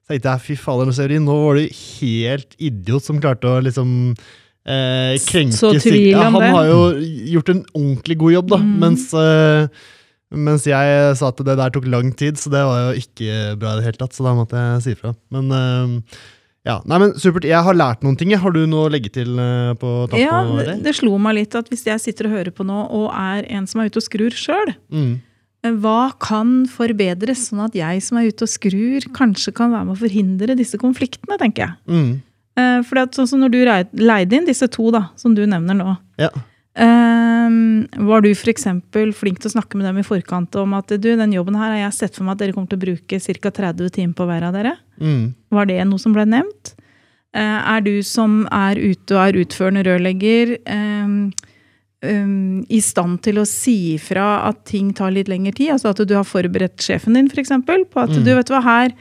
Så 0.05 0.13
tenkte 0.13 0.35
jeg, 0.35 0.45
fy 0.45 0.57
fader, 0.61 0.91
Severin, 0.93 1.25
nå 1.25 1.37
var 1.41 1.57
du 1.57 1.79
helt 1.79 2.53
idiot 2.61 3.05
som 3.05 3.21
klarte 3.21 3.49
å 3.49 3.59
liksom 3.65 3.89
uh, 4.13 5.13
krenke 5.25 5.57
Så 5.57 5.73
tvil 5.81 6.11
ja, 6.11 6.27
om 6.27 6.37
Han 6.37 6.45
det. 6.45 6.51
har 6.53 6.69
jo 6.69 6.81
gjort 7.35 7.53
en 7.55 7.63
ordentlig 7.73 8.19
god 8.21 8.35
jobb, 8.35 8.51
da. 8.53 8.61
Mm. 8.65 8.75
Mens, 8.85 9.07
uh, 9.17 9.87
mens 10.29 10.67
jeg 10.69 11.13
sa 11.17 11.31
at 11.33 11.45
det 11.45 11.57
der 11.57 11.73
tok 11.73 11.87
lang 11.89 12.11
tid, 12.17 12.37
så 12.37 12.53
det 12.53 12.61
var 12.61 12.83
jo 12.83 13.05
ikke 13.05 13.55
bra 13.57 13.73
i 13.73 13.79
det 13.81 13.87
hele 13.89 14.01
tatt. 14.03 14.13
Så 14.13 14.25
da 14.27 14.35
måtte 14.37 14.61
jeg 14.61 14.83
si 14.85 14.93
ifra. 14.93 15.15
Men 15.33 15.49
eh, 15.57 16.19
ja, 16.67 16.81
nei, 16.85 16.97
men 16.99 17.13
supert. 17.17 17.45
Jeg 17.47 17.63
har 17.63 17.73
lært 17.77 18.01
noen 18.03 18.17
ting. 18.19 18.33
Har 18.35 18.51
du 18.51 18.65
noe 18.67 18.89
å 18.89 18.91
legge 18.91 19.09
til 19.15 19.37
eh, 19.39 19.73
på 19.79 19.93
tappen, 20.09 20.19
Ja, 20.21 20.41
det, 20.65 20.75
det 20.83 20.95
slo 20.97 21.17
meg 21.21 21.35
litt 21.39 21.55
at 21.55 21.69
hvis 21.71 21.85
jeg 21.87 21.99
sitter 22.03 22.27
og 22.27 22.35
hører 22.37 22.51
på 22.51 22.65
nå, 22.67 22.81
og 22.91 23.09
er 23.15 23.47
en 23.55 23.65
som 23.69 23.81
er 23.81 23.89
ute 23.89 24.01
og 24.01 24.05
skrur 24.05 24.35
sjøl, 24.35 24.75
Mm. 24.91 25.19
hva 25.81 26.11
kan 26.19 26.65
forbedres, 26.71 27.49
sånn 27.49 27.65
at 27.65 27.73
jeg 27.75 28.01
som 28.03 28.17
er 28.19 28.29
ute 28.31 28.43
og 28.47 28.51
skrur, 28.51 29.07
kanskje 29.15 29.53
kan 29.55 29.71
være 29.73 29.85
med 29.89 29.97
å 29.97 29.99
forhindre 30.03 30.55
disse 30.55 30.77
konfliktene, 30.79 31.37
tenker 31.41 31.65
jeg. 31.65 31.73
Mm. 31.87 32.21
Eh, 32.59 32.81
For 32.87 32.95
sånn 33.15 33.27
som 33.27 33.39
når 33.43 33.51
du 33.55 33.59
leide 34.03 34.33
inn 34.39 34.45
disse 34.47 34.67
to, 34.71 34.91
da, 34.91 35.09
som 35.19 35.35
du 35.35 35.45
nevner 35.45 35.75
nå, 35.75 35.97
Ja. 36.19 36.29
Eh, 36.79 38.05
var 38.09 38.21
du 38.23 38.29
f.eks. 38.31 38.65
flink 39.19 39.39
til 39.41 39.49
å 39.49 39.55
snakke 39.55 39.77
med 39.79 39.87
dem 39.89 39.99
i 40.01 40.05
forkant 40.07 40.55
om 40.61 40.73
at 40.77 40.91
du, 40.95 41.09
den 41.19 41.33
jobben 41.35 41.57
her 41.59 41.73
har 41.75 41.81
jeg 41.89 41.97
sett 41.99 42.15
for 42.17 42.27
meg 42.27 42.37
at 42.37 42.43
dere 42.45 42.55
kommer 42.55 42.71
til 42.71 42.79
å 42.79 42.85
bruke 42.87 43.19
ca. 43.19 43.51
30 43.51 43.93
timer 43.97 44.15
på 44.17 44.27
hver 44.29 44.47
av 44.49 44.55
dere? 44.57 44.75
Mm. 45.01 45.33
Var 45.55 45.69
det 45.71 45.79
noe 45.89 46.01
som 46.01 46.15
ble 46.15 46.25
nevnt? 46.29 46.73
Eh, 47.35 47.59
Er 47.75 47.81
du 47.85 47.93
som 48.03 48.41
er 48.51 48.79
ute 48.79 49.13
og 49.17 49.21
er 49.27 49.39
utførende 49.43 49.83
rørlegger, 49.85 50.55
um, 50.71 51.29
um, 52.05 52.65
i 52.69 52.79
stand 52.81 53.21
til 53.25 53.37
å 53.41 53.45
si 53.47 53.95
ifra 53.97 54.47
at 54.47 54.63
ting 54.69 54.93
tar 54.97 55.11
litt 55.13 55.29
lengre 55.29 55.53
tid? 55.53 55.73
Altså 55.75 55.91
at 55.93 56.01
du 56.07 56.15
har 56.15 56.25
forberedt 56.27 56.81
sjefen 56.81 57.13
din 57.19 57.29
for 57.29 57.41
eksempel, 57.43 57.85
på 57.85 58.01
at 58.05 58.09
Mm. 58.15 58.23
du 58.25 58.35
vet 58.35 58.49
hva 58.55 58.63
her 58.63 58.93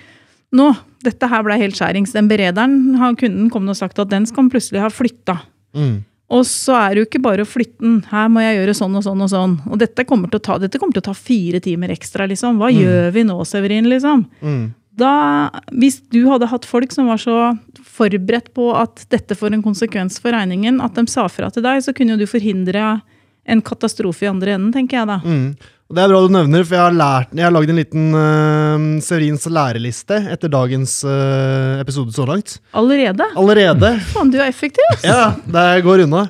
Nå, 0.50 0.70
dette 1.04 1.28
her 1.28 1.42
ble 1.44 1.58
helt 1.60 1.76
skjærings. 1.76 2.14
Den 2.14 2.26
berederen, 2.26 2.96
kunden 3.20 3.50
kom 3.52 3.68
og 3.68 3.76
sagt 3.76 3.98
at 3.98 4.08
den 4.08 4.24
skal 4.24 4.48
plutselig 4.48 4.80
ha 4.80 4.88
flytta. 4.88 5.34
Mm. 5.76 5.98
Og 6.30 6.42
så 6.44 6.74
er 6.76 6.94
det 6.94 7.00
jo 7.02 7.06
ikke 7.08 7.22
bare 7.24 7.44
å 7.44 7.48
flytte 7.48 7.80
den. 7.80 8.02
Her 8.10 8.26
må 8.28 8.42
jeg 8.44 8.58
gjøre 8.58 8.74
sånn 8.76 8.96
og 8.98 9.04
sånn 9.06 9.22
og 9.24 9.30
sånn. 9.32 9.54
Og 9.72 9.78
dette 9.80 10.04
kommer 10.04 10.28
til 10.28 10.40
å 10.40 10.44
ta, 10.44 10.58
til 10.60 11.00
å 11.00 11.04
ta 11.06 11.14
fire 11.16 11.60
timer 11.64 11.88
ekstra, 11.94 12.26
liksom. 12.28 12.58
Hva 12.60 12.68
Mm. 12.68 12.82
gjør 12.82 13.12
vi 13.14 13.22
nå, 13.24 13.38
Severin, 13.46 13.88
liksom? 13.88 14.26
Mm. 14.42 14.74
da, 14.98 15.48
hvis 15.72 16.00
du 16.10 16.26
hadde 16.28 16.48
hatt 16.50 16.64
folk 16.66 16.90
som 16.92 17.06
var 17.06 17.16
så 17.22 17.56
forberedt 17.82 18.52
på 18.52 18.74
at 18.74 19.06
dette 19.10 19.36
får 19.38 19.54
en 19.54 19.62
konsekvens 19.62 20.18
for 20.20 20.32
regningen, 20.32 20.80
at 20.82 20.94
de 20.94 21.06
sa 21.06 21.28
fra 21.28 21.48
til 21.50 21.62
deg, 21.62 21.80
så 21.82 21.94
kunne 21.94 22.16
jo 22.16 22.18
du 22.18 22.26
forhindre 22.26 23.00
en 23.48 23.64
katastrofe 23.64 24.26
i 24.26 24.30
andre 24.30 24.56
enden, 24.56 24.72
tenker 24.74 25.00
jeg 25.00 25.08
da. 25.10 25.18
Mm. 25.24 25.74
Og 25.88 25.96
Det 25.96 26.02
er 26.02 26.10
bra 26.12 26.20
du 26.20 26.32
nevner, 26.34 26.64
for 26.68 26.76
jeg 26.76 26.84
har, 26.84 26.96
lært, 26.98 27.30
jeg 27.32 27.46
har 27.46 27.54
lagd 27.54 27.70
en 27.72 27.78
liten 27.80 28.08
uh, 28.12 28.82
Severins 29.04 29.46
læreliste 29.48 30.18
etter 30.34 30.52
dagens 30.52 30.98
uh, 31.08 31.80
episode 31.80 32.12
så 32.12 32.26
langt. 32.28 32.58
Allerede? 32.76 33.24
Allerede. 33.40 33.94
Faen, 34.12 34.32
du 34.34 34.36
er 34.36 34.50
effektiv, 34.50 34.84
ass! 34.92 35.06
Ja, 35.08 35.30
det 35.48 35.64
går 35.86 36.04
unna. 36.04 36.26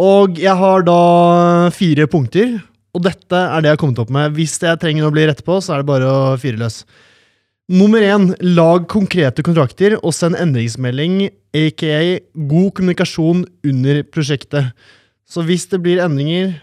Og 0.00 0.40
jeg 0.40 0.56
har 0.56 0.84
da 0.84 1.00
fire 1.76 2.08
punkter, 2.08 2.56
og 2.96 3.04
dette 3.04 3.36
er 3.36 3.60
det 3.60 3.68
jeg 3.68 3.76
har 3.76 3.82
kommet 3.84 4.00
opp 4.00 4.12
med. 4.16 4.32
Hvis 4.36 4.56
jeg 4.64 4.80
trenger 4.80 5.08
å 5.08 5.12
bli 5.12 5.28
rett 5.28 5.44
på, 5.44 5.60
så 5.60 5.76
er 5.76 5.84
det 5.84 5.90
bare 5.92 6.08
å 6.08 6.34
fyre 6.40 6.60
løs. 6.60 6.82
Nummer 7.76 8.00
én, 8.00 8.30
lag 8.56 8.84
konkrete 8.88 9.42
kontrakter 9.44 9.96
og 9.98 10.12
send 10.14 10.38
endringsmelding, 10.38 11.26
aka 11.56 11.96
god 12.48 12.68
kommunikasjon 12.78 13.42
under 13.66 14.04
prosjektet. 14.08 14.70
Så 15.28 15.42
hvis 15.46 15.66
det 15.70 15.80
blir 15.82 15.98
endringer 16.04 16.54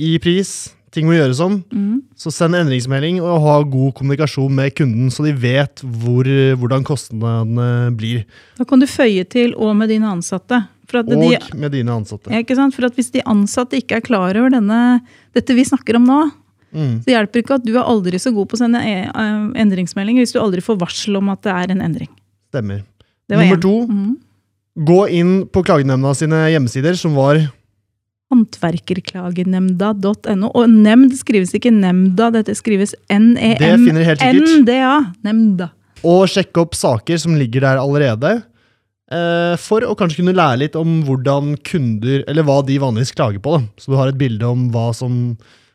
i 0.00 0.16
pris, 0.18 0.72
ting 0.90 1.06
må 1.06 1.14
gjøres 1.14 1.38
om, 1.44 1.60
Mm. 1.70 2.02
så 2.18 2.32
send 2.34 2.54
endringsmelding 2.58 3.20
og 3.22 3.40
ha 3.44 3.62
god 3.62 3.94
kommunikasjon 3.94 4.50
med 4.50 4.74
kunden, 4.74 5.10
så 5.10 5.22
de 5.24 5.32
vet 5.32 5.76
hvor, 5.84 6.24
hvordan 6.58 6.82
kostnadene 6.84 7.94
blir. 7.96 8.24
Da 8.58 8.64
kan 8.64 8.80
du 8.80 8.86
føye 8.86 9.24
til 9.28 9.54
'og 9.54 9.76
med 9.76 9.88
dine 9.88 10.06
ansatte'. 10.10 10.66
At, 10.92 11.06
de, 11.06 11.14
Og 11.14 11.54
med 11.56 11.70
dine 11.70 11.86
ansatte. 11.92 12.26
ikke 12.34 12.56
sant? 12.56 12.74
For 12.74 12.84
at 12.86 12.96
hvis 12.96 13.12
de 13.12 13.22
ansatte 13.24 13.76
ikke 13.78 13.98
er 13.98 14.00
klar 14.00 14.34
over 14.36 14.50
denne, 14.50 15.00
dette 15.32 15.54
vi 15.54 15.62
snakker 15.62 15.94
om 15.94 16.04
nå, 16.04 16.32
Mm. 16.74 16.98
så 17.04 17.06
hjelper 17.06 17.42
ikke 17.44 17.54
at 17.54 17.64
du 17.64 17.76
er 17.78 17.84
aldri 17.84 18.18
så 18.18 18.34
god 18.34 18.48
på 18.48 18.54
å 18.56 18.58
sende 18.58 18.80
e- 18.82 19.06
eh, 19.06 19.62
endringsmeldinger 19.62 20.22
hvis 20.22 20.32
du 20.32 20.40
aldri 20.40 20.60
får 20.60 20.78
varsel 20.80 21.16
om 21.16 21.28
at 21.28 21.42
det 21.42 21.52
er 21.52 21.70
en 21.70 21.80
endring. 21.80 22.08
Stemmer. 22.52 22.82
Nummer 23.30 23.52
en. 23.54 23.60
to, 23.60 23.86
Mm. 23.86 24.16
gå 24.84 25.10
inn 25.10 25.46
på 25.46 25.62
klagenemnda 25.64 26.12
sine 26.16 26.50
hjemmesider, 26.50 26.96
som 26.96 27.14
var 27.14 27.52
Håndverkerklagenemnda.no. 28.30 30.50
Og 30.54 30.70
nemnd 30.70 31.14
skrives 31.18 31.50
ikke 31.56 31.72
nemnda, 31.74 32.30
dette 32.34 32.54
skrives 32.58 32.90
sikkert. 32.94 33.10
N-E-M-N-D-A. 33.18 34.94
Nemnda. 35.26 35.66
Og 36.06 36.22
sjekke 36.32 36.60
opp 36.62 36.74
saker 36.78 37.16
som 37.20 37.34
ligger 37.36 37.60
der 37.66 37.76
allerede. 37.82 38.30
eh, 39.12 39.54
For 39.60 39.80
å 39.84 39.94
kanskje 39.98 40.20
kunne 40.22 40.36
lære 40.38 40.58
litt 40.64 40.76
om 40.78 41.00
hvordan 41.06 41.56
kunder, 41.66 42.18
eller 42.30 42.42
hva 42.46 42.58
de 42.66 42.78
vanligvis 42.80 43.12
klager 43.16 43.40
på. 43.42 43.50
Da. 43.58 43.62
Så 43.82 43.86
du 43.92 43.96
har 43.98 44.08
et 44.08 44.18
bilde 44.20 44.46
om 44.46 44.68
hva 44.72 44.86
som, 44.96 45.12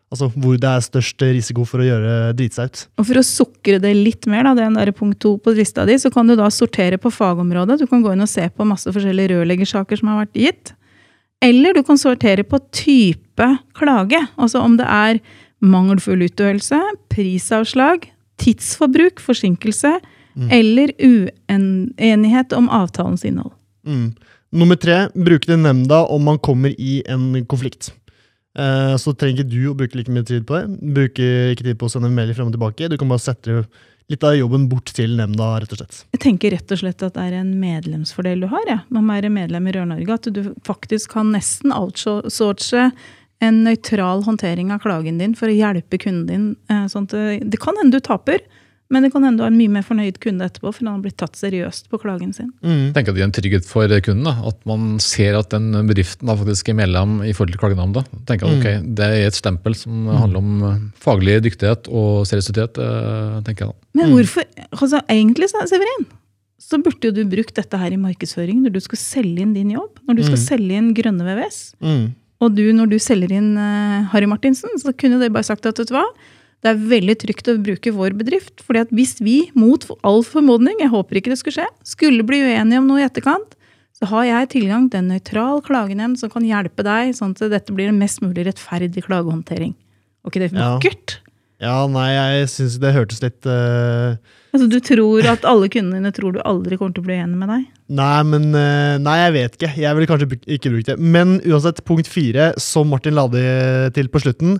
altså 0.09 0.25
hvor 0.33 0.55
det 0.57 0.69
er 0.71 0.81
størst 0.87 1.19
risiko 1.27 1.65
for 1.67 1.77
å 1.83 1.87
gjøre 1.89 2.11
drite 2.37 2.55
seg 2.57 2.65
ut. 2.71 2.77
Og 2.97 3.03
for 3.11 3.17
å 3.19 3.23
sukre 3.27 3.77
det 3.83 3.93
litt 3.99 4.23
mer, 4.31 4.43
da, 4.47 4.51
det 4.55 4.63
er 4.69 4.73
der 4.79 4.91
punkt 4.95 5.19
to 5.21 5.31
på 5.37 5.49
lista 5.57 5.81
di, 5.85 5.95
så 5.99 6.09
kan 6.13 6.25
du 6.27 6.33
da 6.39 6.47
sortere 6.49 6.97
på 6.97 7.11
fagområdet. 7.13 7.79
Du 7.83 7.87
kan 7.91 8.01
gå 8.01 8.09
inn 8.15 8.23
og 8.25 8.31
se 8.31 8.47
på 8.49 8.65
masse 8.65 8.89
forskjellige 8.89 9.29
rørleggersaker 9.35 9.95
som 9.99 10.07
har 10.13 10.23
vært 10.23 10.37
gitt. 10.41 10.65
Eller 11.43 11.75
du 11.75 11.83
kan 11.83 11.97
sortere 11.99 12.43
på 12.47 12.59
type 12.73 13.47
klage. 13.77 14.21
Altså 14.37 14.61
om 14.63 14.77
det 14.79 14.87
er 14.87 15.19
mangelfull 15.65 16.25
utøvelse, 16.27 16.79
prisavslag, 17.11 18.09
tidsforbruk, 18.41 19.19
forsinkelse 19.23 19.97
eller 20.51 20.91
uenighet 20.99 22.53
om 22.53 22.69
avtalens 22.69 23.25
innhold. 23.25 23.53
Mm. 23.87 24.09
Nummer 24.55 24.75
tre, 24.79 25.05
bruke 25.15 25.47
det 25.47 25.57
nemnda 25.59 26.05
om 26.11 26.23
man 26.23 26.39
kommer 26.39 26.75
i 26.79 27.01
en 27.11 27.45
konflikt. 27.49 27.91
Eh, 28.55 28.95
så 28.99 29.13
trenger 29.15 29.43
ikke 29.43 29.51
du 29.51 29.61
å 29.71 29.75
bruke 29.75 29.97
like 29.99 30.11
mye 30.11 30.27
tid 30.27 30.45
på 30.47 30.59
det. 30.59 30.91
Bruker 30.95 31.53
ikke 31.53 31.67
tid 31.67 31.79
på 31.79 31.89
å 31.89 31.91
sende 31.91 32.11
mailer 32.11 32.35
frem 32.37 32.51
og 32.51 32.55
tilbake. 32.55 32.89
Du 32.91 32.97
kan 32.99 33.11
bare 33.11 33.23
sette 33.23 33.63
litt 34.11 34.23
av 34.27 34.35
jobben 34.37 34.67
bort 34.69 34.91
til 34.93 35.15
nemnda, 35.17 35.47
rett 35.63 35.73
og 35.73 35.79
slett. 35.81 35.99
Jeg 36.13 36.21
tenker 36.25 36.53
rett 36.53 36.73
og 36.75 36.81
slett 36.81 37.05
at 37.05 37.15
det 37.17 37.23
er 37.25 37.37
en 37.39 37.53
medlemsfordel 37.61 38.45
du 38.45 38.49
har, 38.51 38.65
ja, 38.69 38.79
man 38.93 39.09
er 39.15 39.29
medlem 39.33 39.69
i 39.69 39.75
Rør-Norge. 39.75 40.17
At 40.19 40.29
du 40.35 40.41
faktisk 40.67 41.15
kan 41.15 41.31
nesten 41.33 41.73
outsource 41.73 42.89
en 43.43 43.63
nøytral 43.65 44.23
håndtering 44.25 44.69
av 44.71 44.83
klagen 44.85 45.17
din 45.19 45.33
for 45.37 45.51
å 45.51 45.55
hjelpe 45.55 45.99
kunden 46.01 46.27
din. 46.29 46.45
eh, 46.71 46.85
Sånn 46.91 47.09
at 47.09 47.15
det, 47.17 47.39
det 47.51 47.59
kan 47.61 47.75
hende 47.81 47.97
du 47.97 48.05
taper, 48.05 48.45
men 48.89 49.03
det 49.03 49.11
kan 49.11 49.23
hende 49.25 49.37
du 49.37 49.43
har 49.43 49.49
en 49.51 49.57
mye 49.57 49.71
mer 49.71 49.81
fornøyd 49.81 50.19
kunde 50.21 50.45
etterpå, 50.45 50.69
for 50.73 50.85
han 50.85 50.93
har 50.93 51.01
blitt 51.01 51.17
tatt 51.17 51.33
seriøst 51.39 51.87
på 51.89 51.97
klagen 52.03 52.33
sin. 52.35 52.51
Mm. 52.61 52.93
Tenker 52.93 53.09
at 53.09 53.15
Det 53.15 53.21
gir 53.21 53.23
en 53.25 53.31
trygghet 53.37 53.65
for 53.65 53.87
kunden. 54.05 54.23
da, 54.23 54.33
At 54.47 54.59
man 54.69 54.99
ser 54.99 55.37
at 55.39 55.49
den 55.49 55.71
bedriften 55.87 56.27
da 56.27 56.35
faktisk 56.35 56.69
er 56.69 56.77
medlem 56.77 57.15
i 57.25 57.33
forhold 57.33 57.51
til 57.55 57.61
klagenemnda. 57.63 58.03
Tenker 58.29 58.45
at 58.45 58.59
ok, 58.59 58.95
Det 58.95 59.05
er 59.09 59.25
et 59.27 59.33
stempel 59.33 59.73
som 59.75 60.05
handler 60.07 60.37
om 60.37 60.63
eh, 60.69 60.77
faglig 61.01 61.41
dyktighet 61.47 61.87
og 61.89 62.25
seriøsitet. 62.29 62.77
eh, 62.77 63.41
tenker 63.41 63.65
jeg 63.65 63.73
da. 63.73 63.75
Men 63.95 64.09
Mm. 64.09 64.13
hvorfor 64.19 64.43
altså 64.71 65.01
Egentlig, 65.09 65.49
Severin, 65.49 66.05
så 66.59 66.77
burde 66.81 67.01
jo 67.03 67.11
du 67.11 67.25
brukt 67.25 67.53
dette 67.55 67.77
her 67.77 67.91
i 67.91 67.97
markedsføring 67.97 68.61
når 68.63 68.71
du 68.73 68.79
skal 68.81 68.97
selge 68.97 69.41
inn 69.41 69.53
din 69.53 69.71
jobb. 69.71 69.97
Når 70.07 70.15
du 70.15 70.23
skal 70.23 70.37
Mm. 70.37 70.45
selge 70.45 70.71
inn 70.77 70.93
grønne 70.93 71.23
VVS. 71.25 71.73
Mm. 71.81 72.13
Og 72.41 72.53
du, 72.55 72.73
når 72.73 72.89
du 72.89 72.97
selger 72.99 73.31
inn 73.31 73.57
uh, 73.57 74.03
Harry 74.11 74.25
Martinsen, 74.27 74.69
så 74.77 74.91
kunne 74.95 75.17
du 75.19 75.29
bare 75.29 75.43
sagt 75.43 75.65
at 75.65 75.77
vet 75.77 75.87
du 75.87 75.93
hva, 75.95 76.03
det 76.63 76.71
er 76.71 76.85
veldig 76.89 77.15
trygt 77.21 77.49
å 77.51 77.57
bruke 77.61 77.91
vår 77.93 78.15
bedrift. 78.17 78.63
fordi 78.65 78.85
at 78.85 78.93
hvis 78.95 79.17
vi, 79.21 79.51
mot 79.53 79.83
all 80.03 80.23
formodning, 80.25 80.79
jeg 80.81 80.93
håper 80.93 81.19
ikke 81.19 81.33
det 81.33 81.39
skulle 81.41 81.59
skje, 81.61 81.67
skulle 81.85 82.25
bli 82.25 82.41
uenige 82.45 82.81
om 82.81 82.87
noe 82.89 83.03
i 83.03 83.07
etterkant, 83.07 83.53
så 83.95 84.09
har 84.11 84.25
jeg 84.27 84.49
tilgang 84.57 84.89
til 84.91 85.03
en 85.03 85.11
nøytral 85.13 85.61
klagenemnd 85.63 86.19
som 86.19 86.31
kan 86.33 86.43
hjelpe 86.43 86.83
deg, 86.83 87.13
sånn 87.15 87.35
at 87.37 87.45
dette 87.53 87.75
blir 87.75 87.91
en 87.91 87.99
mest 88.01 88.19
mulig 88.23 88.47
rettferdig 88.47 89.05
klagehåndtering. 89.05 89.75
Var 90.25 90.33
ikke 90.33 90.41
det 90.43 90.51
Ja. 90.57 90.73
vakkert? 90.75 91.19
Ja, 91.63 91.75
nei, 91.87 92.09
jeg 92.11 92.49
syns 92.51 92.79
det 92.83 92.91
hørtes 92.91 93.21
litt 93.23 93.45
uh... 93.47 94.17
Altså, 94.51 94.67
Du 94.67 94.75
tror 94.83 95.23
at 95.31 95.45
alle 95.47 95.69
kundene 95.71 96.01
dine 96.01 96.11
tror 96.15 96.35
du 96.35 96.41
aldri 96.43 96.75
kommer 96.79 96.97
til 96.97 97.05
å 97.05 97.07
bli 97.07 97.15
enig 97.15 97.39
med 97.39 97.47
deg? 97.53 97.63
Nei, 97.95 98.17
men 98.27 98.49
uh, 98.51 98.97
Nei, 98.99 99.15
jeg 99.21 99.35
vet 99.37 99.55
ikke. 99.55 99.71
Jeg 99.79 99.95
ville 99.95 100.09
kanskje 100.09 100.27
ikke 100.57 100.73
brukt 100.73 100.89
det. 100.91 100.97
Men 100.99 101.37
uansett, 101.47 101.79
punkt 101.87 102.11
fire, 102.11 102.51
som 102.59 102.91
Martin 102.91 103.15
la 103.15 103.27
det 103.31 103.47
til 103.95 104.11
på 104.11 104.19
slutten. 104.25 104.59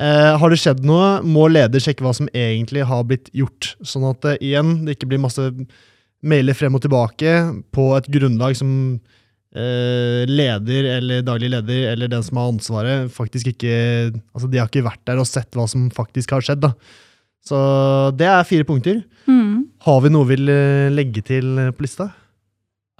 Eh, 0.00 0.32
har 0.40 0.52
det 0.52 0.58
skjedd 0.62 0.82
noe, 0.88 1.20
må 1.22 1.46
leder 1.52 1.82
sjekke 1.82 2.04
hva 2.06 2.14
som 2.16 2.30
egentlig 2.32 2.86
har 2.88 3.06
blitt 3.08 3.30
gjort. 3.36 3.74
Sånn 3.86 4.08
at 4.10 4.26
eh, 4.32 4.40
igjen, 4.50 4.80
det 4.86 4.96
ikke 4.96 5.10
blir 5.12 5.22
masse 5.22 5.50
mailer 6.20 6.56
frem 6.56 6.76
og 6.76 6.84
tilbake 6.84 7.34
på 7.72 7.86
et 7.96 8.08
grunnlag 8.12 8.56
som 8.58 8.72
eh, 9.56 10.24
leder 10.28 10.88
eller 10.96 11.22
daglig 11.26 11.52
leder 11.54 11.92
eller 11.94 12.10
den 12.12 12.24
som 12.26 12.40
har 12.40 12.50
ansvaret, 12.52 13.12
faktisk 13.14 13.54
ikke 13.54 13.76
Altså, 14.34 14.48
de 14.48 14.60
har 14.60 14.68
ikke 14.68 14.86
vært 14.86 15.04
der 15.08 15.20
og 15.22 15.28
sett 15.28 15.54
hva 15.56 15.68
som 15.70 15.88
faktisk 15.94 16.36
har 16.36 16.44
skjedd, 16.44 16.64
da. 16.64 16.74
Så 17.46 17.58
det 18.20 18.28
er 18.28 18.48
fire 18.48 18.66
punkter. 18.68 19.00
Mm. 19.24 19.70
Har 19.86 20.02
vi 20.04 20.12
noe 20.12 20.28
vi 20.28 20.36
vil 20.36 20.52
eh, 20.52 20.92
legge 20.92 21.24
til 21.24 21.56
eh, 21.58 21.72
på 21.72 21.86
lista? 21.86 22.10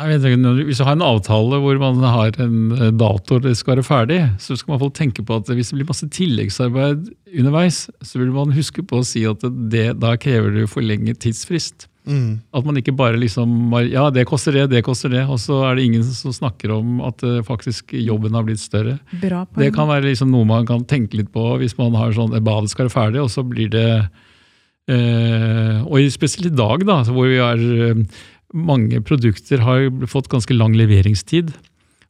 Jeg 0.01 0.09
vet 0.09 0.31
ikke, 0.31 0.53
Hvis 0.65 0.81
du 0.81 0.87
har 0.87 0.97
en 0.97 1.05
avtale 1.05 1.59
hvor 1.61 1.77
man 1.81 2.01
har 2.01 2.37
en 2.41 2.73
eh, 2.73 2.89
dato 2.97 3.37
det 3.43 3.53
skal 3.59 3.77
være 3.77 3.85
ferdig, 3.85 4.21
så 4.41 4.57
skal 4.57 4.75
man 4.75 4.81
få 4.81 4.89
tenke 4.97 5.25
på 5.27 5.37
at 5.37 5.51
hvis 5.53 5.73
det 5.73 5.77
blir 5.77 5.91
masse 5.91 6.09
tilleggsarbeid 6.09 7.11
underveis, 7.37 7.83
så 8.01 8.21
vil 8.23 8.33
man 8.33 8.55
huske 8.57 8.83
på 8.87 9.01
å 9.01 9.07
si 9.07 9.27
at 9.29 9.45
det, 9.45 9.91
da 10.01 10.15
krever 10.21 10.57
det 10.57 10.71
forlenget 10.73 11.21
tidsfrist. 11.21 11.91
Mm. 12.09 12.41
At 12.57 12.65
man 12.65 12.79
ikke 12.81 12.95
bare 12.97 13.19
liksom 13.21 13.75
Ja, 13.93 14.07
det 14.11 14.25
koster 14.27 14.57
det, 14.57 14.71
det 14.73 14.81
koster 14.87 15.13
det, 15.13 15.27
og 15.29 15.37
så 15.43 15.61
er 15.69 15.77
det 15.77 15.85
ingen 15.85 16.05
som 16.05 16.33
snakker 16.33 16.73
om 16.79 17.03
at 17.05 17.23
eh, 17.27 17.43
faktisk 17.45 17.93
jobben 17.93 18.35
har 18.35 18.49
blitt 18.49 18.63
større. 18.63 18.97
Bra. 19.21 19.45
Det 19.59 19.69
kan 19.77 19.91
være 19.91 20.09
liksom 20.09 20.33
noe 20.33 20.49
man 20.49 20.67
kan 20.69 20.87
tenke 20.89 21.21
litt 21.21 21.31
på 21.35 21.45
hvis 21.61 21.77
man 21.79 21.95
har 22.01 22.17
sånn 22.17 22.33
eh, 22.35 22.45
badet 22.45 22.73
skal 22.73 22.89
være 22.89 22.97
ferdig, 22.97 23.21
og 23.21 23.31
så 23.33 23.45
blir 23.45 23.69
det 23.77 23.89
eh, 24.89 25.79
Og 25.85 26.09
spesielt 26.11 26.49
i 26.49 26.57
dag, 26.57 26.89
da, 26.89 27.03
hvor 27.13 27.29
vi 27.29 27.41
er 27.45 27.67
eh, 27.91 28.05
mange 28.55 29.01
produkter 29.07 29.63
har 29.63 29.89
fått 30.11 30.31
ganske 30.33 30.55
lang 30.57 30.75
leveringstid. 30.79 31.53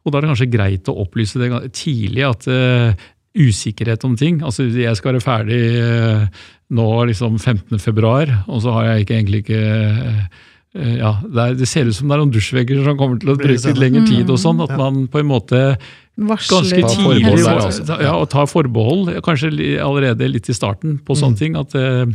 Og 0.05 0.13
da 0.13 0.19
er 0.19 0.25
det 0.25 0.31
kanskje 0.33 0.53
greit 0.53 0.89
å 0.89 0.97
opplyse 1.03 1.41
det 1.41 1.51
tidlig 1.77 2.25
at 2.25 2.47
uh, 2.49 2.95
usikkerhet 3.37 4.03
om 4.09 4.17
ting 4.19 4.41
Altså 4.43 4.65
jeg 4.73 4.97
skal 4.99 5.13
være 5.13 5.23
ferdig 5.23 5.59
uh, 5.85 6.25
nå 6.73 6.87
liksom 7.11 7.37
15. 7.39 7.77
februar, 7.83 8.31
og 8.49 8.63
så 8.65 8.73
har 8.79 8.89
jeg 8.89 9.05
ikke, 9.05 9.19
egentlig 9.19 9.41
ikke 9.43 9.61
eh, 9.61 10.97
ja, 11.01 11.11
det, 11.25 11.41
er, 11.43 11.57
det 11.59 11.67
ser 11.67 11.89
ut 11.91 11.97
som 11.97 12.07
det 12.07 12.15
er 12.15 12.21
noen 12.23 12.31
dusjvegger 12.31 12.85
som 12.87 12.99
kommer 13.01 13.19
til 13.19 13.33
å 13.33 13.35
bruke 13.41 13.57
litt 13.59 13.81
lengre 13.83 14.05
tid. 14.07 14.31
og 14.31 14.39
sånn, 14.39 14.63
At 14.63 14.77
man 14.79 15.01
på 15.11 15.19
en 15.19 15.27
måte 15.27 15.61
Varsler 16.15 16.63
ganske 16.63 16.93
tidlig. 16.95 17.43
altså. 17.43 17.99
ja, 17.99 18.13
og 18.15 18.29
tar 18.31 18.47
forbehold, 18.47 19.11
kanskje 19.27 19.51
allerede 19.83 20.31
litt 20.31 20.47
i 20.47 20.55
starten 20.55 21.01
på 21.03 21.19
sånne 21.19 21.35
Mm. 21.35 21.41
ting. 21.43 21.59
At 21.59 21.75
det, 21.75 22.15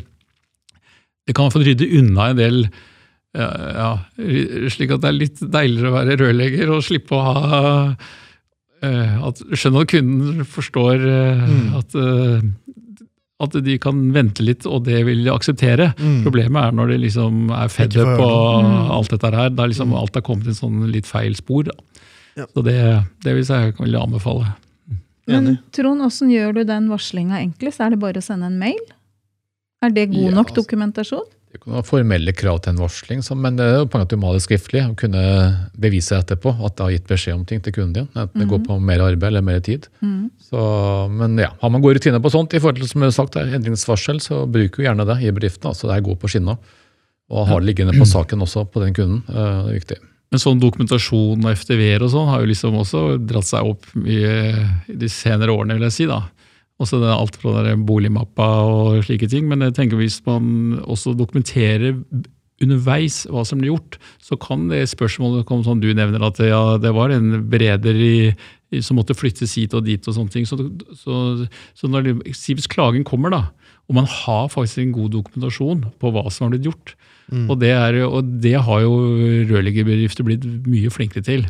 det 1.28 1.36
kan 1.36 1.52
få 1.52 1.60
rydde 1.68 1.92
unna 2.00 2.30
en 2.32 2.40
del 2.40 2.62
ja, 3.36 3.50
ja, 3.76 3.90
Slik 4.72 4.92
at 4.96 5.02
det 5.04 5.10
er 5.12 5.18
litt 5.20 5.42
deiligere 5.52 5.90
å 5.92 5.96
være 5.98 6.16
rørlegger 6.22 6.70
og 6.76 6.84
slippe 6.88 7.18
å 7.18 7.24
ha 7.26 7.60
eh, 8.86 9.16
at, 9.28 9.42
skjønner 9.52 9.86
at 9.86 9.92
kunden 9.92 10.46
forstår 10.48 11.04
eh, 11.10 11.44
Mm. 11.46 11.74
at, 11.80 11.96
eh, 12.00 12.46
at 13.46 13.58
de 13.66 13.78
kan 13.84 13.98
vente 14.16 14.44
litt, 14.46 14.66
og 14.66 14.86
det 14.88 15.02
vil 15.06 15.24
de 15.26 15.32
akseptere. 15.34 15.90
Mm. 16.00 16.22
Problemet 16.24 16.70
er 16.70 16.76
når 16.78 16.94
det 16.94 17.00
liksom 17.04 17.50
er 17.52 17.68
fed 17.74 17.98
up 18.00 18.14
og 18.24 18.70
alt 18.96 19.10
dette 19.12 19.32
her. 19.36 19.50
Da 19.52 19.64
er 19.66 19.74
liksom 19.74 19.90
Mm. 19.92 19.98
alt 20.00 20.16
har 20.16 20.22
kommet 20.24 20.46
i 20.48 20.54
en 20.54 20.62
sånn 20.62 20.86
litt 20.92 21.06
feil 21.06 21.36
spor. 21.36 21.64
Da. 21.68 21.74
Ja. 22.38 22.46
Så 22.56 22.64
det, 22.64 22.78
det 23.24 23.34
vil 23.36 23.44
jeg 23.44 23.76
vil 23.80 23.96
anbefale. 24.00 24.54
Men 25.28 25.58
Trond, 25.74 26.00
hvordan 26.02 26.30
gjør 26.32 26.54
du 26.54 26.64
den 26.64 26.88
varslinga 26.92 27.40
enklest? 27.42 27.80
Er 27.82 27.90
det 27.92 28.00
bare 28.00 28.22
å 28.22 28.24
sende 28.24 28.46
en 28.46 28.60
mail? 28.60 28.80
Er 29.84 29.90
det 29.90 30.10
god 30.12 30.30
Ja, 30.30 30.36
nok 30.36 30.52
altså. 30.52 30.62
dokumentasjon? 30.64 31.26
Det 31.56 31.62
er 31.62 31.70
ikke 31.70 31.72
noen 31.72 31.86
formelle 31.88 32.34
krav 32.36 32.58
til 32.66 32.74
en 32.74 32.80
varsling, 32.84 33.22
men 33.40 33.56
det 33.56 33.64
er 33.64 33.78
jo 33.80 33.86
poenget 33.88 34.10
at 34.10 34.12
du 34.12 34.20
må 34.20 34.28
ha 34.28 34.36
det 34.36 34.44
skriftlig. 34.44 34.82
og 34.90 34.98
Kunne 35.00 35.22
bevise 35.80 36.18
etterpå 36.18 36.52
at 36.52 36.76
det 36.76 36.84
har 36.84 36.92
gitt 36.92 37.06
beskjed 37.08 37.38
om 37.38 37.46
ting 37.48 37.62
til 37.64 37.72
kunden 37.78 37.94
din. 37.96 38.10
Enten 38.12 38.42
det 38.44 38.48
går 38.52 38.60
på 38.66 38.76
mer 38.84 39.00
arbeid 39.06 39.30
eller 39.30 39.46
mer 39.46 39.62
tid. 39.64 39.88
Mm. 40.04 40.26
Så, 40.44 40.60
men 41.16 41.38
ja, 41.40 41.54
Har 41.62 41.72
man 41.72 41.80
gode 41.86 41.96
rutiner 41.96 42.20
på 42.20 42.34
sånt, 42.34 42.54
i 42.54 42.60
forhold 42.60 42.82
til 42.82 42.90
som 42.92 43.06
jeg 43.06 43.14
har 43.14 43.16
sagt, 43.16 43.38
her, 43.40 43.56
endringsvarsel, 43.56 44.20
så 44.20 44.42
bruk 44.52 44.76
jo 44.82 44.84
gjerne 44.84 45.08
det 45.08 45.22
i 45.24 45.32
bedriften. 45.32 45.72
altså 45.72 45.88
Det 45.88 45.96
er 45.96 46.06
god 46.10 46.20
på 46.20 46.28
skinna. 46.34 46.58
Og 47.32 47.48
har 47.48 47.64
det 47.64 47.72
liggende 47.72 47.96
på 47.96 48.06
saken 48.06 48.44
også 48.44 48.66
på 48.68 48.84
den 48.84 48.94
kunden. 48.94 49.24
eh, 49.32 49.64
Det 49.64 49.72
er 49.72 49.80
viktig. 49.80 49.98
Men 50.32 50.42
sånn 50.42 50.60
dokumentasjon 50.60 51.46
og 51.46 51.52
FTV-er 51.56 52.04
og 52.04 52.12
sånn 52.12 52.28
har 52.28 52.42
jo 52.44 52.52
liksom 52.52 52.76
også 52.76 53.06
dratt 53.24 53.48
seg 53.48 53.64
opp 53.64 53.86
i 54.04 54.20
de 54.92 55.08
senere 55.08 55.54
årene, 55.56 55.78
vil 55.80 55.88
jeg 55.88 55.96
si. 55.96 56.06
da. 56.12 56.24
Også 56.82 57.00
det, 57.00 57.08
alt 57.08 57.38
fra 57.40 57.62
der 57.64 57.78
boligmappa 57.88 58.48
og 58.68 59.04
slike 59.08 59.30
ting. 59.32 59.48
Men 59.48 59.64
jeg 59.64 59.76
tenker 59.78 60.00
hvis 60.00 60.20
man 60.26 60.82
også 60.84 61.14
dokumenterer 61.16 61.94
underveis 62.64 63.26
hva 63.32 63.44
som 63.48 63.60
blir 63.60 63.74
gjort, 63.74 63.98
så 64.24 64.38
kan 64.40 64.70
det 64.72 64.86
spørsmålet 64.92 65.46
komme 65.48 65.66
som 65.68 65.82
du 65.84 65.90
nevner, 65.96 66.24
at 66.24 66.40
ja, 66.44 66.78
det 66.80 66.94
var 66.96 67.12
en 67.12 67.42
bereder 67.52 67.96
i, 68.00 68.16
som 68.84 69.00
måtte 69.00 69.16
flyttes 69.16 69.56
hit 69.60 69.76
og 69.76 69.84
dit 69.88 70.08
og 70.08 70.16
sånne 70.16 70.32
ting. 70.32 70.48
Så, 70.48 70.60
så, 71.00 71.48
så 71.76 71.92
når 71.92 72.14
hvis 72.26 72.72
klagen 72.72 73.04
kommer, 73.08 73.32
da, 73.32 73.42
og 73.88 74.00
man 74.00 74.08
har 74.10 74.48
faktisk 74.52 74.82
en 74.84 74.96
god 74.96 75.12
dokumentasjon 75.18 75.84
på 76.02 76.12
hva 76.16 76.24
som 76.32 76.48
har 76.48 76.56
blitt 76.58 76.72
gjort, 76.72 76.96
Mm. 77.26 77.48
og, 77.50 77.56
det 77.58 77.72
er, 77.74 77.96
og 78.06 78.28
det 78.38 78.52
har 78.54 78.84
jo 78.84 78.92
rørleggerbedrifter 79.50 80.28
blitt 80.28 80.44
mye 80.70 80.92
flinkere 80.94 81.24
til. 81.26 81.48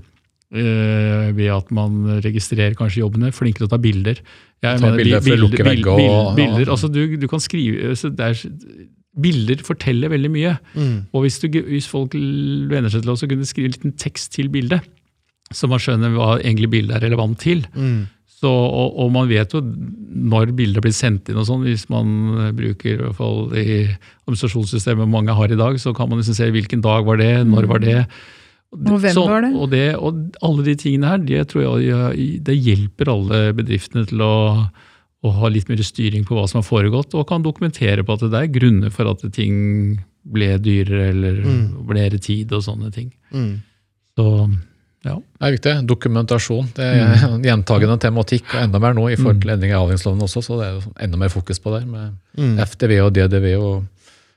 Eh, 0.56 1.30
ved 1.38 1.52
at 1.54 1.72
man 1.76 2.20
registrerer 2.26 2.76
kanskje 2.80 3.04
jobbene, 3.04 3.32
flinkere 3.36 3.66
til 3.66 3.70
å 3.70 3.74
ta 3.76 3.82
bilder. 3.84 4.22
Jeg 4.66 4.82
Ta 4.82 4.92
bilder 4.96 5.22
for 5.22 5.36
å 5.36 5.42
lukke 5.44 5.66
vegger 5.68 5.92
og- 5.94 6.00
bil- 6.00 6.36
bilder, 6.40 6.72
altså 6.74 6.90
du, 6.92 7.02
du 7.22 7.28
kan 7.32 7.40
skrive, 7.44 7.94
så 8.00 8.10
det 8.16 8.30
er, 8.32 8.46
Bilder 9.16 9.62
forteller 9.64 10.10
veldig 10.12 10.28
mye. 10.34 10.58
Mm. 10.76 10.96
Og 11.16 11.22
hvis, 11.24 11.38
du, 11.40 11.48
hvis 11.70 11.86
folk 11.88 12.12
venner 12.20 12.92
seg 12.92 13.06
til 13.06 13.14
å 13.14 13.16
kunne 13.32 13.46
skrive 13.48 13.70
en 13.70 13.76
liten 13.78 13.94
tekst 13.96 14.34
til 14.36 14.50
bildet, 14.52 14.84
så 15.56 15.70
man 15.72 15.80
skjønner 15.80 16.12
hva 16.12 16.34
egentlig 16.42 16.68
bildet 16.74 16.98
er 16.98 17.06
relevant 17.08 17.40
til, 17.40 17.64
Mm. 17.76 18.08
Så, 18.36 18.50
og, 18.52 18.98
og 19.00 19.14
man 19.16 19.30
vet 19.32 19.54
jo 19.56 19.62
når 19.64 20.50
bildet 20.58 20.84
blir 20.84 20.92
sendt 20.94 21.30
inn 21.32 21.38
og 21.40 21.46
sånn, 21.48 21.62
hvis 21.64 21.86
man 21.90 22.52
bruker 22.54 22.92
i 22.92 22.98
hvert 23.00 23.16
fall 23.16 23.48
i 23.56 23.86
administrasjonssystemet 24.28 25.08
mange 25.10 25.34
har 25.34 25.54
i 25.54 25.58
dag, 25.58 25.78
så 25.80 25.94
kan 25.96 26.10
man 26.12 26.20
liksom 26.20 26.36
se 26.36 26.50
hvilken 26.52 26.84
dag 26.84 27.08
var 27.08 27.18
det, 27.22 27.30
når 27.48 27.68
var 27.72 27.80
det. 27.80 28.02
Så- 29.14 29.26
det? 29.42 29.54
Og, 29.56 29.70
det? 29.72 29.96
og 29.96 30.36
alle 30.42 30.64
de 30.64 30.76
tingene 30.76 31.08
her, 31.08 31.18
det 31.18 31.48
tror 31.52 31.80
jeg 31.82 32.42
det 32.44 32.56
hjelper 32.58 33.12
alle 33.14 33.54
bedriftene 33.54 34.06
til 34.08 34.20
å, 34.26 34.34
å 35.26 35.32
ha 35.40 35.48
litt 35.50 35.70
mer 35.70 35.78
styring 35.82 36.26
på 36.28 36.36
hva 36.38 36.48
som 36.48 36.62
har 36.62 36.68
foregått, 36.68 37.14
og 37.16 37.28
kan 37.28 37.44
dokumentere 37.44 38.04
på 38.06 38.14
at 38.14 38.26
det 38.30 38.34
er 38.44 38.52
grunner 38.60 38.92
for 38.92 39.10
at 39.10 39.24
ting 39.34 40.00
ble 40.26 40.58
dyrere 40.58 41.10
eller 41.14 41.42
Mm. 41.46 41.86
ble 41.88 42.10
tid 42.20 42.52
og 42.54 42.64
sånne 42.66 42.92
ting. 42.94 43.12
Mm. 43.34 43.62
Så 44.18 44.26
ja. 45.06 45.16
Det 45.20 45.46
er 45.46 45.52
viktig. 45.54 45.74
Dokumentasjon. 45.86 46.70
Det 46.74 46.82
er 46.84 47.26
en 47.30 47.44
gjentagende 47.46 48.00
tematikk, 48.02 48.48
og 48.56 48.64
enda 48.64 48.80
mer 48.82 48.94
nå 48.98 49.04
i 49.12 49.16
forhold 49.20 49.42
til 49.44 49.52
endring 49.54 49.70
i 49.70 49.76
avhengighetsloven 49.78 50.24
også, 50.26 50.42
så 50.42 50.58
det 50.58 50.66
er 50.66 50.74
jo 50.80 50.94
enda 51.06 51.18
mer 51.22 51.30
fokus 51.30 51.60
på 51.62 51.76
det. 51.78 51.86
Med 51.88 52.16
Mm. 52.38 52.58
FDV 52.66 53.00
og 53.06 53.14
DDV 53.14 53.46
og 53.62 53.86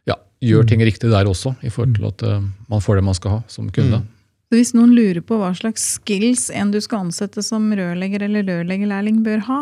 ja, 0.06 0.14
gjør 0.44 0.68
ting 0.68 0.80
riktig 0.84 1.08
der 1.10 1.24
også, 1.24 1.56
i 1.64 1.70
forhold 1.70 1.94
til 1.96 2.04
at 2.06 2.22
uh, 2.36 2.42
man 2.68 2.80
får 2.84 2.96
det 3.00 3.04
man 3.04 3.14
skal 3.14 3.30
ha 3.30 3.42
som 3.48 3.70
kunde. 3.70 3.98
Mm. 4.02 4.06
Så 4.48 4.56
hvis 4.56 4.72
noen 4.72 4.94
lurer 4.96 5.20
på 5.20 5.36
hva 5.36 5.50
slags 5.56 5.84
skills 5.98 6.46
en 6.56 6.70
du 6.72 6.80
skal 6.80 7.06
ansette 7.06 7.44
som 7.44 7.66
rørlegger 7.68 8.24
eller 8.24 8.46
rørleggerlærling 8.48 9.20
bør 9.26 9.44
ha, 9.44 9.60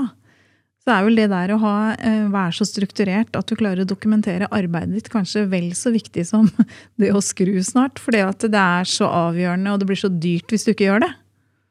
så 0.87 0.95
er 0.95 1.07
vel 1.09 1.19
det 1.19 1.27
der 1.33 1.51
å 1.51 1.59
ha, 1.59 1.77
eh, 1.99 2.29
være 2.31 2.55
så 2.55 2.65
strukturert 2.69 3.35
at 3.35 3.51
du 3.51 3.57
klarer 3.59 3.83
å 3.83 3.91
dokumentere 3.91 4.47
arbeidet 4.55 4.95
ditt 4.95 5.11
kanskje 5.11 5.49
vel 5.51 5.73
så 5.75 5.91
viktig 5.91 6.23
som 6.29 6.47
det 7.03 7.11
å 7.11 7.23
skru 7.25 7.59
snart. 7.67 7.99
For 7.99 8.15
det 8.15 8.23
at 8.23 8.47
det 8.47 8.63
er 8.63 8.87
så 8.87 9.11
avgjørende, 9.11 9.75
og 9.75 9.83
det 9.83 9.91
blir 9.91 9.99
så 9.99 10.13
dyrt 10.13 10.55
hvis 10.55 10.69
du 10.69 10.71
ikke 10.77 10.87
gjør 10.87 11.09
det. 11.09 11.13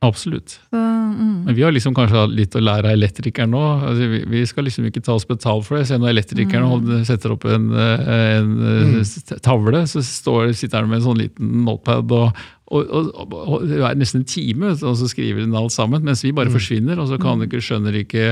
Absolutt. 0.03 0.59
Så, 0.70 0.76
mm. 0.76 1.45
Men 1.47 1.55
vi 1.55 1.63
har 1.63 1.72
liksom 1.72 1.95
kanskje 1.95 2.26
litt 2.34 2.55
å 2.59 2.61
lære 2.61 2.91
av 2.91 2.97
elektrikeren 2.97 3.55
nå. 3.55 3.63
Altså, 3.88 4.09
vi, 4.11 4.20
vi 4.36 4.43
skal 4.49 4.68
liksom 4.68 4.89
ikke 4.89 5.01
ta 5.05 5.16
oss 5.16 5.26
betalt 5.28 5.66
for 5.66 5.80
det. 5.80 5.88
Se 5.89 5.97
når 5.97 6.11
elektrikeren 6.11 6.84
mm. 6.84 7.05
setter 7.07 7.34
opp 7.34 7.47
en, 7.49 7.72
eh, 7.72 8.11
en 8.36 8.51
mm. 8.59 9.39
tavle, 9.45 9.86
så 9.89 10.03
står, 10.05 10.51
sitter 10.59 10.84
han 10.84 10.91
med 10.91 10.99
en 10.99 11.07
sånn 11.07 11.24
liten 11.24 11.55
notepad 11.66 12.11
og, 12.20 12.45
og, 12.74 12.89
og, 12.89 13.34
og 13.36 13.66
det 13.70 13.78
er 13.78 13.97
nesten 13.99 14.24
en 14.24 14.30
time, 14.30 14.74
og 14.74 14.95
så 14.97 15.09
skriver 15.11 15.43
den 15.43 15.55
alt 15.57 15.74
sammen. 15.76 16.05
Mens 16.05 16.24
vi 16.26 16.34
bare 16.36 16.53
forsvinner, 16.53 16.97
og 17.01 17.11
så 17.11 17.20
kan 17.22 17.43
ikke, 17.45 17.61
skjønner 17.61 17.99
ikke 18.01 18.32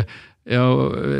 ja, 0.49 0.63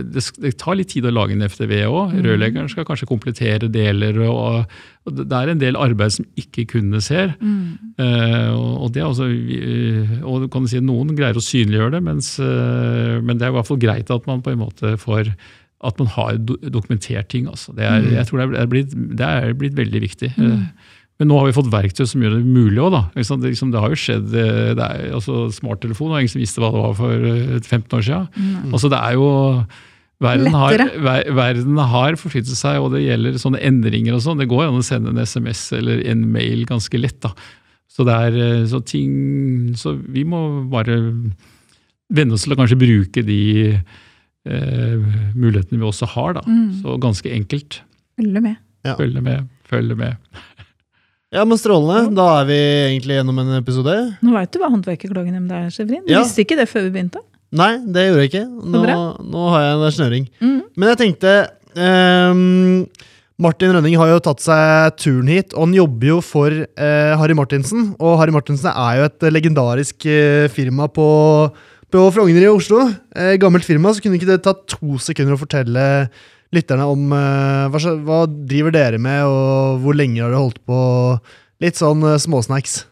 det, 0.03 0.24
det 0.43 0.51
tar 0.59 0.76
litt 0.76 0.89
tid 0.91 1.05
å 1.07 1.14
lage 1.14 1.36
en 1.36 1.45
FTV 1.45 1.78
òg. 1.88 2.16
Rørleggeren 2.26 2.68
skal 2.72 2.84
kanskje 2.88 3.07
komplettere 3.07 3.70
deler. 3.72 4.18
Og, 4.28 4.66
og 5.07 5.22
det 5.22 5.38
er 5.38 5.51
en 5.53 5.61
del 5.61 5.80
arbeid 5.80 6.18
som 6.18 6.28
ikke 6.39 6.66
kundene 6.74 6.99
ser. 7.03 7.32
Mm. 7.39 7.93
og, 8.01 8.72
og 8.84 8.91
det 8.95 9.03
er 9.03 9.07
altså, 9.07 9.30
vi- 9.32 10.20
og 10.24 10.43
du 10.49 10.68
si 10.68 10.82
Noen 10.84 11.16
greier 11.16 11.39
å 11.39 11.43
synliggjøre 11.43 11.95
det, 11.95 12.03
mens, 12.03 12.34
uh, 12.41 13.22
men 13.24 13.38
det 13.38 13.47
er 13.47 13.53
i 13.53 13.57
hvert 13.59 13.70
fall 13.70 13.80
greit 13.80 14.11
at 14.11 14.28
man 14.28 14.43
på 14.43 14.51
en 14.51 14.64
måte 14.66 14.97
får 14.99 15.32
at 15.84 15.99
man 15.99 16.07
har 16.16 16.38
do, 16.39 16.55
dokumentert 16.72 17.28
ting. 17.32 17.47
Altså. 17.51 17.74
Det, 17.76 17.84
er, 17.84 18.05
jeg 18.16 18.28
tror 18.28 18.43
det 18.43 18.59
er, 18.59 18.68
blitt, 18.72 18.93
det 19.20 19.28
er 19.28 19.55
blitt 19.59 19.76
veldig 19.76 20.01
viktig. 20.03 20.30
Eh, 20.39 20.61
Men 21.22 21.30
nå 21.30 21.38
har 21.38 21.47
vi 21.47 21.55
fått 21.55 21.72
verktøy 21.72 22.07
som 22.09 22.24
gjør 22.26 22.39
det 22.39 22.43
mulig 22.47 22.82
òg. 22.82 22.95
Det, 23.14 23.24
liksom, 23.45 23.72
det 23.74 23.82
har 23.84 23.93
jo 23.93 23.99
skjedd 24.01 24.34
eh, 24.34 24.74
det 24.78 24.84
er, 24.84 25.07
altså, 25.20 25.45
Smarttelefon 25.53 26.11
var 26.14 26.24
ingen 26.24 26.34
som 26.34 26.41
visste 26.41 26.64
hva 26.64 26.72
det 26.74 26.84
var 26.84 26.95
for 26.97 27.28
eh, 27.30 27.57
15 27.61 27.97
år 27.99 28.05
siden. 28.07 28.30
Altså, 28.74 28.91
det 28.93 29.01
er 29.01 29.18
jo 29.20 29.28
Verden 30.24 30.55
har, 30.55 30.80
ver, 31.03 31.26
verden 31.36 31.80
har 31.91 32.16
forflyttet 32.20 32.55
seg, 32.55 32.78
og 32.80 32.93
det 32.93 33.01
gjelder 33.03 33.36
sånne 33.41 33.59
endringer 33.66 34.16
og 34.16 34.22
sånn. 34.24 34.39
Det 34.39 34.47
går 34.51 34.70
an 34.70 34.80
å 34.80 34.86
sende 34.86 35.11
en 35.11 35.20
SMS 35.20 35.66
eller 35.76 35.99
en 36.14 36.22
mail 36.32 36.64
ganske 36.70 37.01
lett. 37.01 37.18
da. 37.26 37.34
Så 37.91 38.05
det 38.07 38.14
er 38.28 38.38
eh, 38.41 38.64
så 38.70 38.80
ting 38.86 39.74
Så 39.78 39.95
vi 39.97 40.24
må 40.26 40.39
bare 40.72 40.95
venne 42.14 42.36
oss 42.36 42.45
til 42.45 42.53
å 42.55 42.59
kanskje 42.59 42.80
bruke 42.80 43.24
de 43.26 43.41
eh, 43.74 44.95
mulighetene 45.34 45.80
vi 45.82 45.88
også 45.88 46.09
har, 46.14 46.38
da. 46.38 46.43
Mm. 46.45 46.82
Så 46.84 46.97
ganske 47.01 47.32
enkelt. 47.34 47.82
Følge 48.20 48.43
med. 48.43 48.59
Ja. 48.86 48.95
Følge 48.99 49.24
med, 49.24 49.47
følge 49.70 49.97
med. 49.97 50.41
Ja, 51.34 51.44
men 51.50 51.58
strålende. 51.60 52.14
Da 52.18 52.28
er 52.42 52.46
vi 52.50 52.58
egentlig 52.94 53.18
gjennom 53.20 53.40
en 53.44 53.54
episode. 53.58 53.96
Nå 54.24 54.34
veit 54.36 54.52
du 54.54 54.60
hva 54.62 54.70
Håndverkerklagenemnda 54.74 55.64
er, 55.66 55.72
Sjefrin. 55.74 56.04
Du 56.06 56.14
Ja. 56.14 56.22
visste 56.24 56.44
ikke 56.46 56.58
det 56.60 56.68
før 56.70 56.86
vi 56.88 56.94
begynte. 56.98 57.24
Nei, 57.54 57.72
det 57.86 58.08
gjorde 58.08 58.22
jeg 58.24 58.32
ikke. 58.32 58.46
Nå, 58.74 58.84
nå 59.34 59.50
har 59.54 59.62
jeg 59.66 59.74
en 59.78 59.98
snøring. 59.98 60.24
Mm. 60.42 60.62
Men 60.78 60.90
jeg 60.94 61.02
tenkte 61.04 61.34
um, 61.78 62.88
Martin 63.44 63.74
Rønning 63.76 63.98
har 64.00 64.10
jo 64.14 64.22
tatt 64.26 64.42
seg 64.46 64.96
turen 65.02 65.30
hit, 65.30 65.54
og 65.54 65.68
han 65.68 65.76
jobber 65.78 66.12
jo 66.14 66.18
for 66.26 66.54
uh, 66.54 67.14
Harry 67.20 67.36
Martinsen. 67.38 67.92
Og 68.02 68.18
Harry 68.22 68.34
Martinsen 68.34 68.70
er 68.74 69.00
jo 69.02 69.08
et 69.10 69.28
legendarisk 69.34 70.06
uh, 70.10 70.46
firma 70.54 70.88
på, 70.90 71.08
på 71.94 72.06
Frogner 72.16 72.46
i 72.46 72.52
Oslo. 72.54 72.88
Uh, 73.14 73.34
gammelt 73.42 73.66
firma, 73.68 73.94
så 73.94 74.02
kunne 74.06 74.18
ikke 74.22 74.30
det 74.34 74.42
tatt 74.46 74.66
to 74.78 74.98
sekunder 75.02 75.36
å 75.38 75.42
fortelle 75.42 75.88
lytterne 76.54 76.88
om 76.89 77.14
eh, 77.16 77.68
hva, 77.74 77.93
hva 78.06 78.24
driver 78.30 78.74
dere 78.76 79.01
med, 79.01 79.26
og 79.28 79.84
hvor 79.84 79.97
lenge 79.97 80.22
har 80.22 80.34
dere 80.34 80.41
holdt 80.41 80.62
på? 80.68 80.80
Litt 81.64 81.80
sånn 81.80 82.04
eh, 82.08 82.20
småsnacks. 82.22 82.84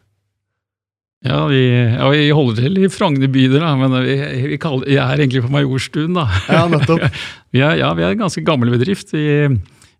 Ja, 1.22 1.44
vi, 1.52 1.62
ja, 1.70 2.08
vi 2.10 2.32
holder 2.34 2.64
til 2.64 2.80
i 2.82 2.90
Frogner 2.90 3.30
bydel, 3.30 3.62
men 3.78 3.94
vi, 4.08 4.16
vi, 4.56 4.58
kaller, 4.62 4.90
jeg 4.90 5.02
er 5.04 5.22
egentlig 5.22 5.44
på 5.46 5.52
Majorstuen. 5.54 6.16
da. 6.18 6.26
Ja, 6.50 6.64
nettopp. 6.72 7.04
Vi 7.52 7.60
er, 7.60 7.76
ja, 7.82 7.90
vi 7.92 8.06
er 8.08 8.14
en 8.14 8.22
ganske 8.22 8.40
gammel 8.48 8.70
bedrift. 8.72 9.10
Vi, 9.12 9.26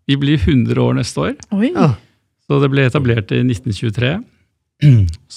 vi 0.08 0.14
blir 0.16 0.40
100 0.40 0.78
år 0.80 0.94
neste 0.96 1.20
år. 1.20 1.34
Oi. 1.52 1.68
Ja. 1.74 1.90
Så 2.48 2.62
det 2.62 2.70
ble 2.72 2.86
etablert 2.88 3.28
i 3.36 3.42
1923. 3.44 4.14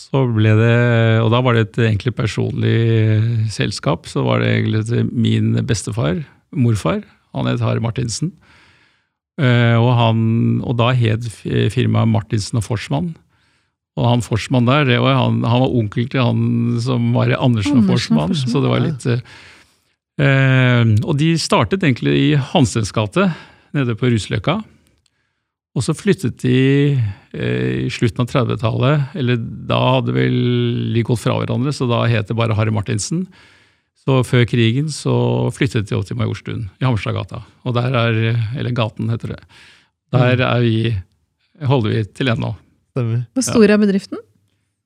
Så 0.05 0.21
ble 0.32 0.53
det, 0.55 0.78
og 1.19 1.28
da 1.34 1.41
var 1.43 1.57
det 1.57 1.65
et 1.65 1.82
egentlig 1.89 2.15
personlig 2.15 2.78
selskap. 3.51 4.07
Så 4.07 4.23
var 4.23 4.39
det 4.39 4.53
egentlig 4.53 5.03
min 5.11 5.51
bestefar, 5.67 6.23
morfar. 6.55 7.03
Han 7.36 7.49
het 7.51 7.61
Harry 7.63 7.83
Martinsen. 7.83 8.31
Eh, 9.38 9.75
Og, 9.75 9.91
han, 9.99 10.19
og 10.63 10.77
da 10.79 10.93
het 10.95 11.25
fi- 11.27 11.67
firmaet 11.73 12.07
Martinsen 12.07 12.57
og 12.61 12.63
Forsmann. 12.63 13.13
Og 13.99 14.07
han 14.09 14.23
Forsmann 14.23 14.65
der, 14.67 14.86
det 14.88 14.99
var, 15.03 15.15
han, 15.19 15.41
han 15.47 15.61
var 15.63 15.71
onkel 15.75 16.07
til 16.11 16.19
han 16.23 16.79
som 16.83 17.13
var 17.15 17.29
Andersen 17.36 17.43
Andersen 17.45 17.77
og 17.83 17.89
Forsmann. 17.93 18.31
Forsmann, 18.33 18.51
Så 18.51 18.61
det 18.63 18.71
var 18.71 18.83
litt 18.83 19.05
eh, 19.11 19.21
eh, 20.19 20.93
Og 21.05 21.17
de 21.19 21.33
startet 21.39 21.83
egentlig 21.83 22.15
i 22.19 22.29
Hansens 22.53 22.91
gate, 22.95 23.29
nede 23.75 23.95
på 23.99 24.07
Rusløkka. 24.11 24.61
Og 25.75 25.83
så 25.83 25.91
flyttet 25.95 26.38
de 26.43 26.95
eh, 27.36 27.86
i 27.86 27.89
slutten 27.91 28.23
av 28.23 28.29
30-tallet, 28.31 29.09
eller 29.19 29.36
da 29.67 29.79
hadde 29.97 30.13
vel 30.15 30.38
de 30.95 31.03
gått 31.03 31.19
fra 31.23 31.36
hverandre, 31.41 31.73
så 31.75 31.88
da 31.91 32.05
het 32.07 32.29
det 32.31 32.38
bare 32.39 32.55
Harry 32.55 32.71
Martinsen. 32.71 33.25
Så 34.06 34.20
før 34.28 34.43
krigen 34.45 34.91
så 34.93 35.14
flyttet 35.56 35.88
de 35.89 35.95
opp 35.97 36.06
til 36.06 36.18
Majorstuen, 36.20 36.68
i 36.78 36.86
Hammerstadgata. 36.86 37.39
Og 37.66 37.74
der 37.74 37.95
er, 37.97 38.20
eller 38.60 38.76
gaten 38.78 39.10
heter 39.10 39.34
det. 39.34 39.39
Der 40.14 40.43
er 40.45 40.60
vi, 40.62 40.93
holder 41.66 41.89
vi 41.95 42.03
til 42.14 42.30
ennå. 42.30 42.51
Hvor 42.95 43.43
stor 43.43 43.66
er 43.74 43.82
bedriften? 43.82 44.22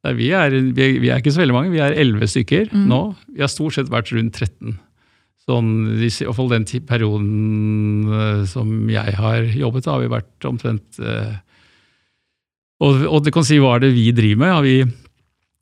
Ja. 0.07 0.13
vi, 0.15 0.29
er, 0.31 0.55
vi, 0.71 0.85
er, 0.85 0.93
vi 1.03 1.09
er 1.11 1.19
ikke 1.19 1.33
så 1.35 1.41
veldig 1.43 1.53
mange, 1.57 1.73
vi 1.75 1.81
er 1.83 1.91
11 1.99 2.29
stykker 2.31 2.69
Mm. 2.71 2.85
nå. 2.87 3.01
Vi 3.35 3.43
har 3.43 3.51
stort 3.51 3.75
sett 3.75 3.91
vært 3.91 4.13
rundt 4.15 4.39
13. 4.39 4.77
Sånn, 5.49 5.69
i 5.99 6.07
hvert 6.07 6.37
fall 6.37 6.49
den 6.53 6.65
perioden 6.87 8.07
eh, 8.13 8.41
som 8.47 8.71
jeg 8.89 9.15
har 9.17 9.43
jobbet, 9.51 9.83
da 9.85 9.95
har 9.97 10.03
vi 10.05 10.11
vært 10.15 10.45
omtrent 10.47 10.99
eh, 11.03 11.35
og, 12.79 13.01
og 13.09 13.23
du 13.25 13.31
kan 13.35 13.43
si 13.43 13.57
hva 13.59 13.75
er 13.75 13.83
det 13.83 13.93
vi 13.97 14.05
driver 14.15 14.39
med? 14.39 14.51
Ja, 14.53 14.59
vi, 14.63 15.08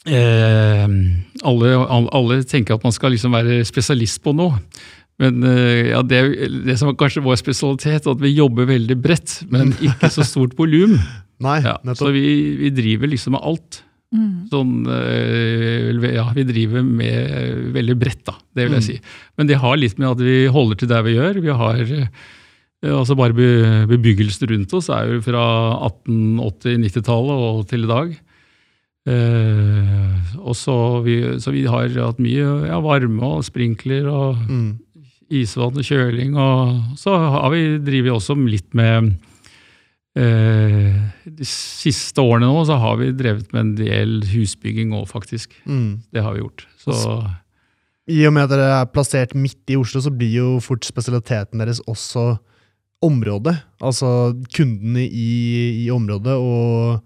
eh, 0.07 0.85
alle, 1.47 1.73
alle, 2.15 2.39
tenker 2.47 2.77
at 2.77 2.83
man 2.87 2.95
skal 2.95 3.13
liksom 3.15 3.35
være 3.35 3.61
spesialist 3.67 4.21
på 4.25 4.33
noe. 4.37 4.59
Men 5.21 5.41
eh, 5.49 5.89
ja, 5.93 6.03
det, 6.05 6.21
det 6.67 6.75
som 6.77 6.91
er 6.91 6.97
kanskje 6.99 7.23
vår 7.25 7.39
spesialitet, 7.41 8.05
at 8.09 8.19
vi 8.21 8.35
jobber 8.37 8.67
veldig 8.69 8.97
bredt, 9.01 9.39
men 9.53 9.71
ikke 9.81 10.11
så 10.13 10.25
stort 10.27 10.57
volum. 10.59 10.97
Ja, 11.37 11.75
så 11.93 12.07
vi, 12.09 12.23
vi 12.57 12.71
driver 12.73 13.05
liksom 13.11 13.35
med 13.35 13.43
alt. 13.45 13.83
Mm. 14.09 14.47
Sånn, 14.49 14.71
eh, 14.89 15.91
ja, 16.15 16.23
vi 16.33 16.45
driver 16.49 16.81
med 16.81 17.13
eh, 17.13 17.59
veldig 17.75 17.95
bredt, 18.01 18.23
da, 18.25 18.33
det 18.57 18.65
vil 18.65 18.73
jeg 18.79 18.81
Mm. 18.81 18.87
si. 18.87 18.95
Men 19.37 19.45
det 19.51 19.59
har 19.61 19.77
litt 19.77 19.99
med 20.01 20.09
at 20.15 20.23
vi 20.25 20.37
holder 20.49 20.79
til 20.81 20.89
der 20.89 21.03
vi 21.05 21.13
gjør. 21.13 21.37
Vi 21.45 21.53
har 21.59 21.83
eh, 21.83 22.07
altså 22.89 23.13
Bare 23.19 23.37
be- 23.37 23.85
bebyggelsen 23.93 24.49
rundt 24.49 24.73
oss 24.79 24.89
er 24.89 25.11
jo 25.13 25.21
fra 25.27 25.43
1880-90-tallet 25.91 27.45
og 27.51 27.61
til 27.69 27.85
i 27.85 27.91
dag. 27.91 28.15
Eh, 29.07 30.35
og 30.41 30.55
så 30.59 30.73
vi, 31.05 31.15
så 31.39 31.53
vi 31.55 31.63
har 31.69 31.87
hatt 31.95 32.19
mye 32.19 32.47
ja, 32.67 32.79
varme 32.83 33.23
og 33.37 33.45
sprinkler 33.47 34.09
og 34.11 34.41
Mm. 34.49 34.79
isvann 35.31 35.75
og 35.79 35.83
kjøling. 35.87 36.35
Og 36.35 36.97
så 36.99 37.15
har 37.15 37.49
vi 37.53 37.77
drevet 37.83 38.11
også 38.15 38.35
litt 38.47 38.73
med 38.75 39.13
eh, 40.17 40.95
De 41.27 41.45
siste 41.47 42.21
årene 42.23 42.47
nå 42.49 42.63
så 42.67 42.77
har 42.81 42.97
vi 43.01 43.11
drevet 43.15 43.51
med 43.53 43.61
en 43.61 43.75
del 43.79 44.21
husbygging 44.31 44.93
òg, 44.97 45.07
faktisk. 45.11 45.53
Mm. 45.67 46.01
Det 46.13 46.23
har 46.23 46.33
vi 46.35 46.41
gjort. 46.43 46.65
Så 46.81 46.95
I 48.07 48.21
og 48.27 48.33
med 48.33 48.47
at 48.47 48.53
dere 48.55 48.67
er 48.81 48.91
plassert 48.91 49.35
midt 49.35 49.59
i 49.69 49.75
Oslo, 49.75 49.99
så 50.01 50.11
blir 50.15 50.31
jo 50.39 50.49
fort 50.63 50.85
spesialiteten 50.87 51.59
deres 51.59 51.81
også 51.87 52.37
området. 53.03 53.57
Altså 53.83 54.33
kundene 54.55 55.03
i, 55.05 55.83
i 55.85 55.89
området, 55.93 56.33
og 56.39 57.03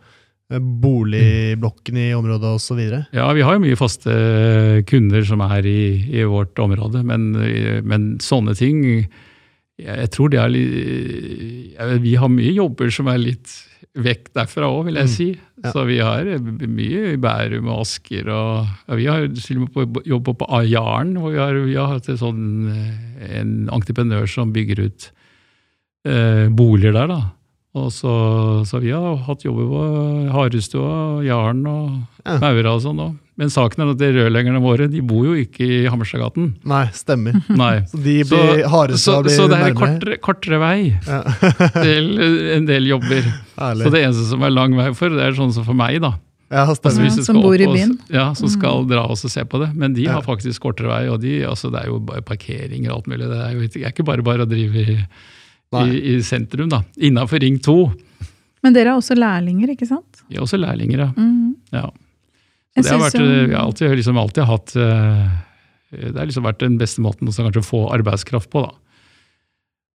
boligblokkene 0.59 2.09
i 2.09 2.13
området 2.17 2.51
osv.? 2.57 2.79
Ja, 3.15 3.29
vi 3.33 3.41
har 3.45 3.55
jo 3.57 3.63
mye 3.63 3.79
faste 3.79 4.13
kunder 4.89 5.23
som 5.27 5.41
er 5.45 5.65
i, 5.69 5.81
i 6.19 6.23
vårt 6.27 6.59
område, 6.59 7.03
men, 7.07 7.31
men, 7.87 8.07
sånne 8.23 8.55
ting 8.59 8.83
Jeg 9.81 10.09
tror 10.13 10.29
det 10.29 10.39
er 10.43 10.51
litt 10.53 12.01
Vi 12.03 12.15
har 12.19 12.29
mye 12.29 12.51
jobber 12.53 12.91
som 12.93 13.07
er 13.11 13.21
litt 13.21 13.53
vekk 13.97 14.29
derfra 14.37 14.69
òg, 14.71 14.85
vil 14.87 14.95
jeg 15.01 15.03
Mm. 15.09 15.11
si. 15.11 15.25
Ja. 15.63 15.71
Så 15.73 15.81
vi 15.85 15.97
har 15.99 16.23
mye 16.23 17.01
i 17.11 17.17
Bærum 17.19 17.67
og 17.67 17.81
Asker. 17.83 18.29
Og, 18.31 18.67
ja, 18.87 18.95
vi 18.95 19.05
har 19.09 19.25
til 19.35 19.57
og 19.59 19.65
med 19.65 19.73
på 19.93 20.03
jobb 20.07 20.29
på 20.39 20.47
Jaren, 20.69 21.11
hvor 21.19 21.33
vi 21.33 21.37
har, 21.41 21.53
vi 21.65 21.75
har 21.75 21.89
hatt 21.91 22.07
sånn, 22.07 22.69
eh, 22.71 23.39
en 23.41 23.67
entreprenør 23.67 24.29
som 24.31 24.53
bygger 24.55 24.79
ut 24.87 25.09
eh, 26.07 26.47
boliger 26.49 26.93
der. 26.95 27.07
da. 27.11 27.19
Og 27.73 27.87
så, 27.95 28.11
så 28.67 28.81
vi 28.83 28.89
har 28.91 29.15
hatt 29.23 29.45
jobber 29.45 29.67
på 29.71 29.81
Harestua, 30.33 31.21
Jaren 31.23 31.61
og 31.71 31.99
Ja. 32.25 32.35
Maura 32.37 32.75
og 32.75 32.81
sånn 32.83 32.99
òg. 33.01 33.13
Men 33.39 33.49
saken 33.49 33.81
er 33.81 33.91
at 33.93 33.97
de 33.97 34.09
rørleggerne 34.13 34.59
våre 34.61 34.85
de 34.91 34.99
bor 35.01 35.23
jo 35.25 35.31
ikke 35.39 35.63
i 35.65 35.77
Hammerstadgaten. 35.89 36.51
Nei, 36.67 36.83
stemmer. 36.93 37.39
Nei. 37.49 37.79
Så 37.89 37.97
de 38.03 38.17
blir 38.27 38.59
så, 38.99 39.15
blir 39.23 39.33
så 39.33 39.47
det 39.49 39.57
er 39.57 39.73
kortere, 39.79 40.17
kortere 40.21 40.59
vei 40.61 40.75
Ja. 41.07 41.23
til 41.85 42.11
en 42.59 42.67
del 42.69 42.91
jobber. 42.91 43.23
Ærlig. 43.57 43.87
Så 43.87 43.93
det 43.95 44.03
eneste 44.03 44.27
som 44.29 44.43
er 44.45 44.53
lang 44.53 44.75
vei 44.77 44.91
for, 44.93 45.09
det 45.15 45.23
er 45.31 45.39
sånn 45.39 45.55
som 45.55 45.65
for 45.65 45.73
meg, 45.79 45.97
da. 46.03 46.11
ja, 46.51 46.67
Altså, 46.67 46.91
du 46.93 47.23
som 47.23 47.39
bor 47.41 47.55
i 47.57 47.65
og- 47.65 47.73
byen. 47.73 47.95
Ja, 48.13 48.27
som 48.37 48.51
skal 48.51 48.85
dra 48.91 49.07
oss 49.09 49.23
og 49.25 49.31
se 49.33 49.41
på 49.47 49.63
det. 49.63 49.71
Men 49.73 49.93
de 49.97 50.03
Ja. 50.05 50.19
har 50.19 50.27
faktisk 50.27 50.59
kortere 50.61 50.91
vei, 50.91 51.07
og 51.09 51.21
de, 51.23 51.39
altså, 51.47 51.71
det 51.71 51.81
er 51.85 51.87
jo 51.89 51.97
bare 51.99 52.21
parkeringer 52.21 52.91
og 52.91 52.97
alt 52.99 53.07
mulig. 53.15 53.31
Det 53.31 53.39
er 53.47 53.53
jo 53.55 53.61
ikke- 53.65 53.73
det 53.79 53.85
er 53.87 53.91
ikke 53.95 54.05
bare 54.11 54.21
bare 54.21 54.45
å 54.45 54.49
drive 54.51 54.75
i, 54.75 54.99
i, 55.71 55.99
i 56.13 56.15
sentrum, 56.25 56.69
da. 56.71 56.81
Innafor 56.97 57.39
Ring 57.43 57.59
2. 57.63 57.75
Men 58.61 58.75
dere 58.75 58.93
er 58.93 58.99
også 58.99 59.15
lærlinger, 59.17 59.71
ikke 59.73 59.87
sant? 59.89 60.23
Vi 60.29 60.37
er 60.37 60.43
også 60.45 60.59
lærlinger, 60.61 61.05
ja. 61.07 61.09
Mhm. 61.15 61.55
ja. 61.73 61.87
Så 62.71 62.83
det 62.85 62.91
har 62.91 63.01
vært, 63.01 63.19
jo- 63.19 63.47
vi 63.49 63.55
har 63.55 63.65
alltid, 63.65 63.95
liksom, 63.99 64.17
alltid 64.17 64.45
hatt 64.47 64.75
eh, 64.79 65.31
Det 65.91 66.15
har 66.15 66.25
liksom 66.29 66.45
vært 66.45 66.61
den 66.61 66.77
beste 66.79 67.01
måten 67.03 67.27
å 67.27 67.33
kanskje 67.35 67.65
få 67.67 67.81
arbeidskraft 67.91 68.49
på, 68.49 68.61
da. 68.63 68.71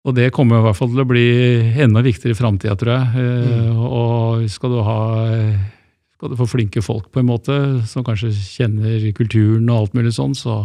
Og 0.05 0.15
det 0.17 0.33
kommer 0.33 0.59
i 0.59 0.65
hvert 0.67 0.77
fall 0.77 0.91
til 0.91 1.01
å 1.01 1.07
bli 1.09 1.29
enda 1.81 2.03
viktigere 2.05 2.35
i 2.35 2.39
framtida, 2.39 2.75
tror 2.77 2.91
jeg. 2.93 3.07
Mm. 3.15 3.79
Og 3.79 4.43
skal 4.53 4.75
du 4.75 4.81
ha 4.85 4.99
skal 6.15 6.33
du 6.33 6.37
få 6.37 6.47
flinke 6.49 6.83
folk 6.85 7.11
på 7.13 7.21
en 7.21 7.29
måte, 7.29 7.55
som 7.87 8.05
kanskje 8.05 8.31
kjenner 8.33 9.03
kulturen 9.17 9.69
og 9.69 9.79
alt 9.79 9.97
mulig 9.97 10.13
sånn, 10.17 10.35
så 10.37 10.63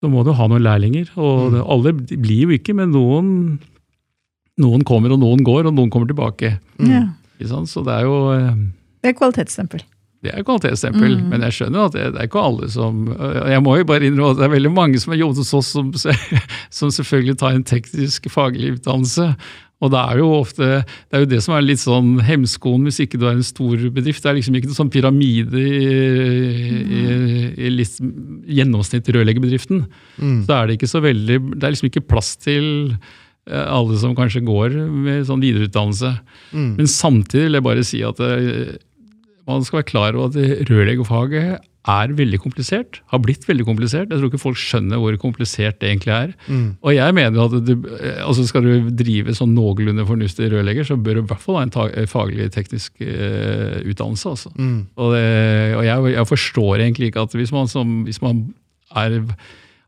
så 0.00 0.08
må 0.10 0.24
du 0.24 0.32
ha 0.32 0.46
noen 0.46 0.62
lærlinger. 0.62 1.08
Og 1.16 1.52
Mm. 1.52 1.62
alle 1.74 1.92
blir 1.98 2.42
jo 2.46 2.48
ikke, 2.54 2.74
men 2.74 2.92
noen, 2.94 3.58
noen 4.58 4.82
kommer 4.86 5.12
og 5.14 5.20
noen 5.22 5.42
går, 5.46 5.66
og 5.66 5.74
noen 5.74 5.90
kommer 5.90 6.06
tilbake. 6.10 6.58
Mm. 6.78 6.90
Ja. 6.90 7.04
Så 7.66 7.84
det 7.86 7.94
er 7.94 8.02
jo 8.06 8.16
eh, 8.34 8.54
Det 9.02 9.10
er 9.12 9.18
kvalitetsstempel. 9.18 9.82
det 10.22 10.32
er 10.34 10.42
kvalitetsstempel, 10.42 11.16
Mm. 11.20 11.28
men 11.30 11.40
jeg 11.42 11.52
skjønner 11.52 11.84
at 11.86 11.92
det, 11.92 12.12
det 12.14 12.20
er 12.20 12.26
ikke 12.26 12.42
alle 12.42 12.68
som 12.68 13.06
Jeg 13.46 13.62
må 13.62 13.76
jo 13.78 13.84
bare 13.84 14.00
innrømme 14.08 14.30
at 14.32 14.36
det 14.38 14.44
er 14.48 14.54
veldig 14.56 14.72
mange 14.74 14.98
som 14.98 15.12
har 15.12 15.18
jobbet 15.20 15.36
hos 15.38 15.54
oss 15.54 15.66
som, 15.66 15.92
som 16.70 16.88
selvfølgelig 16.90 17.38
tar 17.38 17.54
en 17.54 17.62
teknisk 17.64 18.26
faglig 18.30 18.74
utdannelse. 18.80 19.36
Og 19.78 19.92
det 19.94 20.00
er 20.00 20.18
jo 20.18 20.30
ofte 20.40 20.68
det 20.82 21.14
er 21.14 21.22
jo 21.22 21.30
det 21.30 21.38
som 21.44 21.54
er 21.54 21.62
litt 21.62 21.82
sånn 21.82 22.16
hemskoen 22.26 22.88
hvis 22.88 22.98
ikke 23.04 23.20
du 23.20 23.28
er 23.28 23.36
en 23.36 23.46
stor 23.46 23.84
bedrift. 23.94 24.24
Det 24.24 24.32
er 24.32 24.38
liksom 24.40 24.58
ikke 24.58 24.70
noen 24.70 24.80
sånn 24.80 24.90
pyramide 24.94 25.62
i, 25.62 25.92
i, 26.98 27.04
i 27.68 27.70
litt 27.76 28.00
gjennomsnitt 28.58 29.10
rørleggerbedriften. 29.14 29.86
Mm. 30.18 30.42
Så 30.48 30.56
er 30.56 30.66
det 30.66 30.78
ikke 30.78 30.90
så 30.90 31.02
veldig 31.04 31.38
Det 31.54 31.62
er 31.62 31.74
liksom 31.76 31.90
ikke 31.92 32.06
plass 32.10 32.34
til 32.42 32.68
eh, 32.90 33.66
alle 33.68 34.00
som 34.02 34.18
kanskje 34.18 34.42
går 34.48 34.74
med 34.90 35.28
sånn 35.30 35.44
videreutdannelse. 35.46 36.12
Mm. 36.50 36.70
Men 36.80 36.90
samtidig 36.90 37.46
vil 37.46 37.60
jeg 37.60 37.68
bare 37.70 37.86
si 37.86 38.02
at 38.06 38.18
det, 38.18 38.78
man 39.48 39.62
skal 39.64 39.80
være 39.80 39.92
klar 39.94 40.18
over 40.18 40.34
at 40.34 40.68
rørleggerfaget 40.68 41.68
er 41.88 42.12
veldig 42.16 42.38
komplisert. 42.42 43.00
Har 43.12 43.22
blitt 43.24 43.46
veldig 43.48 43.64
komplisert. 43.66 44.10
Jeg 44.10 44.20
tror 44.20 44.30
ikke 44.30 44.40
folk 44.42 44.60
skjønner 44.60 45.00
hvor 45.00 45.14
komplisert 45.20 45.78
det 45.80 45.90
egentlig 45.90 46.12
er. 46.14 46.34
Mm. 46.46 46.66
Og 46.84 46.92
jeg 46.94 47.16
mener 47.16 47.40
at 47.46 47.56
du, 47.64 47.72
eh, 47.96 48.20
altså 48.24 48.44
skal 48.48 48.66
du 48.66 48.90
drive 48.98 49.34
sånn 49.36 49.54
noenlunde 49.56 50.04
fornuftig 50.08 50.50
rørlegger, 50.52 50.88
så 50.88 50.98
bør 51.00 51.18
du 51.18 51.22
i 51.24 51.28
hvert 51.30 51.44
fall 51.44 51.60
ha 51.60 51.64
en 51.66 51.74
eh, 51.88 52.08
faglig 52.10 52.50
teknisk 52.54 53.00
uh, 53.00 53.80
utdannelse. 53.88 54.34
Altså. 54.34 54.52
Mm. 54.58 54.80
Og, 54.98 55.14
det, 55.16 55.24
og 55.78 55.86
jeg, 55.88 56.12
jeg 56.18 56.30
forstår 56.34 56.84
egentlig 56.84 57.10
ikke 57.12 57.24
at 57.24 57.38
hvis 57.40 57.54
man, 57.56 57.70
som, 57.72 58.02
hvis 58.08 58.20
man 58.24 58.44
er, 58.96 59.20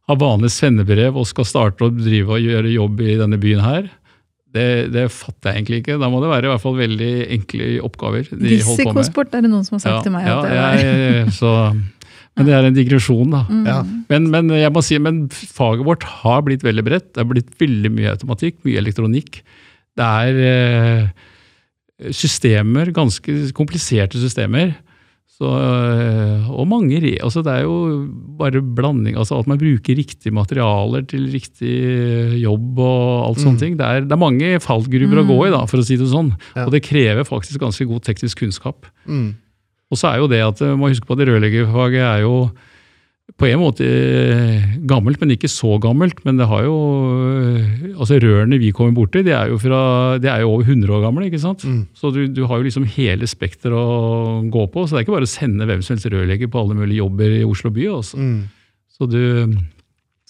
har 0.08 0.20
vanlig 0.20 0.52
svennebrev 0.54 1.20
og 1.20 1.28
skal 1.28 1.48
starte 1.48 1.86
å 1.86 1.92
drive 1.94 2.38
og 2.38 2.44
gjøre 2.48 2.76
jobb 2.76 3.04
i 3.04 3.18
denne 3.20 3.40
byen 3.40 3.64
her, 3.64 3.90
det, 4.56 4.66
det 4.90 5.06
fatter 5.14 5.52
jeg 5.52 5.60
egentlig 5.60 5.80
ikke. 5.84 5.96
Da 6.02 6.08
må 6.10 6.20
det 6.22 6.30
være 6.32 6.48
i 6.48 6.50
hvert 6.50 6.62
fall 6.64 6.76
veldig 6.80 7.12
enkle 7.36 7.70
oppgaver. 7.86 8.26
de 8.26 8.34
holder 8.34 8.42
på 8.42 8.50
med. 8.50 8.52
Risikosport 8.58 9.34
er 9.38 9.46
det 9.46 9.50
noen 9.52 9.66
som 9.66 9.78
har 9.78 9.84
sagt 9.84 10.06
til 10.08 10.14
meg. 10.14 10.26
Ja, 10.26 10.36
at 10.40 10.48
det 10.48 10.58
er. 10.58 10.84
jeg, 10.90 11.34
så, 11.36 11.54
men 12.38 12.48
det 12.48 12.56
er 12.56 12.66
en 12.66 12.76
digresjon, 12.76 13.30
da. 13.34 13.44
Mm. 13.46 13.64
Ja. 13.68 13.78
Men, 14.10 14.28
men 14.34 14.52
jeg 14.58 14.74
må 14.74 14.82
si, 14.86 14.98
men 15.02 15.22
faget 15.30 15.86
vårt 15.86 16.06
har 16.22 16.42
blitt 16.46 16.66
veldig 16.66 16.86
bredt. 16.86 17.10
Det 17.12 17.22
har 17.22 17.30
blitt 17.30 17.54
veldig 17.62 17.92
mye 17.94 18.14
automatikk, 18.16 18.58
mye 18.66 18.82
elektronikk. 18.82 19.42
Det 19.98 20.10
er 20.26 20.42
eh, 20.50 22.12
systemer, 22.16 22.90
ganske 22.96 23.36
kompliserte 23.56 24.18
systemer. 24.22 24.74
Så, 25.40 25.48
eh, 25.56 26.48
og 26.52 26.66
mange 26.68 26.98
altså 27.24 27.40
Det 27.42 27.52
er 27.54 27.62
jo 27.64 27.76
bare 28.36 28.60
blanding, 28.60 29.16
altså 29.16 29.38
at 29.40 29.46
man 29.48 29.56
bruker 29.60 29.96
riktige 29.96 30.34
materialer 30.36 31.06
til 31.08 31.24
riktig 31.32 32.40
jobb 32.42 32.78
og 32.78 33.28
alt 33.30 33.38
Mm. 33.40 33.44
sånne 33.46 33.58
ting. 33.62 33.76
Det 33.78 33.86
er, 33.86 34.00
det 34.04 34.12
er 34.12 34.20
mange 34.20 34.50
fallgruver 34.60 35.22
å 35.22 35.26
gå 35.28 35.38
i, 35.46 35.50
da, 35.54 35.64
for 35.64 35.80
å 35.80 35.84
si 35.86 35.96
det 35.96 36.08
sånn. 36.12 36.34
Ja. 36.54 36.66
Og 36.66 36.72
det 36.72 36.82
krever 36.84 37.24
faktisk 37.24 37.60
ganske 37.60 37.86
god 37.88 38.02
teknisk 38.04 38.42
kunnskap. 38.44 38.84
Mm. 39.08 39.34
Og 39.90 39.98
så 39.98 40.12
er 40.12 40.18
jo 40.20 40.28
det 40.28 40.42
at 40.44 40.60
eh, 40.60 40.68
man 40.76 40.78
må 40.84 40.92
huske 40.92 41.08
på 41.08 41.16
at 41.16 41.24
rørleggerfaget 41.26 42.04
er 42.04 42.20
jo 42.26 42.50
på 43.38 43.46
en 43.48 43.60
måte 43.60 43.86
eh, 43.86 44.64
gammelt, 44.88 45.20
men 45.20 45.34
ikke 45.34 45.50
så 45.50 45.76
gammelt. 45.82 46.22
Men 46.26 46.40
det 46.40 46.48
har 46.50 46.64
jo 46.66 46.76
eh, 47.46 47.88
Altså 48.00 48.16
rørene 48.22 48.58
vi 48.60 48.70
kommer 48.72 48.94
borti, 48.96 49.22
de 49.26 49.34
er 49.36 49.50
jo, 49.52 49.58
fra, 49.60 49.80
det 50.22 50.30
er 50.32 50.42
jo 50.42 50.54
over 50.54 50.64
100 50.64 50.94
år 50.96 51.02
gamle. 51.04 51.26
ikke 51.28 51.42
sant? 51.42 51.64
Mm. 51.68 51.82
Så 51.94 52.12
du, 52.14 52.22
du 52.32 52.46
har 52.48 52.60
jo 52.60 52.66
liksom 52.66 52.86
hele 52.96 53.28
spekteret 53.28 53.76
å 53.76 54.40
gå 54.48 54.64
på. 54.72 54.86
Så 54.86 54.94
det 54.94 55.02
er 55.02 55.06
ikke 55.06 55.18
bare 55.18 55.28
å 55.28 55.34
sende 55.34 55.68
hvem 55.68 55.84
som 55.84 55.94
helst 55.94 56.08
rørlegger 56.08 56.50
på 56.50 56.62
alle 56.62 56.78
mulige 56.78 57.02
jobber 57.02 57.36
i 57.36 57.44
Oslo 57.44 57.72
by. 57.74 57.90
Også. 57.98 58.20
Mm. 58.20 58.40
Så 58.96 59.08
du 59.10 59.20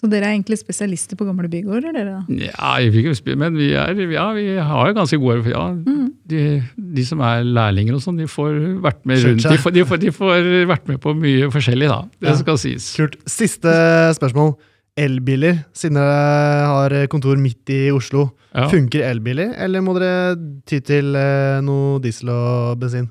Så 0.01 0.09
dere 0.09 0.25
er 0.25 0.33
egentlig 0.33 0.57
spesialister 0.57 1.15
på 1.19 1.27
gamle 1.27 1.45
bygårder? 1.51 1.93
dere 1.93 2.15
da? 2.15 2.21
Ja, 2.33 3.35
men 3.37 3.53
vi, 3.59 3.67
er, 3.77 3.93
ja, 4.15 4.23
vi 4.33 4.45
har 4.57 4.87
jo 4.89 4.95
ganske 4.97 5.19
gode 5.21 5.51
ja, 5.51 5.67
Mm. 5.77 6.07
de, 6.25 6.63
de 6.97 7.03
som 7.05 7.19
er 7.21 7.43
lærlinger 7.45 7.93
og 7.93 8.01
sånn, 8.01 8.17
de 8.17 8.25
får 8.25 8.81
vært 8.81 9.05
med 9.05 9.21
rundt. 9.23 9.45
De 9.45 9.57
får, 9.61 9.71
de, 9.77 9.83
får, 9.85 10.01
de 10.01 10.11
får 10.11 10.49
vært 10.71 10.87
med 10.89 10.99
på 11.03 11.13
mye 11.13 11.51
forskjellig, 11.53 11.87
da. 11.91 12.01
Det 12.19 12.29
Ja. 12.33 12.35
skal 12.41 12.57
sies. 12.57 12.89
Kult. 12.97 13.15
Siste 13.29 13.69
spørsmål. 14.17 14.55
Elbiler, 14.97 15.61
siden 15.73 15.95
dere 15.95 16.65
har 16.67 16.95
kontor 17.07 17.37
midt 17.39 17.69
i 17.71 17.91
Oslo. 17.95 18.31
Ja. 18.53 18.65
Funker 18.67 19.05
elbiler, 19.07 19.53
eller 19.55 19.79
må 19.85 19.93
dere 19.97 20.35
ty 20.67 20.81
til 20.83 21.15
eh, 21.15 21.61
noe 21.63 21.99
diesel 22.03 22.27
og 22.33 22.79
bensin? 22.81 23.07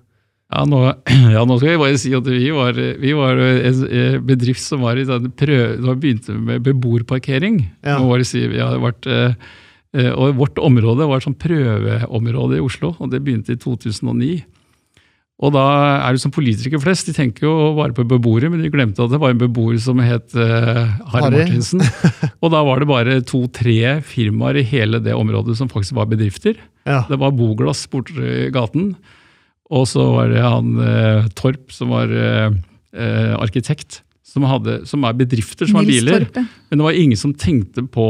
Ja, 0.51 0.64
nå, 0.66 0.82
ja, 1.36 1.44
nå 1.46 1.57
skal 1.61 1.74
jeg 1.74 1.80
bare 1.82 1.98
si 2.03 2.12
at 2.16 2.26
vi 2.26 2.51
var, 2.55 2.74
vi 2.74 3.14
var 3.16 3.38
en 3.38 3.82
en 3.86 4.22
bedrift 4.26 4.62
som 4.64 4.82
var 4.82 4.98
i 4.98 5.07
prøv, 5.07 5.90
begynte 6.03 6.34
med 6.34 6.64
beboerparkering. 6.66 7.62
Ja. 7.86 7.98
Si, 8.26 8.42
vi 8.51 8.59
har 8.59 8.80
vært, 8.82 9.07
eh, 9.07 9.34
eh, 9.94 10.11
og 10.11 10.38
vårt 10.40 10.59
område 10.59 11.07
var 11.07 11.20
et 11.20 11.28
sånn 11.28 11.38
prøveområde 11.38 12.59
i 12.59 12.64
Oslo, 12.64 12.96
og 12.98 13.12
det 13.12 13.22
begynte 13.22 13.55
i 13.55 13.61
2009. 13.61 14.40
Og 15.40 15.55
da 15.55 15.62
er 16.05 16.12
det 16.12 16.20
som 16.20 16.32
politikere 16.34 16.82
flest, 16.82 17.07
de 17.09 17.14
tenker 17.16 17.46
jo 17.46 17.53
bare 17.78 17.94
på 17.96 18.05
beboere, 18.05 18.51
men 18.53 18.61
de 18.61 18.68
glemte 18.72 19.01
at 19.01 19.12
det 19.12 19.20
var 19.22 19.32
en 19.32 19.40
beboer 19.40 19.78
som 19.80 20.03
het 20.05 20.34
uh, 20.36 20.90
Harry. 21.14 21.46
Martinsen. 21.46 21.80
og 22.42 22.53
da 22.53 22.61
var 22.66 22.82
det 22.82 22.90
bare 22.90 23.14
to-tre 23.24 24.03
firmaer 24.05 24.61
i 24.61 24.66
hele 24.68 25.01
det 25.01 25.16
området 25.16 25.57
som 25.57 25.70
faktisk 25.72 25.96
var 25.96 26.11
bedrifter. 26.11 26.61
Ja. 26.84 27.07
Det 27.09 27.16
var 27.22 27.32
Boglass 27.38 27.86
borte 27.88 28.20
i 28.20 28.51
gaten. 28.53 28.92
Og 29.70 29.86
så 29.86 30.04
var 30.16 30.30
det 30.32 30.42
han 30.42 30.76
eh, 30.82 31.28
Torp, 31.38 31.68
som 31.74 31.92
var 31.94 32.10
eh, 32.10 32.48
eh, 32.96 33.34
arkitekt. 33.38 34.02
Som, 34.26 34.44
hadde, 34.46 34.84
som 34.86 35.02
er 35.06 35.16
bedrifter 35.18 35.66
som 35.66 35.80
har 35.80 35.88
biler. 35.88 36.24
Torpe. 36.24 36.44
Men 36.70 36.80
det 36.80 36.86
var 36.86 36.98
ingen 36.98 37.18
som 37.18 37.34
tenkte 37.34 37.82
på 37.90 38.08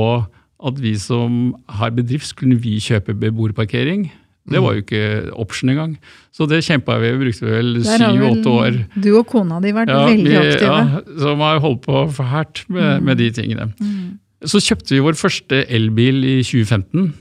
at 0.61 0.81
vi 0.81 0.93
som 1.01 1.55
har 1.81 1.95
bedrift, 1.97 2.29
skulle 2.35 2.59
vi 2.61 2.77
kjøpe 2.85 3.15
beboerparkering. 3.17 4.11
Det 4.51 4.61
var 4.61 4.75
jo 4.75 4.83
ikke 4.83 5.03
option 5.39 5.71
engang. 5.71 5.95
Så 6.35 6.47
det 6.51 6.63
kjempa 6.67 6.97
vi. 7.01 7.13
Brukte 7.21 7.47
vel 7.47 7.77
syv-åtte 7.87 8.53
år. 8.53 8.79
Du 8.97 9.13
og 9.21 9.27
kona 9.31 9.61
di 9.63 9.73
vært 9.77 9.93
Ja, 9.93 10.01
veldig 10.09 10.37
aktive. 10.41 10.81
Ja, 10.81 11.03
som 11.23 11.45
har 11.45 11.61
holdt 11.63 11.85
på 11.87 12.03
fælt 12.17 12.65
med, 12.73 13.05
med 13.07 13.21
de 13.21 13.31
tingene. 13.37 13.71
Mm. 13.79 14.19
Så 14.51 14.63
kjøpte 14.65 14.97
vi 14.97 15.03
vår 15.05 15.19
første 15.21 15.63
elbil 15.69 16.25
i 16.25 16.37
2015. 16.43 17.13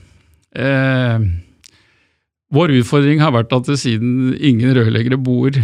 Eh, 0.56 1.28
vår 2.52 2.72
utfordring 2.80 3.20
har 3.22 3.32
vært 3.34 3.52
at 3.56 3.68
det 3.70 3.78
siden 3.78 4.34
ingen 4.36 4.74
rørleggere 4.74 5.18
bor 5.22 5.54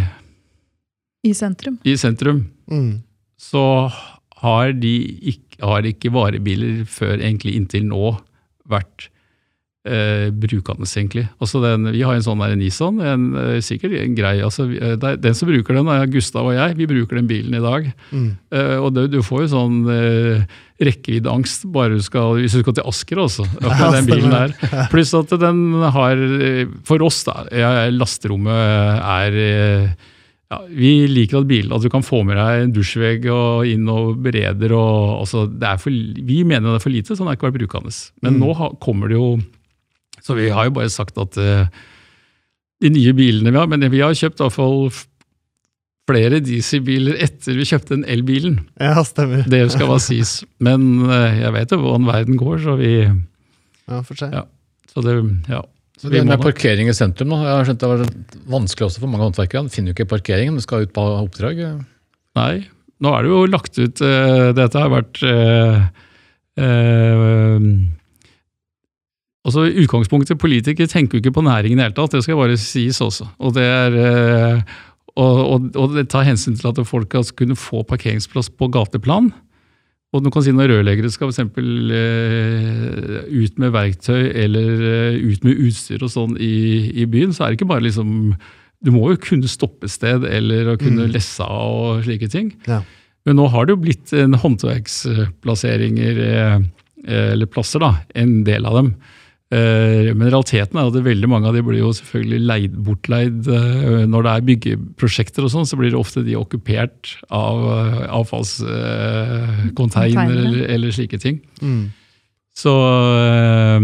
I 1.23 1.33
sentrum. 1.35 1.79
i 1.83 1.95
sentrum, 1.99 2.45
Mm. 2.69 3.01
så 3.39 3.91
har, 4.37 4.71
de 4.73 4.93
ikke, 5.33 5.59
har 5.63 5.81
ikke 5.87 6.11
varebiler 6.13 6.85
før 6.85 7.17
egentlig 7.17 7.55
inntil 7.57 7.85
nå 7.89 8.17
vært 8.69 9.09
eh, 9.87 10.29
brukende, 10.31 10.85
egentlig. 10.89 11.23
Altså 11.41 11.61
den, 11.63 11.87
vi 11.95 12.01
har 12.03 12.13
en 12.17 12.25
sånn 12.25 12.41
der 12.43 12.55
Nissan, 12.59 12.99
en, 13.01 13.25
eh, 13.35 13.57
sikkert 13.63 13.95
en 14.01 14.15
grei 14.17 14.35
altså, 14.43 14.67
eh, 14.75 14.95
det 14.99 15.03
er- 15.13 15.17
Den 15.23 15.33
som 15.33 15.47
bruker 15.49 15.73
den, 15.79 15.87
er 15.87 16.05
Gustav 16.11 16.45
og 16.45 16.53
jeg. 16.53 16.75
Vi 16.77 16.85
bruker 16.91 17.15
den 17.15 17.27
bilen 17.27 17.55
i 17.55 17.63
dag. 17.63 17.91
Mm. 18.11 18.37
Eh, 18.51 18.75
og 18.77 18.93
det, 18.93 19.07
du 19.11 19.21
får 19.21 19.45
jo 19.47 19.53
sånn 19.55 19.77
eh, 19.89 20.43
rekkeviddeangst 20.83 21.65
bare 21.73 21.95
du 21.97 22.01
skal, 22.05 22.35
hvis 22.37 22.53
du 22.53 22.61
skal 22.61 22.73
til 22.77 22.85
Asker 22.87 23.17
med 23.17 23.93
den 23.95 24.05
bilen 24.11 24.29
der. 24.29 24.53
Pluss 24.91 25.13
at 25.17 25.29
den 25.39 25.73
har, 25.81 26.13
eh, 26.17 26.65
for 26.83 27.01
oss 27.07 27.23
da, 27.23 27.45
lasterommet 27.91 29.01
er 29.01 29.95
ja, 30.47 30.61
Vi 30.71 31.07
liker 31.11 31.41
at 31.41 31.47
bilen, 31.49 31.73
at 31.75 31.81
du 31.83 31.89
kan 31.91 32.05
få 32.07 32.21
med 32.23 32.37
deg 32.39 32.61
en 32.63 32.71
dusjvegg 32.71 33.25
og 33.33 33.65
inn 33.67 33.89
og 33.91 34.15
bereder. 34.23 34.71
og 34.71 35.25
altså, 35.25 35.43
det 35.51 35.73
for, 35.81 35.91
Vi 35.91 36.43
mener 36.47 36.69
det 36.71 36.79
er 36.79 36.85
for 36.85 36.93
lite, 36.93 37.15
så 37.17 37.25
den 37.25 37.33
er 37.33 37.35
ikke 37.35 37.49
vært 37.51 37.59
brukende. 37.67 37.91
Men 38.23 38.37
Mm. 38.39 38.45
nå 38.45 38.79
kommer 38.79 39.09
det 39.09 39.17
jo 39.17 39.41
Så 40.27 40.35
vi 40.35 40.49
har 40.51 40.67
jo 40.67 40.75
bare 40.75 40.91
sagt 40.91 41.19
at 41.21 41.37
uh, 41.39 41.69
de 42.83 42.91
nye 42.93 43.13
bilene 43.15 43.53
vi 43.53 43.57
har 43.57 43.69
Men 43.71 43.85
vi 43.89 44.03
har 44.03 44.17
kjøpt 44.17 44.41
i 44.41 44.43
hvert 44.43 44.57
fall 44.57 44.91
flere 46.07 46.39
dieselbiler 46.43 47.17
etter 47.23 47.57
vi 47.57 47.65
kjøpte 47.67 47.95
den 47.95 48.05
elbilen. 48.07 48.61
Ja, 48.79 49.01
stemmer. 49.07 49.47
Det 49.49 49.65
skal 49.73 49.89
bare 49.89 50.03
sies. 50.03 50.37
Men 50.63 51.07
uh, 51.07 51.31
jeg 51.35 51.51
vet 51.55 51.73
jo 51.73 51.81
hvordan 51.83 52.07
verden 52.07 52.39
går, 52.39 52.61
så 52.63 52.77
vi 52.79 52.93
Ja, 53.07 54.03
for 54.03 54.19
seg. 54.19 54.35
Ja. 54.35 54.45
Så 54.91 55.03
det, 55.03 55.17
ja. 55.51 55.63
Så 55.97 56.11
Det 56.13 56.21
med 56.29 56.41
parkering 56.41 56.89
i 56.91 56.95
sentrum, 56.95 57.31
da. 57.33 57.41
Jeg 57.41 57.55
har 57.57 57.67
skjønt 57.67 57.83
det 57.83 57.89
var 57.89 58.01
vanskelig 58.53 58.85
også 58.87 59.01
for 59.01 59.09
mange 59.09 59.25
håndverkere. 59.25 59.65
De 59.65 59.73
finner 59.73 59.91
jo 59.91 59.97
ikke 59.97 60.11
parkering 60.13 60.51
når 60.51 60.61
de 60.61 60.65
skal 60.67 60.85
ut 60.85 60.93
på 60.93 61.05
oppdrag. 61.23 61.61
Nei, 62.37 62.53
nå 63.01 63.13
er 63.13 63.25
det 63.25 63.31
jo 63.33 63.39
lagt 63.49 63.79
ut 63.81 64.03
uh, 64.05 64.49
Dette 64.57 64.83
har 64.83 64.93
vært 64.93 65.21
uh, 65.25 65.79
Altså 69.47 69.63
Utgangspunktet 69.71 70.39
politikere 70.41 70.89
tenker 70.91 71.17
jo 71.17 71.23
ikke 71.23 71.37
på 71.37 71.45
næringen 71.45 71.79
i 71.79 71.81
det 71.81 71.85
hele 71.87 71.95
tatt, 71.95 72.11
det 72.17 72.23
skal 72.25 72.35
bare 72.39 72.57
sies 72.59 72.99
også. 73.01 73.29
Og 73.39 73.53
det, 73.55 73.63
er, 73.63 73.93
eh, 73.95 74.61
og, 75.15 75.37
og, 75.53 75.69
og 75.79 75.93
det 75.95 76.09
tar 76.11 76.27
hensyn 76.27 76.57
til 76.59 76.67
at 76.67 76.81
folk 76.87 77.15
skal 77.15 77.37
kunne 77.39 77.55
få 77.55 77.85
parkeringsplass 77.87 78.49
på 78.59 78.67
gateplan. 78.75 79.31
Og 80.15 80.23
du 80.23 80.29
kan 80.31 80.43
si 80.43 80.51
Når 80.55 80.69
rørleggere 80.71 81.09
skal 81.11 81.31
eksempel, 81.31 81.65
eh, 81.91 83.23
ut 83.27 83.57
med 83.59 83.71
verktøy 83.75 84.29
eller 84.43 84.85
eh, 84.91 85.17
ut 85.31 85.43
med 85.47 85.59
utstyr 85.67 86.03
og 86.03 86.11
sånn 86.13 86.37
i, 86.39 86.53
i 87.03 87.07
byen, 87.11 87.31
så 87.35 87.43
er 87.43 87.51
det 87.51 87.59
ikke 87.61 87.71
bare 87.71 87.83
liksom 87.87 88.33
Du 88.83 88.91
må 88.93 89.07
jo 89.11 89.17
kunne 89.19 89.47
stoppe 89.51 89.87
sted 89.89 90.23
eller 90.27 90.75
kunne 90.77 91.07
Mm. 91.07 91.11
lesse 91.15 91.43
av 91.43 91.97
og 91.97 92.03
slike 92.05 92.27
ting. 92.29 92.51
Ja. 92.67 92.81
Men 93.25 93.35
nå 93.39 93.47
har 93.51 93.65
det 93.65 93.73
jo 93.75 93.81
blitt 93.83 94.13
en 94.13 94.35
håndverksplasseringer, 94.37 96.19
eh, 96.23 96.59
eller 97.31 97.45
plasser, 97.49 97.79
da, 97.79 97.95
en 98.15 98.43
del 98.43 98.65
av 98.65 98.75
dem. 98.81 98.91
Eh, 99.49 100.09
Men 100.11 100.27
realiteten 100.27 100.75
er 100.75 100.89
at 100.89 100.93
det 100.97 101.05
veldig 101.05 101.29
mange 101.31 101.47
av 101.47 101.53
de 101.55 101.61
blir 101.63 101.79
jo 101.79 101.93
selvfølgelig 101.95 102.39
leid, 102.49 102.73
bortleid. 102.83 103.47
eh, 103.47 104.03
Når 104.05 104.23
det 104.25 104.31
er 104.33 104.41
byggeprosjekter 104.49 105.43
og 105.47 105.51
sånn, 105.53 105.65
så 105.69 105.77
blir 105.79 105.91
det 105.93 105.99
ofte 105.99 106.19
de 106.25 106.35
okkupert 106.35 107.13
av 107.31 107.61
avfallskonteiner 108.19 110.31
eller, 110.35 110.61
eller 110.75 110.91
slike 110.95 111.17
ting. 111.21 111.39
Mm. 111.61 111.87
Så, 112.57 112.73
eh, 112.73 113.79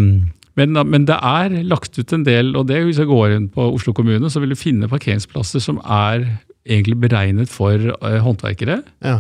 men, 0.59 0.69
men 0.89 1.05
det 1.09 1.17
er 1.17 1.49
lagt 1.69 1.97
ut 1.99 2.13
en 2.15 2.25
del, 2.27 2.55
og 2.59 2.67
det 2.69 2.81
hvis 2.85 2.99
jeg 3.01 3.09
går 3.09 3.27
inn 3.37 3.49
på 3.53 3.61
Oslo 3.73 3.91
kommune, 3.95 4.29
så 4.29 4.39
vil 4.43 4.53
du 4.53 4.59
finne 4.59 4.89
parkeringsplasser 4.91 5.59
som 5.63 5.77
er 5.83 6.17
egentlig 6.67 6.97
beregnet 7.03 7.49
for 7.51 7.73
eh, 7.77 8.19
håndverkere. 8.23 8.77
Ja. 9.05 9.17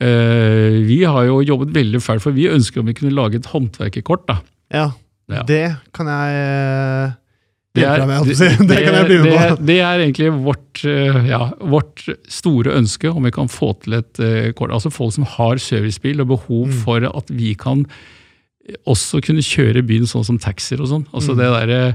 Eh, 0.00 0.78
vi 0.86 1.00
har 1.04 1.24
jo 1.26 1.40
jobbet 1.42 1.72
veldig 1.74 2.00
fælt, 2.04 2.22
for 2.24 2.32
vi 2.36 2.48
ønsker 2.50 2.80
om 2.80 2.86
vi 2.90 2.94
kunne 2.98 3.14
lage 3.16 3.36
et 3.40 3.50
håndverkerkort. 3.52 4.24
da. 4.30 4.36
ja. 4.74 4.88
Ja. 5.28 5.42
Det 5.44 5.62
kan 5.92 6.08
jeg 6.08 6.36
eh, 6.40 7.16
Det 7.76 7.84
er. 7.84 8.04
Det 8.24 8.36
det, 8.68 9.66
det 9.68 9.78
er 9.84 10.00
egentlig 10.02 10.30
vårt, 10.42 10.80
eh, 10.88 11.18
ja, 11.28 11.50
vårt 11.60 12.06
store 12.32 12.72
ønske, 12.78 13.10
om 13.12 13.22
vi 13.28 13.30
kan 13.36 13.50
få 13.52 13.74
til 13.84 13.98
et 14.00 14.18
eh, 14.24 14.52
kort. 14.56 14.72
Altså 14.74 14.90
folk 14.90 15.12
som 15.14 15.26
har 15.36 15.60
servicebil 15.62 16.20
og 16.24 16.30
behov 16.32 16.66
Mm. 16.68 16.78
for 16.84 17.04
at 17.10 17.28
vi 17.30 17.52
kan 17.54 17.84
også 18.88 19.20
kunne 19.24 19.40
kjøre 19.44 19.84
byen 19.86 20.08
sånn 20.08 20.24
som 20.26 20.38
taxier 20.40 20.80
og 20.80 20.88
sånn. 20.90 21.04
Altså 21.12 21.32
Mm. 21.32 21.38
det 21.38 21.50
der, 21.68 21.94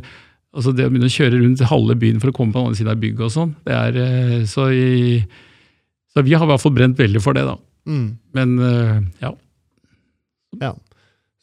altså 0.55 0.71
det 0.77 0.85
å 0.85 0.89
begynne 0.93 1.09
å 1.09 1.17
kjøre 1.17 1.41
rundt 1.41 1.61
halve 1.69 1.95
byen 1.99 2.19
for 2.21 2.29
å 2.31 2.33
komme 2.37 2.53
på 2.53 2.59
den 2.61 2.67
andre 2.69 2.77
siden 2.79 2.93
av 2.93 3.01
bygget 3.01 3.25
og 3.27 3.33
sånn, 3.33 3.55
det 3.65 3.73
er 3.73 3.99
eh, 4.05 4.45
så, 4.49 4.69
i, 4.71 5.19
så 6.13 6.23
vi 6.23 6.33
har 6.37 6.45
i 6.45 6.49
hvert 6.53 6.61
fall 6.63 6.73
brent 6.77 6.97
veldig 6.97 7.21
for 7.21 7.33
det, 7.33 7.43
da. 7.49 7.57
Mm. 7.89 8.07
Men 8.33 8.55
ja. 9.21 9.33
ja, 10.61 10.71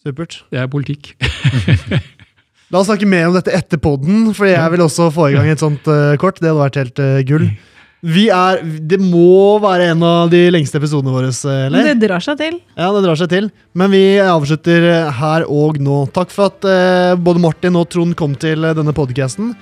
Supert. 0.01 0.43
det 0.49 0.63
er 0.63 0.71
politikk. 0.73 1.13
La 2.71 2.79
oss 2.79 2.87
snakke 2.87 3.09
mer 3.09 3.27
om 3.27 3.35
dette 3.35 3.53
etter 3.53 3.81
podden, 3.83 4.31
for 4.37 4.47
jeg 4.47 4.73
vil 4.73 4.85
også 4.85 5.09
få 5.13 5.31
i 5.31 5.35
gang 5.35 5.49
et 5.51 5.63
sånt 5.63 5.89
uh, 5.91 6.15
kort. 6.23 6.39
Det 6.39 6.47
hadde 6.49 6.61
vært 6.61 6.79
helt 6.79 7.03
uh, 7.03 7.19
gull. 7.27 7.49
Vi 8.01 8.29
er, 8.33 8.63
Det 8.63 8.97
må 9.03 9.59
være 9.61 9.91
en 9.93 10.05
av 10.07 10.31
de 10.33 10.45
lengste 10.55 10.79
episodene 10.81 11.13
våre, 11.13 11.33
eh, 11.35 11.65
eller? 11.67 11.91
Det 11.91 12.07
drar 12.07 12.23
seg 12.25 12.39
til. 12.41 12.57
Ja, 12.79 12.93
det 12.95 13.03
drar 13.05 13.19
seg 13.19 13.29
til. 13.33 13.51
Men 13.77 13.93
vi 13.93 14.05
avslutter 14.23 14.87
her 15.19 15.45
og 15.51 15.83
nå. 15.83 15.99
Takk 16.15 16.33
for 16.33 16.49
at 16.49 16.65
uh, 16.65 17.19
både 17.21 17.43
Martin 17.43 17.77
og 17.77 17.91
Trond 17.93 18.17
kom 18.17 18.39
til 18.41 18.65
denne 18.79 18.95
podcasten. 18.97 19.53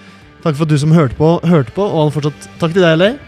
Takk 0.45 0.53
for 0.53 0.69
at 0.69 0.71
du 0.71 0.79
som 0.79 0.95
hørte 0.95 1.19
på, 1.19 1.33
hørte 1.49 1.75
på. 1.75 1.89
Og 1.89 2.05
han 2.05 2.15
fortsatt, 2.15 2.53
takk 2.61 2.77
til 2.77 2.87
deg, 2.87 3.01
Leir. 3.01 3.19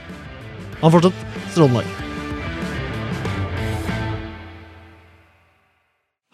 Han 0.84 0.94
fortsatt 0.94 1.26
strålende 1.56 1.82
dag. 1.82 2.09